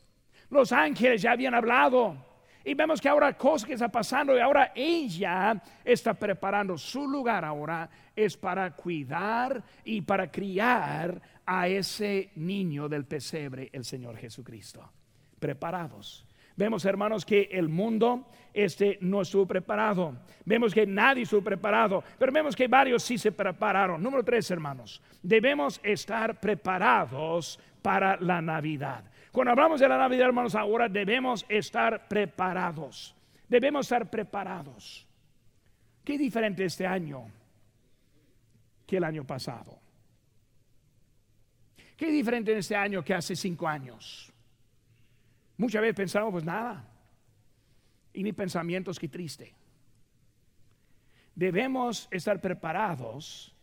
Los 0.51 0.73
ángeles 0.73 1.23
ya 1.23 1.33
habían 1.33 1.55
hablado 1.55 2.17
y 2.65 2.75
vemos 2.75 3.01
que 3.01 3.09
ahora 3.09 3.37
cosas 3.37 3.67
que 3.67 3.75
está 3.75 3.89
pasando 3.89 4.37
y 4.37 4.41
ahora 4.41 4.73
ella 4.75 5.63
está 5.85 6.13
preparando 6.15 6.77
su 6.77 7.09
lugar 7.09 7.45
ahora 7.45 7.89
es 8.15 8.37
para 8.37 8.71
cuidar 8.77 9.63
y 9.85 10.03
para 10.03 10.31
criar 10.31 11.21
a 11.47 11.69
ese 11.69 12.31
niño 12.37 12.89
del 12.89 13.07
pesebre, 13.07 13.71
el 13.73 13.85
Señor 13.85 14.17
Jesucristo. 14.17 14.89
Preparados. 15.39 16.27
Vemos, 16.61 16.85
hermanos, 16.85 17.25
que 17.25 17.49
el 17.53 17.71
mundo 17.71 18.27
este, 18.53 18.99
no 19.01 19.23
estuvo 19.23 19.47
preparado. 19.47 20.19
Vemos 20.45 20.75
que 20.75 20.87
nadie 20.87 21.23
estuvo 21.23 21.41
preparado, 21.41 22.05
pero 22.19 22.31
vemos 22.31 22.55
que 22.55 22.69
varios 22.69 23.03
sí 23.03 23.17
se 23.17 23.33
prepararon. 23.33 24.03
Número 24.03 24.23
tres, 24.23 24.51
hermanos, 24.51 25.01
debemos 25.23 25.81
estar 25.83 26.39
preparados 26.39 27.59
para 27.81 28.19
la 28.21 28.43
Navidad. 28.43 29.05
Cuando 29.33 29.53
hablamos 29.53 29.81
de 29.81 29.89
la 29.89 29.97
Navidad, 29.97 30.27
hermanos, 30.27 30.55
ahora 30.55 30.87
debemos 30.87 31.47
estar 31.49 32.07
preparados. 32.09 33.17
Debemos 33.49 33.87
estar 33.87 34.11
preparados. 34.11 35.07
¿Qué 36.05 36.19
diferente 36.19 36.67
este 36.67 36.87
año 36.87 37.25
que 38.87 38.99
el 38.99 39.05
año 39.05 39.25
pasado? 39.25 39.79
¿Qué 41.97 42.11
diferente 42.11 42.53
en 42.53 42.59
este 42.59 42.77
año 42.77 43.03
que 43.03 43.15
hace 43.15 43.35
cinco 43.35 43.67
años? 43.67 44.31
Muchas 45.61 45.83
veces 45.83 45.97
pensamos, 45.97 46.33
pues 46.33 46.45
nada. 46.45 46.85
Y 48.13 48.23
ni 48.23 48.33
pensamientos, 48.33 48.99
qué 48.99 49.09
triste. 49.09 49.55
Debemos 51.35 52.09
estar 52.11 52.41
preparados 52.41 53.55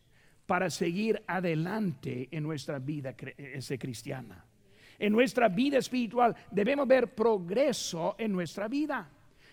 para 0.46 0.70
seguir 0.70 1.24
adelante 1.28 2.30
en 2.32 2.44
nuestra 2.44 2.80
vida 2.80 3.16
cristiana 3.16 4.46
en 5.00 5.14
nuestra 5.14 5.48
vida 5.48 5.78
espiritual, 5.78 6.36
debemos 6.52 6.88
ver 6.88 7.14
progreso 7.14 8.16
en 8.18 8.32
nuestra 8.32 8.68
vida. 8.68 9.10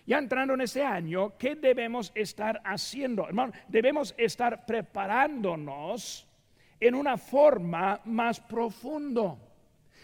Ya 0.07 0.18
entrando 0.18 0.54
en 0.54 0.62
este 0.62 0.85
año, 0.85 1.37
¿qué 1.38 1.54
debemos 1.54 2.12
estar 2.14 2.61
haciendo? 2.64 3.26
Hermano, 3.26 3.52
debemos 3.68 4.14
estar 4.18 4.66
preparándonos 4.66 6.26
en 6.78 6.94
una 6.94 7.16
forma 7.16 8.00
más 8.04 8.40
profundo. 8.40 9.38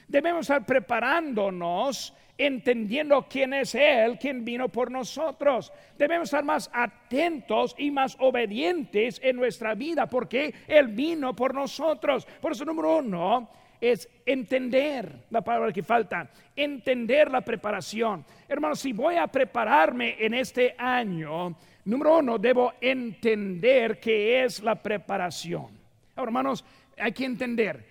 Debemos 0.08 0.42
estar 0.42 0.64
preparándonos 0.64 2.14
entendiendo 2.40 3.26
quién 3.28 3.52
es 3.52 3.74
Él, 3.74 4.18
quién 4.18 4.44
vino 4.44 4.70
por 4.70 4.90
nosotros. 4.90 5.70
Debemos 5.98 6.28
estar 6.28 6.42
más 6.42 6.70
atentos 6.72 7.74
y 7.76 7.90
más 7.90 8.16
obedientes 8.18 9.20
en 9.22 9.36
nuestra 9.36 9.74
vida 9.74 10.08
porque 10.08 10.54
Él 10.66 10.88
vino 10.88 11.36
por 11.36 11.54
nosotros. 11.54 12.26
Por 12.40 12.52
eso, 12.52 12.64
número 12.64 12.96
uno, 12.96 13.50
es 13.78 14.08
entender 14.24 15.26
la 15.28 15.42
palabra 15.42 15.70
que 15.70 15.82
falta, 15.82 16.30
entender 16.56 17.30
la 17.30 17.42
preparación. 17.42 18.24
Hermanos, 18.48 18.80
si 18.80 18.94
voy 18.94 19.16
a 19.16 19.26
prepararme 19.26 20.16
en 20.18 20.32
este 20.32 20.74
año, 20.78 21.54
número 21.84 22.18
uno, 22.18 22.38
debo 22.38 22.72
entender 22.80 24.00
qué 24.00 24.44
es 24.44 24.62
la 24.62 24.76
preparación. 24.76 25.78
Ahora, 26.16 26.28
hermanos, 26.30 26.64
hay 26.96 27.12
que 27.12 27.26
entender, 27.26 27.84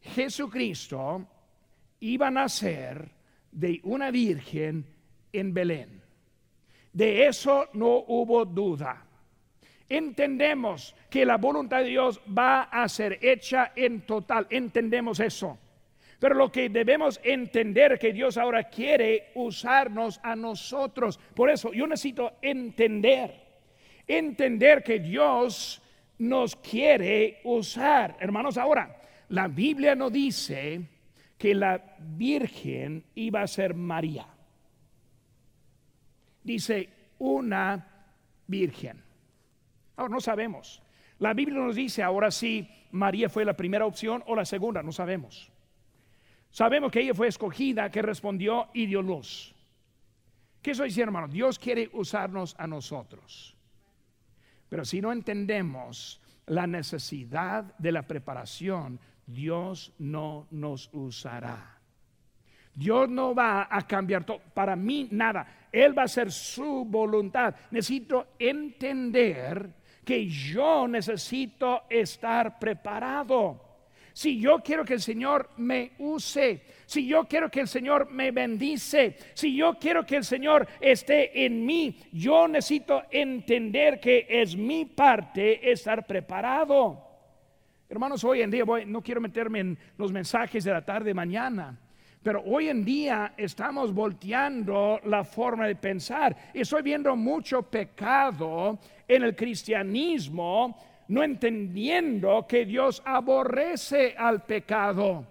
Jesucristo 0.00 1.26
iba 2.00 2.28
a 2.28 2.30
nacer 2.30 3.15
de 3.56 3.80
una 3.82 4.10
virgen 4.10 4.86
en 5.32 5.52
Belén. 5.52 6.02
De 6.92 7.26
eso 7.26 7.68
no 7.72 8.04
hubo 8.06 8.44
duda 8.44 9.06
entendemos 9.88 10.94
que 11.10 11.24
la 11.24 11.36
voluntad 11.36 11.80
de 11.80 11.90
Dios 11.90 12.20
va 12.36 12.62
a 12.62 12.88
ser 12.88 13.18
hecha 13.22 13.72
en 13.76 14.02
total. 14.02 14.46
Entendemos 14.50 15.20
eso. 15.20 15.58
Pero 16.18 16.34
lo 16.34 16.50
que 16.50 16.68
debemos 16.68 17.20
entender 17.22 17.98
que 17.98 18.12
Dios 18.12 18.38
ahora 18.38 18.64
quiere 18.64 19.32
usarnos 19.34 20.18
a 20.22 20.34
nosotros. 20.34 21.18
Por 21.34 21.50
eso 21.50 21.72
yo 21.72 21.86
necesito 21.86 22.34
entender, 22.40 23.34
entender 24.06 24.82
que 24.82 24.98
Dios 24.98 25.82
nos 26.18 26.56
quiere 26.56 27.40
usar. 27.44 28.16
Hermanos, 28.18 28.56
ahora, 28.56 28.98
la 29.28 29.46
Biblia 29.46 29.94
no 29.94 30.08
dice 30.08 30.80
que 31.38 31.54
la 31.54 31.96
Virgen 31.98 33.04
iba 33.14 33.42
a 33.42 33.46
ser 33.46 33.74
María. 33.74 34.26
Dice 36.42 36.88
una 37.18 37.86
Virgen. 38.46 39.02
Ahora, 39.96 40.14
no 40.14 40.20
sabemos. 40.20 40.82
La 41.18 41.34
Biblia 41.34 41.58
nos 41.58 41.76
dice 41.76 42.02
ahora 42.02 42.30
si 42.30 42.68
María 42.92 43.28
fue 43.28 43.44
la 43.44 43.56
primera 43.56 43.86
opción 43.86 44.22
o 44.26 44.34
la 44.34 44.44
segunda, 44.44 44.82
no 44.82 44.92
sabemos. 44.92 45.50
Sabemos 46.50 46.90
que 46.90 47.00
ella 47.00 47.14
fue 47.14 47.28
escogida, 47.28 47.90
que 47.90 48.02
respondió 48.02 48.68
y 48.72 48.86
dio 48.86 49.02
luz. 49.02 49.54
¿Qué 50.62 50.72
eso 50.72 50.84
dice, 50.84 51.02
hermano? 51.02 51.28
Dios 51.28 51.58
quiere 51.58 51.90
usarnos 51.92 52.54
a 52.58 52.66
nosotros. 52.66 53.54
Pero 54.68 54.84
si 54.84 55.00
no 55.00 55.12
entendemos 55.12 56.20
la 56.46 56.66
necesidad 56.66 57.76
de 57.78 57.92
la 57.92 58.02
preparación, 58.02 58.98
Dios 59.26 59.92
no 59.98 60.46
nos 60.50 60.88
usará. 60.92 61.80
Dios 62.74 63.08
no 63.08 63.34
va 63.34 63.66
a 63.70 63.86
cambiar 63.86 64.24
todo. 64.24 64.38
Para 64.54 64.76
mí, 64.76 65.08
nada. 65.10 65.68
Él 65.72 65.96
va 65.96 66.02
a 66.02 66.04
hacer 66.04 66.30
su 66.30 66.84
voluntad. 66.84 67.54
Necesito 67.70 68.28
entender 68.38 69.70
que 70.04 70.26
yo 70.26 70.86
necesito 70.86 71.82
estar 71.88 72.58
preparado. 72.58 73.62
Si 74.12 74.38
yo 74.40 74.60
quiero 74.60 74.84
que 74.84 74.94
el 74.94 75.00
Señor 75.00 75.50
me 75.58 75.92
use, 75.98 76.62
si 76.86 77.06
yo 77.06 77.24
quiero 77.24 77.50
que 77.50 77.60
el 77.60 77.68
Señor 77.68 78.10
me 78.10 78.30
bendice, 78.30 79.16
si 79.34 79.54
yo 79.54 79.74
quiero 79.78 80.06
que 80.06 80.16
el 80.16 80.24
Señor 80.24 80.66
esté 80.80 81.44
en 81.44 81.66
mí, 81.66 81.98
yo 82.12 82.48
necesito 82.48 83.02
entender 83.10 84.00
que 84.00 84.26
es 84.28 84.56
mi 84.56 84.86
parte 84.86 85.70
estar 85.70 86.06
preparado. 86.06 87.05
Hermanos, 87.88 88.24
hoy 88.24 88.42
en 88.42 88.50
día 88.50 88.64
no 88.84 89.00
quiero 89.00 89.20
meterme 89.20 89.60
en 89.60 89.78
los 89.96 90.10
mensajes 90.10 90.64
de 90.64 90.72
la 90.72 90.84
tarde 90.84 91.14
mañana, 91.14 91.78
pero 92.20 92.42
hoy 92.44 92.68
en 92.68 92.84
día 92.84 93.34
estamos 93.36 93.94
volteando 93.94 95.00
la 95.04 95.22
forma 95.22 95.68
de 95.68 95.76
pensar 95.76 96.36
y 96.52 96.62
estoy 96.62 96.82
viendo 96.82 97.14
mucho 97.14 97.62
pecado 97.62 98.80
en 99.06 99.22
el 99.22 99.36
cristianismo, 99.36 100.76
no 101.06 101.22
entendiendo 101.22 102.44
que 102.48 102.64
Dios 102.64 103.00
aborrece 103.04 104.16
al 104.18 104.42
pecado, 104.42 105.24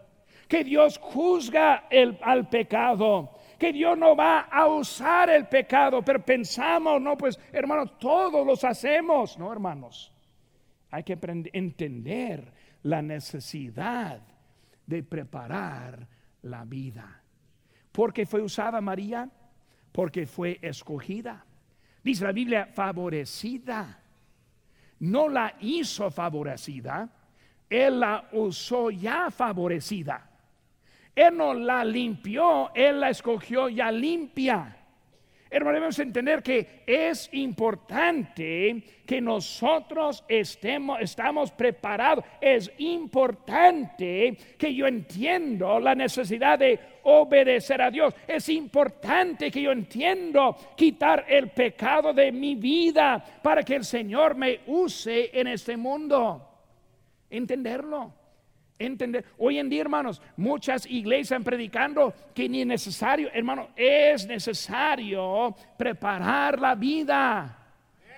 que 0.48 0.64
Dios 0.64 0.98
juzga 0.98 1.90
al 2.22 2.48
pecado, 2.48 3.32
que 3.60 3.74
Dios 3.74 3.98
no 3.98 4.16
va 4.16 4.48
a 4.50 4.66
usar 4.68 5.30
el 5.30 5.48
pecado, 5.48 6.02
pero 6.02 6.24
pensamos, 6.24 7.02
no, 7.02 7.18
pues 7.18 7.38
hermanos, 7.52 8.00
todos 8.00 8.48
los 8.48 8.64
hacemos, 8.64 9.38
no 9.38 9.52
hermanos. 9.52 10.14
Hay 10.96 11.04
que 11.04 11.18
entender 11.52 12.54
la 12.86 13.02
necesidad 13.02 14.22
de 14.86 15.02
preparar 15.04 16.08
la 16.44 16.64
vida. 16.66 17.22
porque 17.92 18.26
fue 18.26 18.42
usada 18.42 18.82
María? 18.82 19.30
Porque 19.92 20.28
fue 20.28 20.60
escogida. 20.62 21.46
Dice 22.04 22.26
la 22.26 22.32
Biblia, 22.32 22.68
favorecida. 22.68 24.02
no 25.00 25.30
la 25.30 25.56
hizo 25.62 26.12
favorecida, 26.12 27.10
Él 27.70 28.00
la 28.02 28.30
usó 28.34 28.92
ya 28.92 29.32
favorecida. 29.32 30.30
Él 31.16 31.38
no 31.38 31.54
la 31.54 31.84
limpió, 31.84 32.74
Él 32.76 33.00
la 33.00 33.10
escogió 33.10 33.70
ya 33.70 33.92
limpia. 33.92 34.85
Hermano, 35.56 35.76
debemos 35.76 36.00
entender 36.00 36.44
que 36.44 36.84
es 36.86 37.30
importante 37.32 38.84
que 39.06 39.22
nosotros 39.22 40.22
estemos, 40.28 41.00
estamos 41.00 41.50
preparados. 41.50 42.26
Es 42.42 42.70
importante 42.80 44.38
que 44.58 44.76
yo 44.76 44.86
entiendo 44.86 45.80
la 45.80 45.96
necesidad 45.96 46.60
de 46.60 46.78
obedecer 47.04 47.82
a 47.82 47.90
Dios. 47.90 48.14
Es 48.28 48.50
importante 48.50 49.50
que 49.50 49.62
yo 49.62 49.72
entiendo 49.72 50.58
quitar 50.76 51.24
el 51.30 51.50
pecado 51.52 52.12
de 52.12 52.34
mi 52.34 52.56
vida 52.56 53.24
para 53.42 53.64
que 53.64 53.76
el 53.76 53.86
Señor 53.86 54.36
me 54.36 54.60
use 54.68 55.40
en 55.40 55.48
este 55.48 55.78
mundo. 55.78 56.50
Entenderlo. 57.30 58.25
Entender. 58.78 59.24
Hoy 59.38 59.58
en 59.58 59.70
día, 59.70 59.82
hermanos, 59.82 60.22
muchas 60.36 60.86
iglesias 60.86 61.28
están 61.28 61.44
predicando 61.46 62.14
que 62.34 62.50
ni 62.50 62.62
es 62.62 62.68
necesario, 62.68 63.30
hermano, 63.34 63.70
es 63.76 64.28
necesario 64.28 65.56
preparar 65.78 66.60
la 66.60 66.76
vida. 66.76 67.58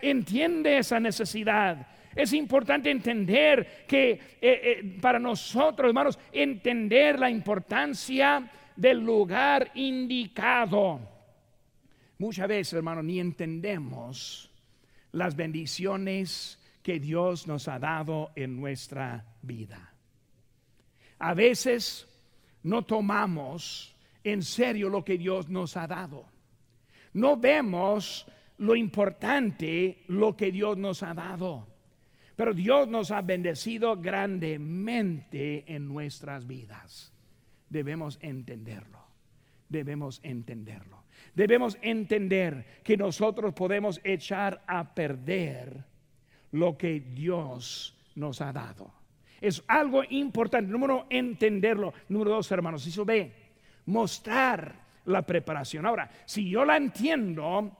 Entiende 0.02 0.80
esa 0.80 1.00
necesidad. 1.00 1.88
Es 2.16 2.34
importante 2.34 2.90
entender 2.90 3.86
que 3.88 4.10
eh, 4.10 4.20
eh, 4.42 4.98
para 5.00 5.20
nosotros, 5.20 5.88
hermanos, 5.88 6.18
entender 6.32 7.20
la 7.20 7.30
importancia 7.30 8.50
del 8.76 9.00
lugar 9.00 9.70
indicado. 9.76 11.00
Muchas 12.18 12.48
veces, 12.48 12.74
hermanos, 12.74 13.04
ni 13.04 13.20
entendemos 13.20 14.50
las 15.12 15.36
bendiciones 15.36 16.60
que 16.82 17.00
Dios 17.00 17.46
nos 17.46 17.68
ha 17.68 17.78
dado 17.78 18.32
en 18.36 18.60
nuestra 18.60 19.24
vida. 19.44 19.87
A 21.20 21.34
veces 21.34 22.08
no 22.64 22.84
tomamos 22.84 23.96
en 24.24 24.44
serio 24.44 24.90
lo 24.90 25.04
que 25.04 25.18
Dios 25.18 25.50
nos 25.50 25.78
ha 25.78 25.88
dado. 25.88 26.26
No 27.14 27.38
vemos 27.38 28.28
lo 28.58 28.76
importante, 28.76 30.04
lo 30.08 30.36
que 30.36 30.52
Dios 30.52 30.78
nos 30.78 31.04
ha 31.04 31.14
dado. 31.14 31.68
Pero 32.36 32.54
Dios 32.54 32.88
nos 32.88 33.12
ha 33.12 33.22
bendecido 33.22 33.98
grandemente 33.98 35.64
en 35.74 35.88
nuestras 35.88 36.46
vidas. 36.46 37.12
Debemos 37.70 38.20
entenderlo. 38.22 39.00
Debemos 39.70 40.20
entenderlo. 40.24 41.04
Debemos 41.34 41.78
entender 41.82 42.82
que 42.84 42.96
nosotros 42.96 43.54
podemos 43.54 44.00
echar 44.04 44.64
a 44.68 44.94
perder 44.94 45.84
lo 46.52 46.78
que 46.78 47.00
Dios 47.00 47.96
nos 48.16 48.42
ha 48.42 48.54
dado. 48.54 48.97
Es 49.42 49.64
algo 49.68 50.04
importante. 50.10 50.72
Número 50.72 51.06
entenderlo. 51.10 51.94
Número 52.10 52.32
dos, 52.32 52.52
hermanos, 52.52 52.86
eso 52.86 53.06
ve, 53.06 53.32
mostrar 53.86 54.88
la 55.06 55.22
preparación. 55.22 55.86
Ahora, 55.86 56.10
si 56.26 56.50
yo 56.50 56.66
la 56.66 56.78
entiendo, 56.78 57.72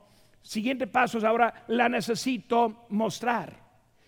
siguiente 0.42 0.88
paso 0.88 1.18
es 1.18 1.24
ahora 1.24 1.66
la 1.68 1.90
necesito 1.90 2.86
mostrar. 2.90 3.68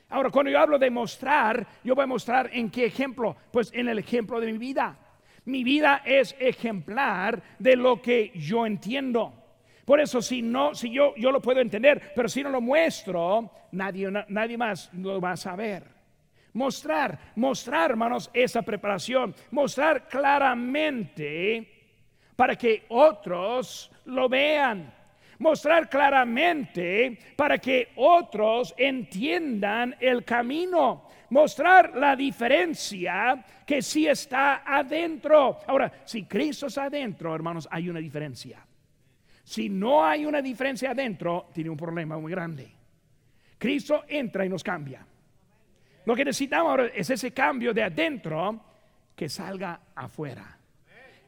Ahora, 0.10 0.32
cuando 0.32 0.52
yo 0.52 0.60
hablo 0.60 0.80
de 0.80 0.90
mostrar, 0.90 1.68
yo 1.84 1.94
voy 1.94 2.04
a 2.04 2.08
mostrar 2.08 2.50
en 2.52 2.72
qué 2.72 2.86
ejemplo, 2.86 3.36
pues 3.52 3.72
en 3.74 3.90
el 3.90 4.00
ejemplo 4.00 4.40
de 4.40 4.52
mi 4.52 4.58
vida. 4.58 4.98
Mi 5.46 5.64
vida 5.64 6.02
es 6.06 6.36
ejemplar 6.40 7.42
de 7.60 7.76
lo 7.76 8.02
que 8.02 8.32
yo 8.36 8.66
entiendo. 8.66 9.34
Por 9.86 10.00
eso, 10.00 10.22
si 10.22 10.42
no, 10.42 10.76
si 10.76 10.92
yo, 10.92 11.16
yo 11.16 11.32
lo 11.32 11.42
puedo 11.42 11.62
entender, 11.62 12.12
pero 12.16 12.30
si 12.30 12.44
no 12.44 12.50
lo 12.50 12.62
muestro, 12.62 13.52
nadie, 13.72 14.10
nadie 14.28 14.58
más 14.58 14.92
lo 14.94 15.20
va 15.20 15.32
a 15.32 15.38
saber. 15.38 15.99
Mostrar, 16.54 17.34
mostrar, 17.36 17.92
hermanos, 17.92 18.30
esa 18.34 18.62
preparación, 18.62 19.36
mostrar 19.52 20.08
claramente 20.08 21.68
para 22.36 22.56
que 22.56 22.86
otros 22.90 23.92
lo 24.06 24.28
vean. 24.28 24.94
Mostrar 25.40 25.90
claramente 25.90 27.18
para 27.38 27.58
que 27.60 27.90
otros 27.96 28.74
entiendan 28.78 29.96
el 30.00 30.26
camino. 30.26 31.08
Mostrar 31.30 31.96
la 31.96 32.16
diferencia 32.16 33.46
que 33.66 33.82
sí 33.82 34.08
está 34.08 34.64
adentro. 34.66 35.60
Ahora, 35.68 35.92
si 36.04 36.26
Cristo 36.26 36.68
está 36.68 36.86
adentro, 36.86 37.34
hermanos, 37.34 37.70
hay 37.72 37.90
una 37.90 38.00
diferencia. 38.00 38.66
Si 39.44 39.70
no 39.70 40.06
hay 40.06 40.26
una 40.26 40.42
diferencia 40.42 40.92
adentro, 40.92 41.48
tiene 41.54 41.70
un 41.70 41.78
problema 41.78 42.18
muy 42.18 42.32
grande. 42.32 42.70
Cristo 43.58 44.04
entra 44.08 44.46
y 44.46 44.50
nos 44.50 44.64
cambia. 44.64 45.06
Lo 46.06 46.16
que 46.16 46.26
necesitamos 46.26 46.70
ahora 46.70 46.88
es 46.88 47.10
ese 47.10 47.32
cambio 47.32 47.74
de 47.74 47.84
adentro 47.84 48.60
que 49.16 49.30
salga 49.30 49.80
afuera. 49.96 50.58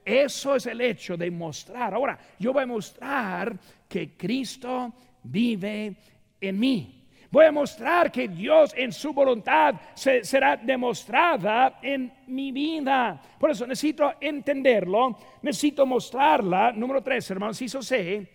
Eso 0.03 0.55
es 0.55 0.65
el 0.65 0.82
hecho 0.82 1.15
de 1.15 1.30
mostrar. 1.30 1.93
Ahora, 1.93 2.17
yo 2.39 2.53
voy 2.53 2.63
a 2.63 2.67
mostrar 2.67 3.55
que 3.88 4.15
Cristo 4.17 4.93
vive 5.24 5.95
en 6.39 6.59
mí. 6.59 6.97
Voy 7.30 7.45
a 7.45 7.51
mostrar 7.51 8.11
que 8.11 8.28
Dios 8.28 8.74
en 8.76 8.91
su 8.91 9.13
voluntad 9.13 9.76
será 9.95 10.57
demostrada 10.57 11.80
en 11.82 12.11
mi 12.28 12.51
vida. 12.51 13.22
Por 13.39 13.51
eso 13.51 13.65
necesito 13.65 14.15
entenderlo, 14.19 15.17
necesito 15.41 15.86
mostrarla. 15.86 16.74
Número 16.74 17.01
tres, 17.01 17.30
hermanos, 17.32 17.61
hizo 17.61 17.82
sé, 17.82 18.28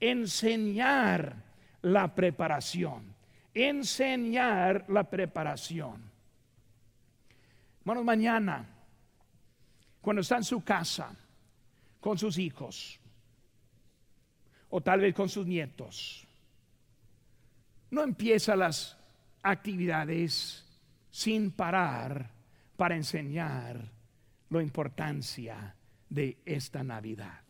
enseñar 0.00 1.36
la 1.82 2.14
preparación 2.14 3.09
enseñar 3.54 4.84
la 4.88 5.04
preparación. 5.04 6.10
Bueno, 7.84 8.04
mañana, 8.04 8.66
cuando 10.00 10.22
está 10.22 10.36
en 10.36 10.44
su 10.44 10.62
casa 10.62 11.14
con 12.00 12.18
sus 12.18 12.38
hijos, 12.38 12.98
o 14.70 14.80
tal 14.80 15.00
vez 15.00 15.14
con 15.14 15.28
sus 15.28 15.46
nietos, 15.46 16.26
no 17.90 18.02
empieza 18.02 18.54
las 18.54 18.96
actividades 19.42 20.64
sin 21.10 21.50
parar 21.50 22.30
para 22.76 22.94
enseñar 22.94 23.90
la 24.48 24.62
importancia 24.62 25.74
de 26.08 26.38
esta 26.44 26.82
Navidad. 26.82 27.40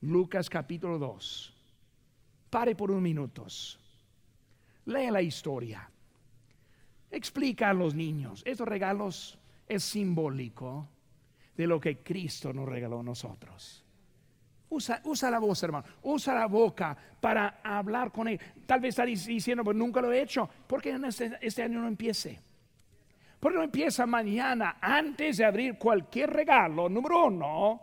Lucas 0.00 0.50
capítulo 0.50 0.98
2. 0.98 1.54
Pare 2.50 2.74
por 2.74 2.90
unos 2.90 3.02
minutos. 3.02 3.78
Lee 4.86 5.10
la 5.10 5.22
historia. 5.22 5.88
Explica 7.10 7.70
a 7.70 7.74
los 7.74 7.94
niños. 7.94 8.42
Estos 8.44 8.66
regalos 8.66 9.38
es 9.68 9.84
simbólico 9.84 10.88
de 11.56 11.66
lo 11.66 11.80
que 11.80 11.98
Cristo 11.98 12.52
nos 12.52 12.68
regaló 12.68 13.00
a 13.00 13.02
nosotros. 13.02 13.84
Usa, 14.68 15.00
usa, 15.04 15.30
la 15.30 15.38
voz, 15.38 15.62
hermano. 15.62 15.86
Usa 16.02 16.34
la 16.34 16.46
boca 16.46 16.96
para 17.20 17.60
hablar 17.62 18.10
con 18.10 18.28
él. 18.28 18.40
Tal 18.66 18.80
vez 18.80 18.90
está 18.90 19.04
diciendo, 19.04 19.62
pues 19.62 19.76
nunca 19.76 20.00
lo 20.00 20.12
he 20.12 20.22
hecho. 20.22 20.48
¿Por 20.66 20.82
qué 20.82 20.98
este, 21.06 21.38
este, 21.40 21.62
año 21.62 21.80
no 21.80 21.88
empiece? 21.88 22.40
¿Por 23.38 23.52
qué 23.52 23.58
no 23.58 23.64
empieza 23.64 24.06
mañana 24.06 24.78
antes 24.80 25.36
de 25.36 25.44
abrir 25.44 25.78
cualquier 25.78 26.30
regalo? 26.30 26.88
Número 26.88 27.26
uno, 27.26 27.80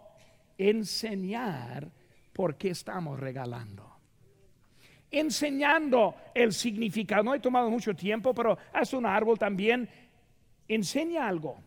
enseñar 0.57 1.89
por 2.33 2.55
qué 2.55 2.71
estamos 2.71 3.19
regalando 3.19 3.92
enseñando 5.13 6.15
el 6.33 6.51
significado. 6.51 7.23
No 7.23 7.35
he 7.35 7.39
tomado 7.39 7.69
mucho 7.69 7.95
tiempo, 7.95 8.33
pero 8.33 8.57
haz 8.73 8.93
un 8.93 9.05
árbol 9.05 9.37
también. 9.37 9.87
Enseña 10.67 11.27
algo. 11.27 11.57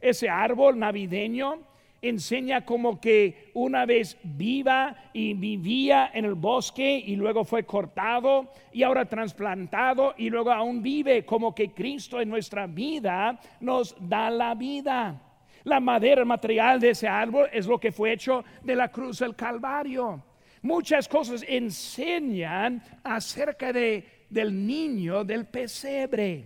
Ese 0.00 0.28
árbol 0.28 0.78
navideño 0.78 1.70
enseña 2.02 2.64
como 2.64 3.00
que 3.00 3.50
una 3.54 3.84
vez 3.84 4.16
viva 4.22 4.96
y 5.12 5.34
vivía 5.34 6.10
en 6.14 6.24
el 6.24 6.34
bosque 6.34 7.02
y 7.06 7.16
luego 7.16 7.44
fue 7.44 7.64
cortado 7.64 8.52
y 8.72 8.82
ahora 8.82 9.04
trasplantado 9.04 10.14
y 10.16 10.30
luego 10.30 10.50
aún 10.50 10.82
vive 10.82 11.24
como 11.24 11.54
que 11.54 11.72
Cristo 11.72 12.20
en 12.20 12.28
nuestra 12.28 12.66
vida 12.66 13.38
nos 13.60 13.94
da 14.00 14.30
la 14.30 14.54
vida. 14.54 15.20
La 15.64 15.78
madera 15.78 16.24
material 16.24 16.80
de 16.80 16.90
ese 16.90 17.06
árbol 17.06 17.48
es 17.52 17.66
lo 17.66 17.78
que 17.78 17.92
fue 17.92 18.12
hecho 18.12 18.44
de 18.62 18.74
la 18.74 18.88
cruz 18.88 19.18
del 19.18 19.36
Calvario. 19.36 20.22
Muchas 20.62 21.08
cosas 21.08 21.44
enseñan 21.48 22.82
acerca 23.02 23.72
de, 23.72 24.26
del 24.28 24.66
niño 24.66 25.24
del 25.24 25.46
pesebre. 25.46 26.44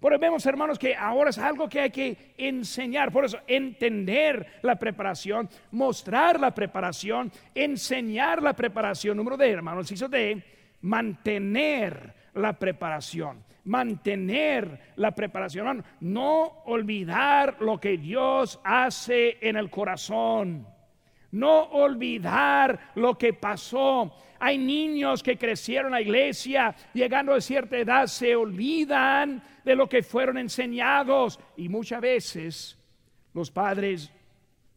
Pero 0.00 0.18
vemos, 0.18 0.44
hermanos, 0.44 0.78
que 0.78 0.94
ahora 0.94 1.30
es 1.30 1.38
algo 1.38 1.66
que 1.66 1.80
hay 1.80 1.90
que 1.90 2.34
enseñar. 2.36 3.10
Por 3.10 3.24
eso, 3.24 3.38
entender 3.46 4.58
la 4.60 4.76
preparación, 4.76 5.48
mostrar 5.70 6.38
la 6.38 6.54
preparación, 6.54 7.32
enseñar 7.54 8.42
la 8.42 8.52
preparación. 8.52 9.16
Número 9.16 9.38
de, 9.38 9.50
hermanos, 9.50 9.90
hizo 9.90 10.06
de 10.06 10.42
mantener 10.82 12.12
la 12.34 12.52
preparación. 12.52 13.42
Mantener 13.64 14.92
la 14.96 15.12
preparación. 15.12 15.82
no 16.00 16.62
olvidar 16.66 17.56
lo 17.60 17.80
que 17.80 17.96
Dios 17.96 18.60
hace 18.62 19.38
en 19.40 19.56
el 19.56 19.70
corazón 19.70 20.66
no 21.34 21.64
olvidar 21.64 22.92
lo 22.94 23.18
que 23.18 23.32
pasó. 23.32 24.14
Hay 24.38 24.56
niños 24.56 25.22
que 25.22 25.36
crecieron 25.36 25.86
en 25.86 25.92
la 25.92 26.00
iglesia, 26.00 26.74
llegando 26.92 27.34
a 27.34 27.40
cierta 27.40 27.76
edad, 27.76 28.06
se 28.06 28.36
olvidan 28.36 29.42
de 29.64 29.74
lo 29.74 29.88
que 29.88 30.02
fueron 30.02 30.38
enseñados 30.38 31.40
y 31.56 31.68
muchas 31.68 32.00
veces 32.00 32.78
los 33.32 33.50
padres 33.50 34.12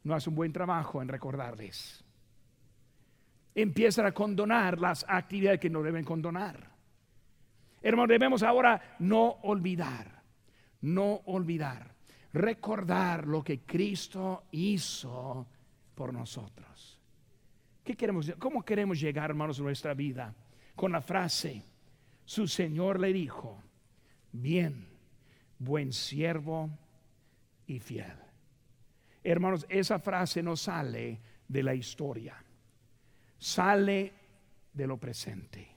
no 0.04 0.16
hacen 0.16 0.34
buen 0.34 0.52
trabajo 0.52 1.02
en 1.02 1.10
recordarles. 1.10 2.04
Empiezan 3.54 4.08
a 4.08 4.12
condonar 4.12 4.80
las 4.80 5.06
actividades 5.08 5.60
que 5.60 5.70
no 5.70 5.84
deben 5.84 6.06
condonar. 6.06 6.72
Hermanos, 7.82 8.10
debemos 8.10 8.42
ahora 8.42 8.96
no 9.00 9.38
olvidar, 9.44 10.24
no 10.82 11.22
olvidar, 11.26 11.94
recordar 12.34 13.28
lo 13.28 13.44
que 13.44 13.62
Cristo 13.62 14.46
hizo 14.52 15.48
por 15.98 16.14
nosotros. 16.14 17.02
¿Qué 17.84 17.96
queremos, 17.96 18.32
¿Cómo 18.38 18.64
queremos 18.64 19.00
llegar, 19.00 19.32
hermanos, 19.32 19.60
a 19.60 19.64
nuestra 19.64 19.96
vida? 19.96 20.36
Con 20.76 20.92
la 20.92 21.02
frase, 21.02 21.64
su 22.24 22.48
Señor 22.48 23.00
le 23.00 23.12
dijo, 23.12 23.64
bien, 24.32 24.88
buen 25.58 25.92
siervo 25.92 26.70
y 27.66 27.80
fiel. 27.80 28.14
Hermanos, 29.24 29.66
esa 29.70 29.98
frase 29.98 30.44
no 30.44 30.56
sale 30.56 31.20
de 31.48 31.64
la 31.64 31.74
historia, 31.74 32.36
sale 33.40 34.14
de 34.72 34.86
lo 34.86 34.98
presente. 34.98 35.68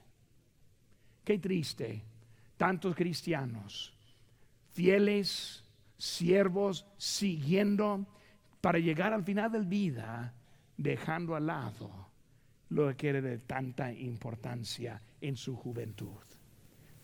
Qué 1.25 1.39
triste, 1.39 2.05
tantos 2.59 2.95
cristianos, 2.95 3.95
fieles, 4.73 5.65
siervos, 5.97 6.85
siguiendo 6.99 8.07
para 8.61 8.79
llegar 8.79 9.13
al 9.13 9.25
final 9.25 9.51
del 9.53 9.65
vida, 9.65 10.35
dejando 10.77 11.35
al 11.35 11.47
lado 11.47 12.09
lo 12.71 12.97
que 12.97 13.09
era 13.09 13.21
de 13.21 13.39
tanta 13.39 13.93
importancia 13.93 15.01
en 15.21 15.37
su 15.37 15.57
juventud. 15.57 16.23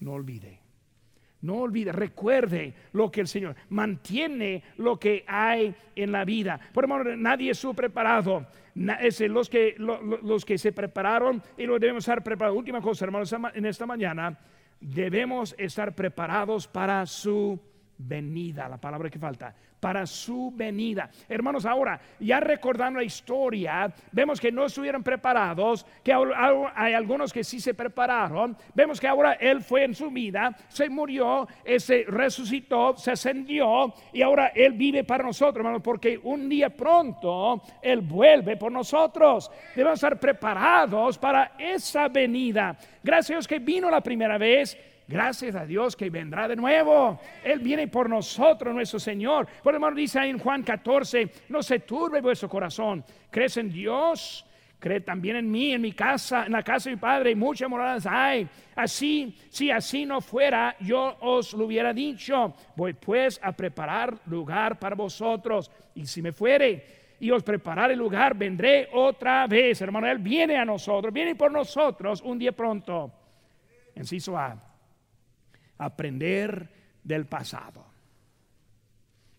No 0.01 0.13
olvide. 0.13 0.61
No 1.43 1.57
olvide, 1.57 1.93
recuerde 1.93 2.75
lo 2.93 3.11
que 3.11 3.21
el 3.21 3.29
Señor 3.29 3.55
mantiene 3.69 4.63
lo 4.79 4.99
que 4.99 5.25
hay 5.29 5.75
en 5.95 6.11
la 6.11 6.25
vida. 6.25 6.59
Por 6.73 6.85
ejemplo, 6.85 7.17
nadie 7.17 7.51
estuvo 7.51 7.75
preparado. 7.75 8.47
Es 9.01 9.21
los, 9.21 9.49
que, 9.49 9.75
los 9.79 10.45
que 10.45 10.59
se 10.59 10.73
prepararon 10.73 11.43
y 11.57 11.67
lo 11.67 11.79
debemos 11.79 12.05
estar 12.05 12.23
preparados. 12.23 12.59
Última 12.59 12.81
cosa, 12.81 13.05
hermanos, 13.05 13.35
en 13.55 13.67
esta 13.67 13.87
mañana 13.87 14.39
debemos 14.81 15.55
estar 15.59 15.95
preparados 15.95 16.67
para 16.67 17.05
su 17.07 17.61
venida, 17.99 18.69
la 18.69 18.79
palabra 18.79 19.11
que 19.11 19.19
falta, 19.19 19.55
para 19.81 20.07
su 20.07 20.53
venida. 20.55 21.11
Hermanos, 21.29 21.65
ahora, 21.67 22.01
ya 22.19 22.41
recordando 22.41 22.99
la 22.99 23.05
historia, 23.05 23.93
vemos 24.13 24.41
que 24.41 24.51
no 24.51 24.67
estuvieron 24.67 25.03
preparados, 25.03 25.87
que 26.03 26.13
hay 26.13 26.95
algunos 26.95 27.33
que 27.33 27.45
sí 27.45 27.61
se 27.61 27.75
prepararon, 27.75 28.57
vemos 28.75 29.01
que 29.01 29.07
ahora 29.07 29.35
Él 29.35 29.63
fue 29.63 29.85
en 29.85 29.95
su 29.95 30.11
vida, 30.11 30.57
se 30.69 30.89
murió, 30.89 31.47
se 31.79 32.05
resucitó, 32.09 32.97
se 32.97 33.13
ascendió 33.13 33.95
y 34.13 34.23
ahora 34.23 34.49
Él 34.55 34.73
vive 34.73 35.05
para 35.05 35.25
nosotros, 35.25 35.59
hermanos, 35.59 35.83
porque 35.83 36.19
un 36.23 36.49
día 36.49 36.71
pronto 36.71 37.63
Él 37.83 38.01
vuelve 38.01 38.57
por 38.57 38.73
nosotros. 38.73 39.51
Debemos 39.75 39.99
estar 39.99 40.19
preparados 40.19 41.19
para 41.19 41.53
esa 41.59 42.09
venida. 42.09 42.77
Gracias 43.03 43.31
a 43.31 43.35
Dios 43.35 43.49
que 43.49 43.59
vino 43.59 43.91
la 43.91 44.01
primera 44.01 44.39
vez 44.39 44.77
Gracias 45.09 45.55
a 45.55 45.65
Dios 45.65 45.95
que 45.95 46.11
vendrá 46.11 46.49
de 46.49 46.57
nuevo. 46.57 47.21
Él 47.45 47.61
viene 47.61 47.87
por 47.87 48.11
nosotros, 48.11 48.75
nuestro 48.75 48.99
Señor. 48.99 49.47
Por 49.63 49.73
menos 49.75 49.95
dice 49.95 50.19
ahí 50.19 50.31
en 50.31 50.39
Juan 50.39 50.65
14, 50.65 51.31
no 51.49 51.63
se 51.63 51.81
turbe 51.81 52.21
vuestro 52.21 52.49
corazón. 52.49 53.05
¿Crees 53.31 53.57
en 53.57 53.71
Dios? 53.71 54.45
Cree 54.81 55.01
también 55.01 55.37
en 55.37 55.51
mí, 55.51 55.73
en 55.73 55.81
mi 55.81 55.93
casa, 55.93 56.47
en 56.47 56.53
la 56.53 56.63
casa 56.63 56.91
de 56.91 56.97
mi 56.97 57.01
padre, 57.01 57.31
y 57.31 57.35
muchas 57.37 57.69
moradas 57.71 58.05
hay. 58.05 58.49
Así, 58.75 59.39
si 59.49 59.71
así 59.71 60.05
no 60.05 60.21
fuera, 60.21 60.77
yo 60.81 61.17
os 61.21 61.55
lo 61.55 61.67
hubiera 61.67 61.93
dicho. 61.93 62.55
Voy 62.75 62.93
pues 62.93 63.41
a 63.43 63.53
preparar 63.53 64.19
lugar 64.27 64.79
para 64.79 64.97
vosotros. 64.97 65.71
Y 65.95 66.05
si 66.05 66.21
me 66.21 66.33
fuere 66.33 66.85
y 67.21 67.31
os 67.31 67.45
preparar 67.45 67.93
el 67.93 67.99
lugar, 67.99 68.37
vendré 68.37 68.89
otra 68.93 69.47
vez. 69.47 69.81
Hermano, 69.81 70.09
Él 70.09 70.19
viene 70.19 70.57
a 70.57 70.65
nosotros, 70.65 71.15
viene 71.15 71.37
por 71.37 71.53
nosotros 71.53 72.21
un 72.23 72.39
día 72.39 72.53
pronto. 72.53 73.13
Enciso 73.95 74.37
A 74.37 74.76
aprender 75.79 76.71
del 77.03 77.27
pasado. 77.27 77.85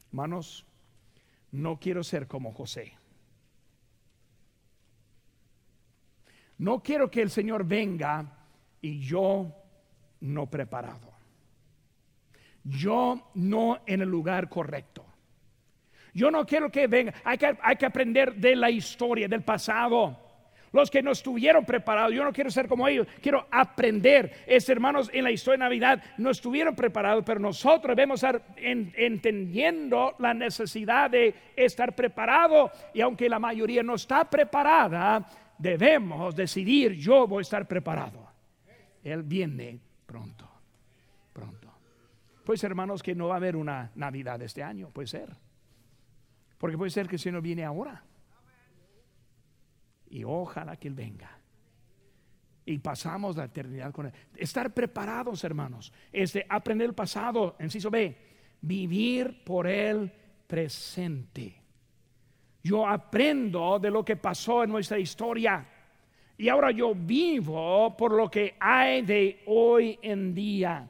Hermanos, 0.09 0.65
no 1.51 1.79
quiero 1.79 2.03
ser 2.03 2.27
como 2.27 2.53
José. 2.53 2.93
No 6.57 6.81
quiero 6.81 7.11
que 7.11 7.21
el 7.21 7.29
Señor 7.29 7.65
venga 7.65 8.25
y 8.81 8.99
yo 8.99 9.53
no 10.21 10.49
preparado. 10.49 11.13
Yo 12.63 13.31
no 13.35 13.81
en 13.85 14.01
el 14.01 14.09
lugar 14.09 14.49
correcto. 14.49 15.05
Yo 16.13 16.31
no 16.31 16.45
quiero 16.45 16.71
que 16.71 16.87
venga. 16.87 17.13
Hay 17.23 17.37
que, 17.37 17.57
hay 17.61 17.75
que 17.75 17.85
aprender 17.85 18.35
de 18.35 18.55
la 18.55 18.71
historia, 18.71 19.27
del 19.27 19.43
pasado 19.43 20.26
los 20.71 20.91
que 20.91 21.01
no 21.01 21.11
estuvieron 21.11 21.65
preparados. 21.65 22.13
Yo 22.13 22.23
no 22.23 22.33
quiero 22.33 22.49
ser 22.49 22.67
como 22.67 22.87
ellos, 22.87 23.07
quiero 23.21 23.47
aprender. 23.51 24.43
Es 24.45 24.67
hermanos 24.69 25.09
en 25.13 25.23
la 25.23 25.31
historia 25.31 25.57
de 25.57 25.65
Navidad 25.65 26.03
no 26.17 26.29
estuvieron 26.29 26.75
preparados, 26.75 27.23
pero 27.25 27.39
nosotros 27.39 27.95
debemos 27.95 28.23
estar 28.23 28.41
entendiendo 28.57 30.15
la 30.19 30.33
necesidad 30.33 31.09
de 31.09 31.33
estar 31.55 31.95
preparado. 31.95 32.71
Y 32.93 33.01
aunque 33.01 33.29
la 33.29 33.39
mayoría 33.39 33.83
no 33.83 33.95
está 33.95 34.29
preparada, 34.29 35.25
debemos 35.57 36.35
decidir, 36.35 36.93
yo 36.93 37.27
voy 37.27 37.39
a 37.39 37.41
estar 37.41 37.67
preparado. 37.67 38.27
Él 39.03 39.23
viene 39.23 39.79
pronto, 40.05 40.49
pronto. 41.33 41.71
Pues 42.43 42.63
hermanos 42.63 43.01
que 43.01 43.15
no 43.15 43.27
va 43.27 43.35
a 43.35 43.37
haber 43.37 43.55
una 43.55 43.91
Navidad 43.95 44.41
este 44.41 44.63
año, 44.63 44.89
puede 44.89 45.07
ser. 45.07 45.29
Porque 46.57 46.77
puede 46.77 46.91
ser 46.91 47.07
que 47.07 47.17
si 47.17 47.31
no 47.31 47.41
viene 47.41 47.63
ahora 47.63 48.03
y 50.09 50.23
ojalá 50.23 50.77
que 50.77 50.87
Él 50.87 50.93
venga. 50.93 51.37
Y 52.65 52.79
pasamos 52.79 53.37
la 53.37 53.45
eternidad 53.45 53.91
con 53.91 54.07
Él. 54.07 54.13
Estar 54.35 54.73
preparados, 54.73 55.43
hermanos. 55.43 55.93
Este, 56.11 56.45
aprender 56.49 56.89
el 56.89 56.95
pasado, 56.95 57.55
enciso 57.59 57.89
B. 57.89 58.15
Vivir 58.61 59.43
por 59.43 59.67
el 59.67 60.11
presente. 60.45 61.61
Yo 62.63 62.85
aprendo 62.85 63.79
de 63.79 63.89
lo 63.89 64.03
que 64.03 64.17
pasó 64.17 64.63
en 64.63 64.71
nuestra 64.71 64.99
historia. 64.99 65.65
Y 66.37 66.49
ahora 66.49 66.71
yo 66.71 66.93
vivo 66.93 67.95
por 67.95 68.11
lo 68.11 68.29
que 68.29 68.55
hay 68.59 69.01
de 69.01 69.43
hoy 69.47 69.97
en 70.01 70.33
día. 70.33 70.87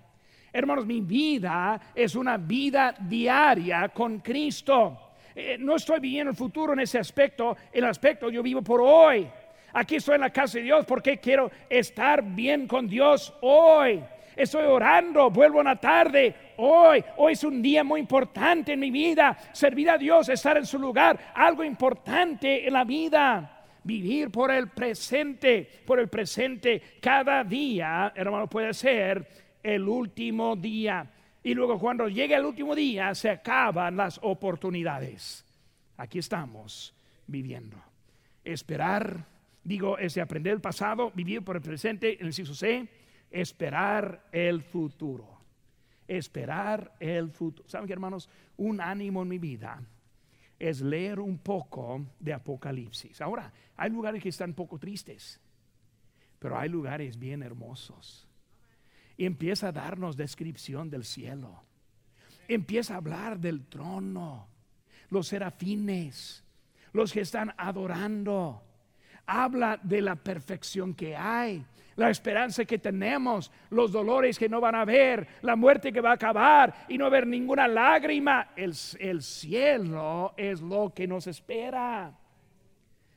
Hermanos, 0.52 0.86
mi 0.86 1.02
vida 1.02 1.80
es 1.94 2.16
una 2.16 2.38
vida 2.38 2.96
diaria 3.00 3.90
con 3.90 4.20
Cristo. 4.20 5.07
Eh, 5.40 5.56
no 5.60 5.76
estoy 5.76 6.00
viviendo 6.00 6.32
el 6.32 6.36
futuro 6.36 6.74
en 6.74 6.80
ese 6.80 6.98
aspecto, 6.98 7.56
el 7.72 7.86
aspecto 7.86 8.28
yo 8.32 8.42
vivo 8.42 8.64
por 8.64 8.82
hoy. 8.82 9.28
Aquí 9.72 9.98
estoy 9.98 10.16
en 10.16 10.22
la 10.22 10.32
casa 10.32 10.58
de 10.58 10.64
Dios 10.64 10.84
porque 10.84 11.20
quiero 11.20 11.52
estar 11.70 12.24
bien 12.24 12.68
con 12.68 12.88
Dios 12.88 13.32
hoy. 13.42 14.04
Estoy 14.36 14.66
orando, 14.66 15.30
vuelvo 15.30 15.60
en 15.60 15.66
la 15.66 15.76
tarde 15.76 16.34
hoy. 16.58 17.04
Hoy 17.18 17.34
es 17.34 17.44
un 17.44 17.62
día 17.62 17.84
muy 17.84 18.00
importante 18.00 18.74
en 18.74 18.80
mi 18.80 18.90
vida. 18.90 19.38
Servir 19.52 19.92
a 19.92 19.98
Dios, 20.00 20.28
estar 20.30 20.58
en 20.58 20.66
su 20.66 20.80
lugar, 20.80 21.20
algo 21.36 21.64
importante 21.64 22.66
en 22.66 22.74
la 22.74 22.84
vida. 22.84 23.64
Vivir 23.84 24.32
por 24.32 24.50
el 24.50 24.70
presente, 24.70 25.70
por 25.86 26.00
el 26.00 26.08
presente. 26.08 26.82
Cada 27.00 27.44
día, 27.44 28.12
hermano, 28.16 28.50
puede 28.50 28.74
ser 28.74 29.28
el 29.62 29.88
último 29.88 30.56
día. 30.56 31.08
Y 31.48 31.54
luego 31.54 31.80
cuando 31.80 32.10
llegue 32.10 32.36
el 32.36 32.44
último 32.44 32.76
día 32.76 33.16
se 33.16 33.30
acaban 33.30 33.96
las 33.96 34.20
oportunidades. 34.22 35.46
Aquí 35.96 36.20
estamos 36.20 36.94
viviendo. 37.26 37.82
Esperar, 38.44 39.26
digo, 39.64 39.98
es 39.98 40.16
de 40.16 40.20
aprender 40.20 40.52
el 40.52 40.60
pasado, 40.60 41.10
vivir 41.16 41.46
por 41.46 41.56
el 41.56 41.62
presente, 41.62 42.20
el 42.20 42.26
inciso 42.26 42.54
C, 42.54 42.90
esperar 43.32 44.28
el 44.34 44.62
futuro. 44.62 45.40
Esperar 46.06 46.98
el 47.00 47.32
futuro. 47.32 47.70
¿Saben 47.70 47.88
qué, 47.88 47.94
hermanos? 47.94 48.30
Un 48.58 48.82
ánimo 48.82 49.22
en 49.22 49.30
mi 49.30 49.38
vida 49.38 49.82
es 50.60 50.82
leer 50.82 51.22
un 51.22 51.38
poco 51.38 52.08
de 52.20 52.34
Apocalipsis. 52.34 53.22
Ahora, 53.22 53.54
hay 53.78 53.90
lugares 53.90 54.22
que 54.22 54.28
están 54.28 54.50
un 54.50 54.56
poco 54.56 54.78
tristes, 54.78 55.40
pero 56.40 56.60
hay 56.60 56.68
lugares 56.68 57.18
bien 57.18 57.42
hermosos 57.42 58.27
y 59.18 59.26
empieza 59.26 59.70
a 59.70 59.72
darnos 59.72 60.16
descripción 60.16 60.90
del 60.90 61.04
cielo. 61.04 61.64
Empieza 62.48 62.94
a 62.94 62.98
hablar 62.98 63.40
del 63.40 63.66
trono, 63.66 64.48
los 65.10 65.28
serafines, 65.28 66.44
los 66.94 67.12
que 67.12 67.22
están 67.22 67.54
adorando. 67.58 68.64
Habla 69.26 69.80
de 69.84 70.02
la 70.02 70.16
perfección 70.16 70.94
que 70.94 71.16
hay, 71.16 71.66
la 71.98 72.10
esperanza 72.10 72.64
que 72.64 72.78
tenemos, 72.78 73.52
los 73.72 73.92
dolores 73.92 74.40
que 74.40 74.48
no 74.48 74.62
van 74.62 74.76
a 74.76 74.82
haber, 74.82 75.28
la 75.42 75.56
muerte 75.58 75.92
que 75.92 76.00
va 76.00 76.12
a 76.12 76.14
acabar 76.14 76.86
y 76.88 76.98
no 76.98 77.08
haber 77.08 77.28
ninguna 77.28 77.68
lágrima. 77.68 78.52
El, 78.56 78.74
el 79.00 79.22
cielo 79.22 80.34
es 80.38 80.62
lo 80.62 80.94
que 80.94 81.08
nos 81.08 81.28
espera. 81.28 82.14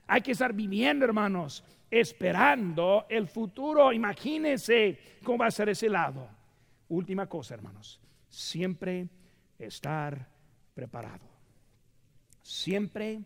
Hay 0.08 0.22
que 0.22 0.32
estar 0.32 0.52
viviendo, 0.52 1.04
hermanos, 1.04 1.62
esperando 1.90 3.06
el 3.08 3.26
futuro. 3.26 3.92
Imagínense 3.92 4.98
cómo 5.24 5.38
va 5.38 5.46
a 5.46 5.50
ser 5.50 5.70
ese 5.70 5.88
lado. 5.88 6.28
Última 6.88 7.26
cosa, 7.26 7.54
hermanos. 7.54 8.00
Siempre 8.28 9.08
estar 9.58 10.28
preparado. 10.74 11.28
Siempre 12.42 13.20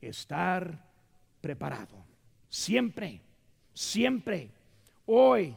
estar 0.00 0.84
preparado. 1.40 2.04
Siempre, 2.48 3.20
siempre. 3.72 4.50
Hoy, 5.06 5.54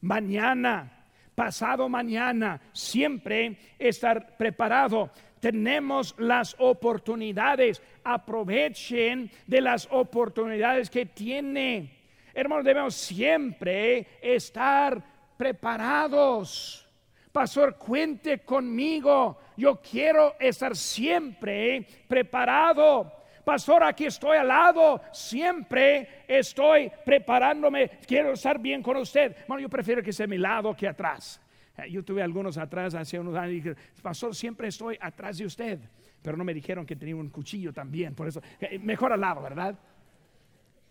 mañana, 0.00 1.06
pasado 1.34 1.88
mañana, 1.88 2.60
siempre 2.72 3.58
estar 3.78 4.36
preparado. 4.36 5.10
Tenemos 5.40 6.14
las 6.18 6.54
oportunidades, 6.58 7.82
aprovechen 8.04 9.30
de 9.46 9.60
las 9.60 9.88
oportunidades 9.90 10.90
que 10.90 11.06
tiene. 11.06 11.98
Hermanos, 12.34 12.64
debemos 12.64 12.94
siempre 12.94 14.06
estar 14.20 15.02
preparados. 15.36 16.86
Pastor, 17.32 17.76
cuente 17.76 18.40
conmigo. 18.40 19.38
Yo 19.56 19.80
quiero 19.80 20.36
estar 20.38 20.76
siempre 20.76 21.86
preparado. 22.06 23.20
Pastor, 23.44 23.82
aquí 23.84 24.06
estoy 24.06 24.36
al 24.36 24.48
lado, 24.48 25.00
siempre 25.12 26.24
estoy 26.28 26.90
preparándome, 27.04 27.88
quiero 28.06 28.32
estar 28.32 28.58
bien 28.58 28.82
con 28.82 28.96
usted. 28.98 29.34
Bueno, 29.48 29.62
yo 29.62 29.68
prefiero 29.68 30.02
que 30.02 30.12
sea 30.12 30.24
a 30.24 30.28
mi 30.28 30.38
lado 30.38 30.76
que 30.76 30.86
atrás. 30.86 31.40
Eh, 31.84 31.90
yo 31.90 32.04
tuve 32.04 32.22
algunos 32.22 32.58
atrás 32.58 32.94
hace 32.94 33.18
unos 33.18 33.34
años 33.36 33.52
y 33.52 33.54
dije, 33.56 33.76
Pastor, 34.02 34.34
siempre 34.34 34.68
estoy 34.68 34.96
atrás 35.00 35.38
de 35.38 35.46
usted. 35.46 35.80
Pero 36.22 36.36
no 36.36 36.44
me 36.44 36.54
dijeron 36.54 36.84
que 36.84 36.96
tenía 36.96 37.16
un 37.16 37.30
cuchillo 37.30 37.72
también, 37.72 38.14
por 38.14 38.28
eso, 38.28 38.42
eh, 38.60 38.78
mejor 38.78 39.12
al 39.12 39.20
lado, 39.20 39.40
¿verdad? 39.40 39.78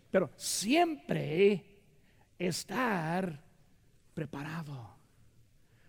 Pero 0.09 0.31
siempre 0.35 1.63
estar 2.37 3.43
preparado. 4.13 4.95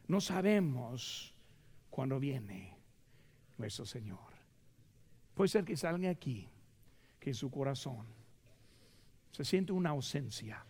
No 0.09 0.21
sabemos 0.21 1.35
cuándo 1.89 2.21
viene 2.21 2.77
nuestro 3.57 3.87
Señor. 3.87 4.31
Puede 5.35 5.49
ser 5.49 5.65
que 5.65 5.77
salga 5.77 6.11
aquí, 6.11 6.49
que 7.19 7.31
en 7.31 7.35
su 7.35 7.51
corazón 7.51 8.07
se 9.31 9.45
siente 9.45 9.73
una 9.73 9.91
ausencia, 9.91 10.65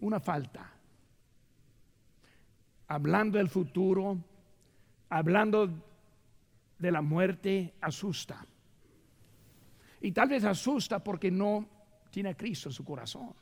una 0.00 0.20
falta. 0.20 0.79
Hablando 2.90 3.38
del 3.38 3.48
futuro, 3.48 4.18
hablando 5.10 5.70
de 6.76 6.90
la 6.90 7.00
muerte, 7.00 7.72
asusta. 7.80 8.44
Y 10.00 10.10
tal 10.10 10.28
vez 10.28 10.44
asusta 10.44 10.98
porque 10.98 11.30
no 11.30 11.68
tiene 12.10 12.30
a 12.30 12.36
Cristo 12.36 12.68
en 12.68 12.72
su 12.72 12.84
corazón. 12.84 13.32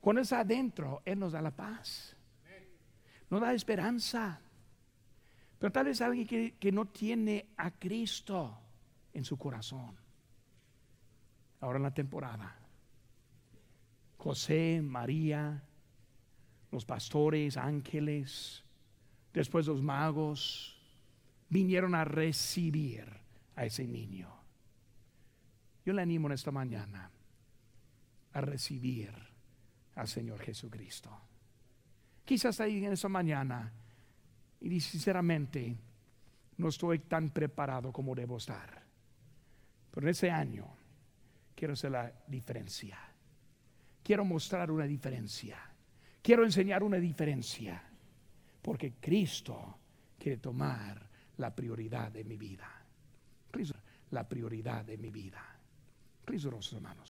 Cuando 0.00 0.20
está 0.20 0.40
adentro, 0.40 1.02
Él 1.04 1.20
nos 1.20 1.30
da 1.30 1.40
la 1.40 1.52
paz, 1.52 2.16
nos 3.30 3.40
da 3.40 3.54
esperanza. 3.54 4.40
Pero 5.60 5.70
tal 5.70 5.84
vez 5.84 6.00
alguien 6.00 6.56
que, 6.58 6.72
no 6.72 6.86
tiene 6.86 7.50
a 7.56 7.70
Cristo 7.70 8.58
en 9.12 9.24
su 9.24 9.38
corazón. 9.38 9.96
Ahora 11.60 11.76
en 11.76 11.84
la 11.84 11.94
temporada. 11.94 12.58
José, 14.16 14.80
María, 14.82 15.62
los 16.72 16.84
pastores, 16.84 17.56
ángeles, 17.56 18.64
después 19.32 19.66
los 19.66 19.82
magos, 19.82 20.76
vinieron 21.48 21.94
a 21.94 22.04
recibir 22.04 23.06
a 23.54 23.64
ese 23.64 23.86
niño. 23.86 24.28
Yo 25.84 25.92
le 25.92 26.02
animo 26.02 26.28
en 26.28 26.32
esta 26.32 26.50
mañana 26.50 27.10
a 28.32 28.40
recibir 28.40 29.10
al 29.94 30.08
Señor 30.08 30.40
Jesucristo. 30.40 31.10
Quizás 32.24 32.60
ahí 32.60 32.84
en 32.84 32.92
esta 32.92 33.08
mañana 33.08 33.72
y 34.60 34.80
sinceramente, 34.80 35.76
no 36.56 36.68
estoy 36.68 37.00
tan 37.00 37.30
preparado 37.30 37.92
como 37.92 38.14
debo 38.14 38.36
estar. 38.36 38.82
Pero 39.90 40.06
en 40.06 40.10
ese 40.10 40.30
año 40.30 40.66
quiero 41.54 41.74
hacer 41.74 41.90
la 41.90 42.12
diferencia. 42.28 42.98
Quiero 44.02 44.24
mostrar 44.24 44.70
una 44.70 44.84
diferencia. 44.84 45.71
Quiero 46.22 46.44
enseñar 46.44 46.82
una 46.82 46.98
diferencia. 46.98 47.82
Porque 48.62 48.94
Cristo 49.00 49.78
quiere 50.18 50.38
tomar 50.38 51.04
la 51.38 51.54
prioridad 51.54 52.12
de 52.12 52.22
mi 52.24 52.36
vida. 52.36 52.70
La 54.10 54.28
prioridad 54.28 54.84
de 54.84 54.96
mi 54.98 55.10
vida. 55.10 55.42
Cristo, 56.24 56.56
hermanos. 56.72 57.00